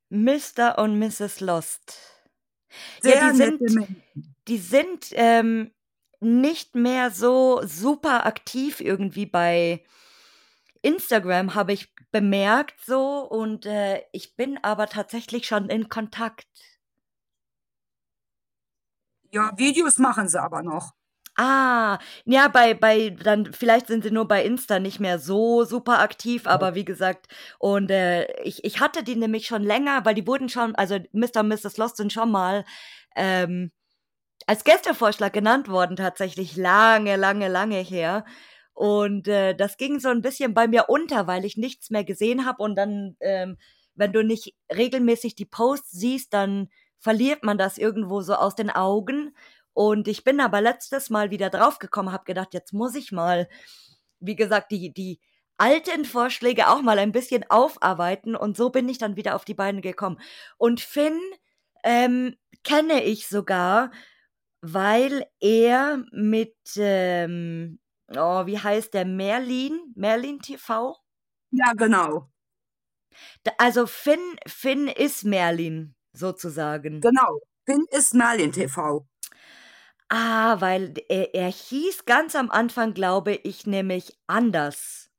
Mr. 0.09 0.79
und 0.79 0.99
Mrs. 0.99 1.41
Lost. 1.41 1.99
Sehr 3.01 3.17
ja, 3.17 3.31
die 3.33 3.37
sind, 3.37 3.61
die 4.49 4.59
sind 4.59 5.07
ähm, 5.13 5.73
nicht 6.21 6.75
mehr 6.75 7.11
so 7.11 7.61
super 7.65 8.25
aktiv 8.27 8.81
irgendwie 8.81 9.27
bei 9.27 9.85
Instagram, 10.83 11.55
habe 11.55 11.73
ich 11.73 11.93
bemerkt 12.11 12.81
so. 12.85 13.21
Und 13.21 13.67
äh, 13.67 14.03
ich 14.13 14.37
bin 14.37 14.59
aber 14.63 14.87
tatsächlich 14.89 15.47
schon 15.47 15.69
in 15.69 15.89
Kontakt. 15.89 16.47
Ja, 19.31 19.53
Videos 19.57 19.99
machen 19.99 20.29
sie 20.29 20.41
aber 20.41 20.63
noch. 20.63 20.93
Ah, 21.37 21.99
ja, 22.27 22.49
bei, 22.49 22.75
bei, 22.75 23.09
dann, 23.09 23.55
vielleicht 23.55 23.87
sind 23.87 24.05
sie 24.05 24.11
nur 24.11 24.29
bei 24.29 24.45
Insta 24.45 24.79
nicht 24.79 25.01
mehr 25.01 25.19
so 25.19 25.65
super 25.65 26.01
aktiv, 26.01 26.47
aber 26.47 26.75
wie 26.75 26.85
gesagt, 26.85 27.27
und 27.59 27.91
äh, 27.91 28.31
ich, 28.43 28.63
ich 28.65 28.81
hatte 28.81 29.03
die 29.03 29.17
nämlich 29.17 29.47
schon 29.47 29.63
länger, 29.63 30.05
weil 30.05 30.15
die 30.15 30.27
wurden 30.27 30.51
schon, 30.51 30.75
also 30.75 30.99
Mr. 31.13 31.41
und 31.41 31.49
Mrs. 31.49 31.79
Lost 31.79 31.97
sind 31.97 32.13
schon 32.13 32.31
mal 32.31 32.67
ähm, 33.17 33.73
als 34.47 34.65
Gästevorschlag 34.65 35.33
genannt 35.33 35.69
worden, 35.69 35.97
tatsächlich 35.97 36.57
lange, 36.57 37.17
lange, 37.17 37.49
lange 37.49 37.79
her. 37.79 38.25
Und 38.75 39.29
äh, 39.29 39.55
das 39.55 39.77
ging 39.77 40.01
so 40.01 40.09
ein 40.09 40.23
bisschen 40.23 40.55
bei 40.55 40.67
mir 40.67 40.89
unter, 40.89 41.27
weil 41.27 41.45
ich 41.45 41.57
nichts 41.57 41.91
mehr 41.91 42.05
gesehen 42.05 42.47
habe 42.47 42.63
und 42.63 42.77
dann, 42.77 43.17
ähm, 43.21 43.59
wenn 43.95 44.13
du 44.13 44.25
nicht 44.25 44.55
regelmäßig 44.75 45.35
die 45.35 45.45
Posts 45.45 45.91
siehst, 45.91 46.33
dann 46.33 46.69
verliert 46.99 47.43
man 47.45 47.59
das 47.59 47.79
irgendwo 47.79 48.23
so 48.23 48.35
aus 48.35 48.55
den 48.55 48.71
Augen. 48.71 49.35
Und 49.75 50.09
ich 50.09 50.25
bin 50.25 50.41
aber 50.41 50.61
letztes 50.61 51.11
Mal 51.11 51.31
wieder 51.31 51.51
draufgekommen, 51.51 52.13
habe 52.13 52.25
gedacht, 52.25 52.55
jetzt 52.55 52.73
muss 52.73 52.95
ich 52.95 53.13
mal, 53.13 53.49
wie 54.21 54.37
gesagt, 54.37 54.71
die, 54.71 54.93
die 54.93 55.21
alten 55.59 56.05
Vorschläge 56.05 56.69
auch 56.69 56.83
mal 56.83 56.99
ein 56.99 57.13
bisschen 57.13 57.45
aufarbeiten. 57.51 58.37
Und 58.37 58.57
so 58.57 58.71
bin 58.71 58.89
ich 58.89 58.99
dann 58.99 59.17
wieder 59.17 59.35
auf 59.37 59.45
die 59.45 59.55
Beine 59.55 59.81
gekommen. 59.81 60.21
Und 60.59 60.81
Finn 60.81 61.19
ähm, 61.85 62.37
kenne 62.65 63.03
ich 63.05 63.29
sogar, 63.29 63.91
weil 64.61 65.27
er 65.41 66.05
mit, 66.13 66.57
ähm, 66.77 67.81
oh, 68.17 68.47
wie 68.47 68.59
heißt 68.59 68.95
der, 68.95 69.05
Merlin, 69.05 69.93
Merlin 69.95 70.39
TV? 70.41 70.97
Ja, 71.51 71.73
genau. 71.75 72.29
Also 73.59 73.87
Finn, 73.87 74.37
Finn 74.47 74.89
ist 74.89 75.25
Merlin, 75.25 75.95
sozusagen. 76.13 77.01
Genau. 77.01 77.41
Finn 77.65 77.85
ist 77.91 78.15
Merlin 78.15 78.53
TV. 78.53 79.07
Ah, 80.09 80.61
weil 80.61 80.95
er, 81.09 81.35
er 81.35 81.49
hieß 81.49 82.05
ganz 82.05 82.35
am 82.37 82.51
Anfang, 82.51 82.93
glaube 82.93 83.33
ich, 83.33 83.67
nämlich 83.67 84.13
anders. 84.27 85.11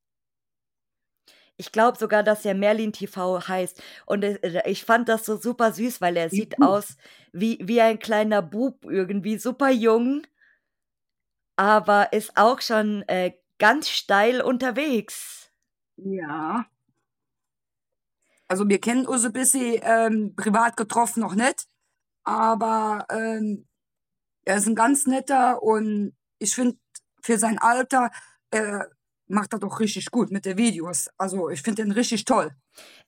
Ich 1.58 1.72
glaube 1.72 1.98
sogar, 1.98 2.24
dass 2.24 2.46
er 2.46 2.56
Merlin 2.56 2.94
TV 2.94 3.48
heißt. 3.48 3.82
Und 4.06 4.24
äh, 4.24 4.70
ich 4.70 4.84
fand 4.84 5.10
das 5.10 5.26
so 5.26 5.38
super 5.38 5.72
süß, 5.72 6.02
weil 6.02 6.18
er 6.18 6.30
sieht 6.30 6.62
aus 6.62 6.98
wie, 7.32 7.60
wie 7.62 7.82
ein 7.82 8.00
kleiner 8.00 8.42
Bub 8.42 8.86
irgendwie, 8.86 9.38
super 9.38 9.70
jung, 9.70 10.24
aber 11.56 12.14
ist 12.14 12.36
auch 12.36 12.62
schon 12.62 13.04
äh, 13.08 13.34
ganz 13.60 13.90
steil 13.90 14.42
unterwegs. 14.42 15.52
Ja. 15.98 16.66
Also 18.48 18.68
wir 18.68 18.80
kennen 18.80 19.08
uns 19.08 19.26
ein 19.26 19.34
bisschen 19.34 19.80
ähm, 19.82 20.36
privat 20.36 20.78
getroffen 20.78 21.22
noch 21.22 21.36
nicht, 21.36 21.66
aber 22.24 23.06
ähm, 23.10 23.68
er 24.46 24.58
ist 24.58 24.68
ein 24.68 24.76
ganz 24.76 25.08
netter 25.08 25.64
und 25.64 26.16
ich 26.40 26.54
finde 26.54 26.78
für 27.22 27.38
sein 27.38 27.58
Alter 27.60 28.12
äh, 28.52 28.84
macht 29.34 29.54
er 29.54 29.60
doch 29.60 29.80
richtig 29.80 30.12
gut 30.12 30.32
mit 30.32 30.46
den 30.46 30.58
Videos. 30.58 31.10
Also 31.18 31.50
ich 31.50 31.62
finde 31.62 31.84
den 31.84 31.92
richtig 31.92 32.26
toll. 32.26 32.52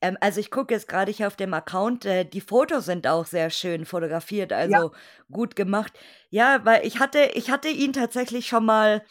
Ähm, 0.01 0.17
also 0.21 0.39
ich 0.39 0.51
gucke 0.51 0.73
jetzt 0.73 0.88
gerade 0.88 1.11
hier 1.11 1.28
auf 1.28 1.36
dem 1.36 1.53
Account, 1.53 2.05
äh, 2.05 2.26
die 2.26 2.41
Fotos 2.41 2.86
sind 2.86 3.07
auch 3.07 3.26
sehr 3.26 3.49
schön 3.49 3.86
fotografiert, 3.86 4.51
Ja, 4.51 4.57
also 4.57 4.91
gut 5.32 5.55
gemacht. 5.55 5.93
Ja, 6.30 6.65
weil 6.65 6.86
ich 6.86 6.99
hatte, 6.99 7.32
ich 7.34 7.51
hatte 7.51 7.69
ihn 7.69 7.93
tatsächlich 7.93 8.47
schon 8.47 8.65
mal 8.65 9.03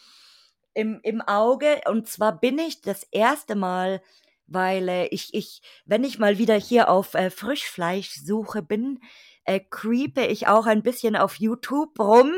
im, 0.73 0.99
im 1.03 1.21
Auge 1.21 1.81
und 1.87 2.07
zwar 2.07 2.39
bin 2.39 2.59
ich 2.59 2.81
das 2.81 3.03
erste 3.11 3.55
Mal, 3.55 4.01
weil 4.47 4.89
äh, 4.89 5.07
ich, 5.07 5.33
ich, 5.33 5.61
wenn 5.85 6.03
ich 6.03 6.19
mal 6.19 6.37
wieder 6.37 6.55
hier 6.55 6.89
auf 6.89 7.13
äh, 7.13 7.29
Frischfleischsuche 7.29 8.61
bin, 8.61 8.99
äh, 9.45 9.59
creepe 9.59 10.25
ich 10.25 10.47
auch 10.47 10.65
ein 10.65 10.83
bisschen 10.83 11.15
auf 11.15 11.35
YouTube 11.35 11.99
rum 11.99 12.33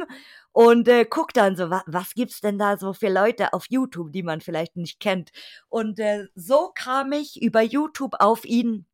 und 0.57 0.87
äh, 0.87 1.05
guck 1.05 1.33
dann 1.33 1.55
so, 1.55 1.69
wa 1.69 1.83
was 1.85 2.15
gibt's 2.15 2.41
denn 2.41 2.57
da 2.57 2.77
so 2.79 2.91
für 2.93 3.09
Leute 3.09 3.53
auf 3.53 3.65
YouTube, 3.69 4.11
die 4.11 4.23
man 4.23 4.41
vielleicht 4.41 4.75
nicht 4.75 4.99
kennt. 4.99 5.29
Und 5.69 5.99
äh, 5.99 6.25
so 6.33 6.71
kam 6.73 7.11
ich 7.11 7.39
über 7.39 7.61
YouTube 7.61 8.15
auf 8.17 8.43
ihn 8.43 8.87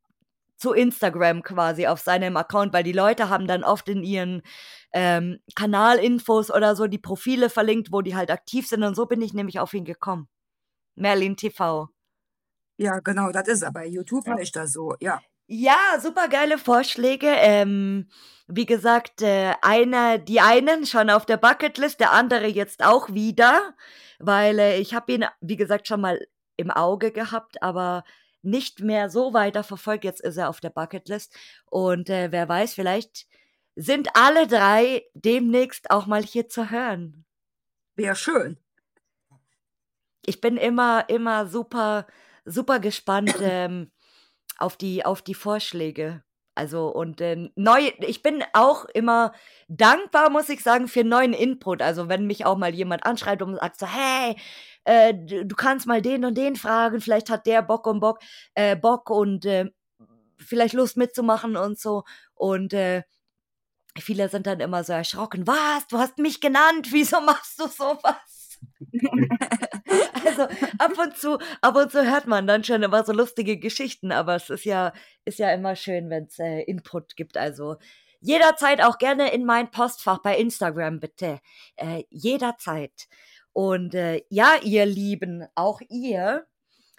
zu 0.58 0.74
Instagram 0.74 1.42
quasi 1.42 1.86
auf 1.86 2.00
seinem 2.00 2.36
Account, 2.36 2.74
weil 2.74 2.84
die 2.84 2.92
Leute 2.92 3.30
haben 3.30 3.46
dann 3.46 3.64
oft 3.64 3.88
in 3.88 4.02
ihren 4.02 4.42
ähm, 4.92 5.38
Kanalinfos 5.54 6.50
oder 6.50 6.76
so 6.76 6.86
die 6.86 6.98
Profile 6.98 7.48
verlinkt, 7.48 7.90
wo 7.92 8.02
die 8.02 8.14
halt 8.14 8.30
aktiv 8.30 8.68
sind 8.68 8.82
und 8.82 8.94
so 8.94 9.06
bin 9.06 9.22
ich 9.22 9.32
nämlich 9.32 9.58
auf 9.58 9.72
ihn 9.72 9.86
gekommen. 9.86 10.28
Merlin 10.96 11.34
TV. 11.34 11.88
ja, 12.76 13.00
genau, 13.00 13.30
das 13.32 13.48
ist 13.48 13.62
er. 13.62 13.72
Bei 13.72 13.86
YouTube 13.86 14.26
Ja. 14.26 14.34
heißt 14.36 14.54
das 14.56 14.72
so, 14.72 14.96
ja. 15.00 15.18
Ja, 15.46 15.76
super 16.00 16.28
geile 16.28 16.56
Vorschläge. 16.58 17.26
Ähm, 17.28 18.08
wie 18.46 18.66
gesagt, 18.66 19.22
äh, 19.22 19.52
einer, 19.62 20.18
die 20.18 20.40
einen 20.40 20.86
schon 20.86 21.10
auf 21.10 21.26
der 21.26 21.36
Bucketlist, 21.36 22.00
der 22.00 22.12
andere 22.12 22.46
jetzt 22.46 22.82
auch 22.84 23.12
wieder, 23.12 23.74
weil 24.18 24.58
äh, 24.58 24.78
ich 24.78 24.94
habe 24.94 25.12
ihn, 25.12 25.24
wie 25.40 25.56
gesagt, 25.56 25.86
schon 25.88 26.00
mal 26.00 26.26
im 26.56 26.70
Auge 26.70 27.12
gehabt, 27.12 27.62
aber 27.62 28.04
nicht 28.42 28.80
mehr 28.80 29.10
so 29.10 29.34
weiter 29.34 29.64
verfolgt. 29.64 30.04
Jetzt 30.04 30.20
ist 30.20 30.36
er 30.36 30.48
auf 30.48 30.60
der 30.60 30.70
Bucketlist 30.70 31.34
und 31.70 32.08
äh, 32.10 32.32
wer 32.32 32.48
weiß, 32.48 32.74
vielleicht 32.74 33.26
sind 33.76 34.08
alle 34.14 34.46
drei 34.46 35.04
demnächst 35.14 35.90
auch 35.90 36.06
mal 36.06 36.22
hier 36.22 36.48
zu 36.48 36.70
hören. 36.70 37.24
Wäre 37.96 38.16
schön. 38.16 38.58
Ich 40.24 40.40
bin 40.40 40.56
immer, 40.56 41.08
immer 41.08 41.46
super, 41.46 42.06
super 42.44 42.80
gespannt 42.80 43.34
ähm, 43.40 43.90
auf 44.58 44.76
die, 44.76 45.04
auf 45.04 45.22
die 45.22 45.34
Vorschläge. 45.34 46.22
Also 46.56 46.88
und 46.88 47.20
äh, 47.20 47.50
neu, 47.56 47.90
ich 47.98 48.22
bin 48.22 48.44
auch 48.52 48.84
immer 48.86 49.32
dankbar, 49.68 50.30
muss 50.30 50.48
ich 50.48 50.62
sagen, 50.62 50.86
für 50.86 51.02
neuen 51.02 51.32
Input. 51.32 51.82
Also 51.82 52.08
wenn 52.08 52.26
mich 52.26 52.46
auch 52.46 52.56
mal 52.56 52.74
jemand 52.74 53.04
anschreibt 53.06 53.42
und 53.42 53.56
sagt 53.56 53.78
so, 53.78 53.86
hey, 53.86 54.36
äh, 54.84 55.14
du 55.14 55.54
kannst 55.56 55.86
mal 55.86 56.00
den 56.00 56.24
und 56.24 56.38
den 56.38 56.54
fragen, 56.56 57.00
vielleicht 57.00 57.28
hat 57.30 57.46
der 57.46 57.62
Bock 57.62 57.86
und 57.86 58.00
Bock, 58.00 58.20
äh, 58.54 58.76
Bock 58.76 59.10
und 59.10 59.44
äh, 59.46 59.70
vielleicht 60.38 60.74
Lust 60.74 60.96
mitzumachen 60.96 61.56
und 61.56 61.78
so. 61.78 62.04
Und 62.34 62.72
äh, 62.72 63.02
viele 63.98 64.28
sind 64.28 64.46
dann 64.46 64.60
immer 64.60 64.84
so 64.84 64.92
erschrocken, 64.92 65.46
was, 65.46 65.86
du 65.88 65.98
hast 65.98 66.18
mich 66.18 66.40
genannt, 66.40 66.88
wieso 66.92 67.20
machst 67.20 67.60
du 67.60 67.68
sowas? 67.68 68.33
Also 70.24 70.42
ab 70.78 70.98
und 70.98 71.16
zu, 71.16 71.38
ab 71.60 71.76
und 71.76 71.90
zu 71.90 72.04
hört 72.04 72.26
man 72.26 72.46
dann 72.46 72.64
schon 72.64 72.82
immer 72.82 73.04
so 73.04 73.12
lustige 73.12 73.58
Geschichten, 73.58 74.12
aber 74.12 74.36
es 74.36 74.50
ist 74.50 74.64
ja, 74.64 74.92
ist 75.24 75.38
ja 75.38 75.52
immer 75.52 75.76
schön, 75.76 76.10
wenn 76.10 76.24
es 76.24 76.38
äh, 76.38 76.62
Input 76.62 77.16
gibt. 77.16 77.36
Also 77.36 77.76
jederzeit 78.20 78.82
auch 78.82 78.98
gerne 78.98 79.32
in 79.32 79.44
mein 79.44 79.70
Postfach 79.70 80.18
bei 80.22 80.36
Instagram, 80.36 81.00
bitte. 81.00 81.40
Äh, 81.76 82.04
jederzeit. 82.10 83.08
Und 83.52 83.94
äh, 83.94 84.22
ja, 84.30 84.56
ihr 84.62 84.86
Lieben, 84.86 85.46
auch 85.54 85.80
ihr 85.88 86.46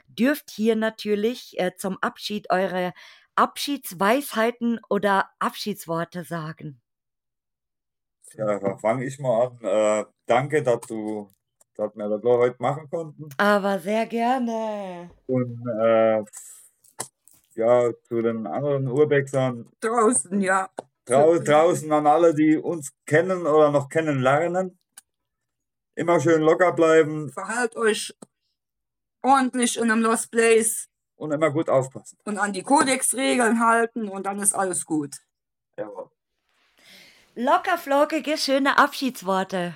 dürft 0.07 0.51
hier 0.51 0.75
natürlich 0.75 1.59
äh, 1.59 1.71
zum 1.75 1.97
Abschied 2.01 2.49
eure 2.49 2.93
Abschiedsweisheiten 3.35 4.79
oder 4.89 5.29
Abschiedsworte 5.39 6.23
sagen. 6.23 6.81
Ja, 8.37 8.77
fange 8.77 9.05
ich 9.05 9.19
mal 9.19 9.47
an. 9.47 9.59
Äh, 9.61 10.05
danke, 10.25 10.63
dass 10.63 10.81
du 10.81 11.29
dass 11.75 11.95
wir 11.95 12.09
das 12.09 12.23
heute 12.23 12.55
machen 12.59 12.89
konnten. 12.89 13.29
Aber 13.37 13.79
sehr 13.79 14.05
gerne. 14.05 15.09
Und 15.27 15.61
äh, 15.79 16.23
ja, 17.55 17.91
zu 18.03 18.21
den 18.21 18.47
anderen 18.47 18.87
Urbexern. 18.87 19.67
Draußen, 19.79 20.41
ja. 20.41 20.69
Drau 21.05 21.37
draußen 21.37 21.91
an 21.91 22.07
alle, 22.07 22.33
die 22.33 22.57
uns 22.57 22.91
kennen 23.05 23.45
oder 23.45 23.71
noch 23.71 23.89
kennenlernen. 23.89 24.77
Immer 25.95 26.19
schön 26.19 26.41
locker 26.41 26.73
bleiben. 26.73 27.31
Verhalt 27.31 27.75
euch 27.75 28.13
ordentlich 29.21 29.77
in 29.77 29.91
einem 29.91 30.01
Lost 30.01 30.31
Place. 30.31 30.87
Und 31.15 31.31
immer 31.31 31.51
gut 31.51 31.69
aufpassen. 31.69 32.17
Und 32.25 32.37
an 32.37 32.51
die 32.51 32.63
Kodexregeln 32.63 33.65
halten 33.65 34.09
und 34.09 34.25
dann 34.25 34.39
ist 34.39 34.53
alles 34.53 34.85
gut. 34.85 35.15
Jawohl. 35.77 36.09
Locker 37.35 37.77
flockige, 37.77 38.37
schöne 38.37 38.77
Abschiedsworte. 38.77 39.75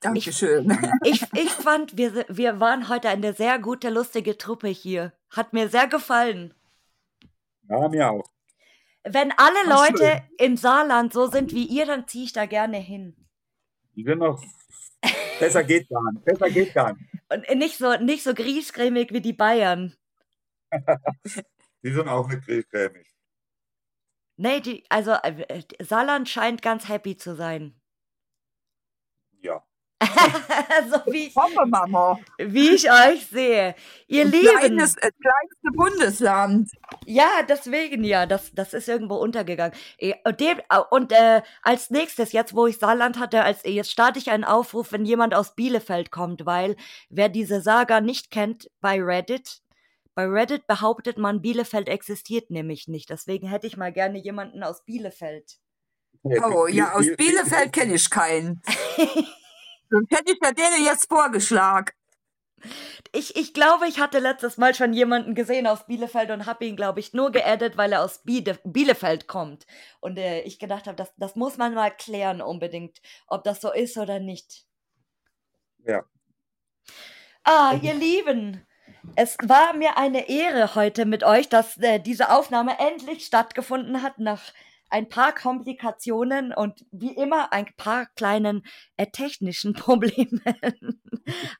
Dankeschön. 0.00 0.70
Ich, 1.02 1.22
ich, 1.32 1.32
ich 1.32 1.50
fand, 1.50 1.96
wir, 1.96 2.24
wir 2.28 2.60
waren 2.60 2.88
heute 2.88 3.08
eine 3.08 3.32
sehr 3.32 3.58
gute, 3.58 3.90
lustige 3.90 4.38
Truppe 4.38 4.68
hier. 4.68 5.12
Hat 5.30 5.52
mir 5.52 5.68
sehr 5.68 5.88
gefallen. 5.88 6.54
Ja, 7.68 7.88
mir 7.88 8.10
auch. 8.10 8.30
Wenn 9.04 9.32
alle 9.32 9.58
Ach, 9.66 9.88
Leute 9.88 10.22
schön. 10.38 10.46
im 10.46 10.56
Saarland 10.56 11.12
so 11.12 11.26
sind 11.26 11.52
wie 11.52 11.64
ihr, 11.64 11.86
dann 11.86 12.06
ziehe 12.06 12.24
ich 12.24 12.32
da 12.32 12.46
gerne 12.46 12.78
hin. 12.78 13.16
Die 13.94 14.04
sind 14.04 14.18
noch. 14.18 14.42
Besser 15.40 15.64
geht 15.64 15.88
gar 15.88 16.12
nicht. 16.12 16.24
Besser 16.24 16.50
geht 16.50 16.74
gar 16.74 16.92
nicht. 16.92 17.04
Und 17.30 17.58
nicht 17.58 17.78
so, 17.78 17.96
nicht 17.96 18.22
so 18.22 18.34
griesgrämig 18.34 19.12
wie 19.12 19.20
die 19.20 19.32
Bayern. 19.32 19.94
die 21.82 21.92
sind 21.92 22.08
auch 22.08 22.28
nicht 22.28 22.44
griesgrämig. 22.44 23.06
Nee, 24.36 24.60
die, 24.60 24.84
also 24.88 25.12
äh, 25.12 25.62
Saarland 25.80 26.28
scheint 26.28 26.62
ganz 26.62 26.88
happy 26.88 27.16
zu 27.16 27.34
sein. 27.34 27.77
So 30.90 31.12
wie 31.12 31.26
ich, 31.26 31.36
Hoffe, 31.36 31.66
Mama. 31.66 32.18
wie 32.38 32.70
ich 32.70 32.90
euch 32.90 33.26
sehe. 33.26 33.74
Ihr 34.06 34.24
Lieben. 34.24 34.56
Kleines, 34.58 34.96
äh, 34.96 35.10
kleinste 35.10 35.70
Bundesland. 35.74 36.70
Ja, 37.04 37.42
deswegen 37.48 38.04
ja, 38.04 38.26
das, 38.26 38.52
das 38.52 38.74
ist 38.74 38.88
irgendwo 38.88 39.16
untergegangen. 39.16 39.76
Eh, 39.98 40.14
und, 40.24 40.40
dem, 40.40 40.60
und 40.90 41.12
äh, 41.12 41.42
als 41.62 41.90
nächstes, 41.90 42.32
jetzt 42.32 42.54
wo 42.54 42.66
ich 42.66 42.78
Saarland 42.78 43.18
hatte, 43.18 43.42
als 43.42 43.62
jetzt 43.64 43.90
starte 43.90 44.18
ich 44.18 44.30
einen 44.30 44.44
Aufruf, 44.44 44.92
wenn 44.92 45.04
jemand 45.04 45.34
aus 45.34 45.54
Bielefeld 45.54 46.10
kommt, 46.10 46.46
weil 46.46 46.76
wer 47.10 47.28
diese 47.28 47.60
Saga 47.60 48.00
nicht 48.00 48.30
kennt 48.30 48.70
bei 48.80 49.02
Reddit, 49.02 49.62
bei 50.14 50.26
Reddit 50.26 50.66
behauptet 50.66 51.16
man, 51.18 51.42
Bielefeld 51.42 51.88
existiert 51.88 52.50
nämlich 52.50 52.88
nicht. 52.88 53.10
Deswegen 53.10 53.48
hätte 53.48 53.66
ich 53.66 53.76
mal 53.76 53.92
gerne 53.92 54.18
jemanden 54.18 54.62
aus 54.62 54.84
Bielefeld. 54.84 55.58
Oh 56.22 56.66
ja, 56.66 56.92
aus 56.94 57.06
Bielefeld 57.16 57.72
kenne 57.72 57.94
ich 57.94 58.10
keinen. 58.10 58.60
Sonst 59.90 60.10
hätte 60.10 60.32
ich 60.32 60.38
ja 60.42 60.52
denen 60.52 60.84
jetzt 60.84 61.08
vorgeschlagen. 61.08 61.92
Ich, 63.12 63.36
ich 63.36 63.54
glaube, 63.54 63.86
ich 63.86 64.00
hatte 64.00 64.18
letztes 64.18 64.58
Mal 64.58 64.74
schon 64.74 64.92
jemanden 64.92 65.34
gesehen 65.34 65.66
aus 65.66 65.86
Bielefeld 65.86 66.30
und 66.30 66.46
habe 66.46 66.66
ihn, 66.66 66.76
glaube 66.76 67.00
ich, 67.00 67.12
nur 67.12 67.30
geaddet, 67.30 67.76
weil 67.76 67.92
er 67.92 68.02
aus 68.02 68.22
Biede 68.24 68.58
Bielefeld 68.64 69.28
kommt. 69.28 69.66
Und 70.00 70.18
äh, 70.18 70.40
ich 70.40 70.58
gedacht 70.58 70.86
habe, 70.86 70.96
das, 70.96 71.12
das 71.16 71.36
muss 71.36 71.56
man 71.56 71.74
mal 71.74 71.90
klären 71.90 72.42
unbedingt, 72.42 73.00
ob 73.28 73.44
das 73.44 73.60
so 73.60 73.72
ist 73.72 73.96
oder 73.96 74.18
nicht. 74.18 74.66
Ja. 75.84 76.04
Ah, 77.44 77.78
ihr 77.80 77.94
Lieben, 77.94 78.66
es 79.14 79.36
war 79.42 79.74
mir 79.74 79.96
eine 79.96 80.28
Ehre 80.28 80.74
heute 80.74 81.06
mit 81.06 81.22
euch, 81.24 81.48
dass 81.48 81.78
äh, 81.78 82.00
diese 82.00 82.30
Aufnahme 82.30 82.78
endlich 82.78 83.24
stattgefunden 83.24 84.02
hat 84.02 84.18
nach 84.18 84.52
ein 84.90 85.08
paar 85.08 85.34
Komplikationen 85.34 86.52
und 86.52 86.84
wie 86.90 87.14
immer 87.14 87.52
ein 87.52 87.66
paar 87.76 88.06
kleinen 88.16 88.66
äh, 88.96 89.06
technischen 89.06 89.72
Problemen. 89.74 90.42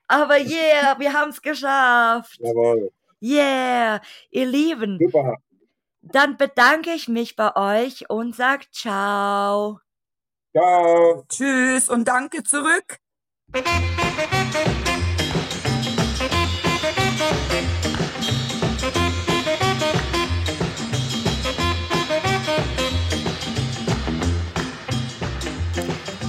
Aber 0.07 0.39
yeah, 0.39 0.95
wir 0.99 1.13
haben 1.13 1.31
es 1.31 1.43
geschafft. 1.43 2.39
Jawohl. 2.41 2.93
Yeah, 3.21 4.01
ihr 4.31 4.47
Lieben. 4.47 4.99
Super. 5.01 5.37
Dann 6.01 6.37
bedanke 6.37 6.93
ich 6.93 7.09
mich 7.09 7.37
bei 7.37 7.55
euch 7.57 8.09
und 8.09 8.35
sag 8.35 8.73
ciao. 8.73 9.81
Ciao. 10.57 11.25
Tschüss 11.29 11.89
und 11.89 12.07
danke 12.07 12.43
zurück. 12.45 12.99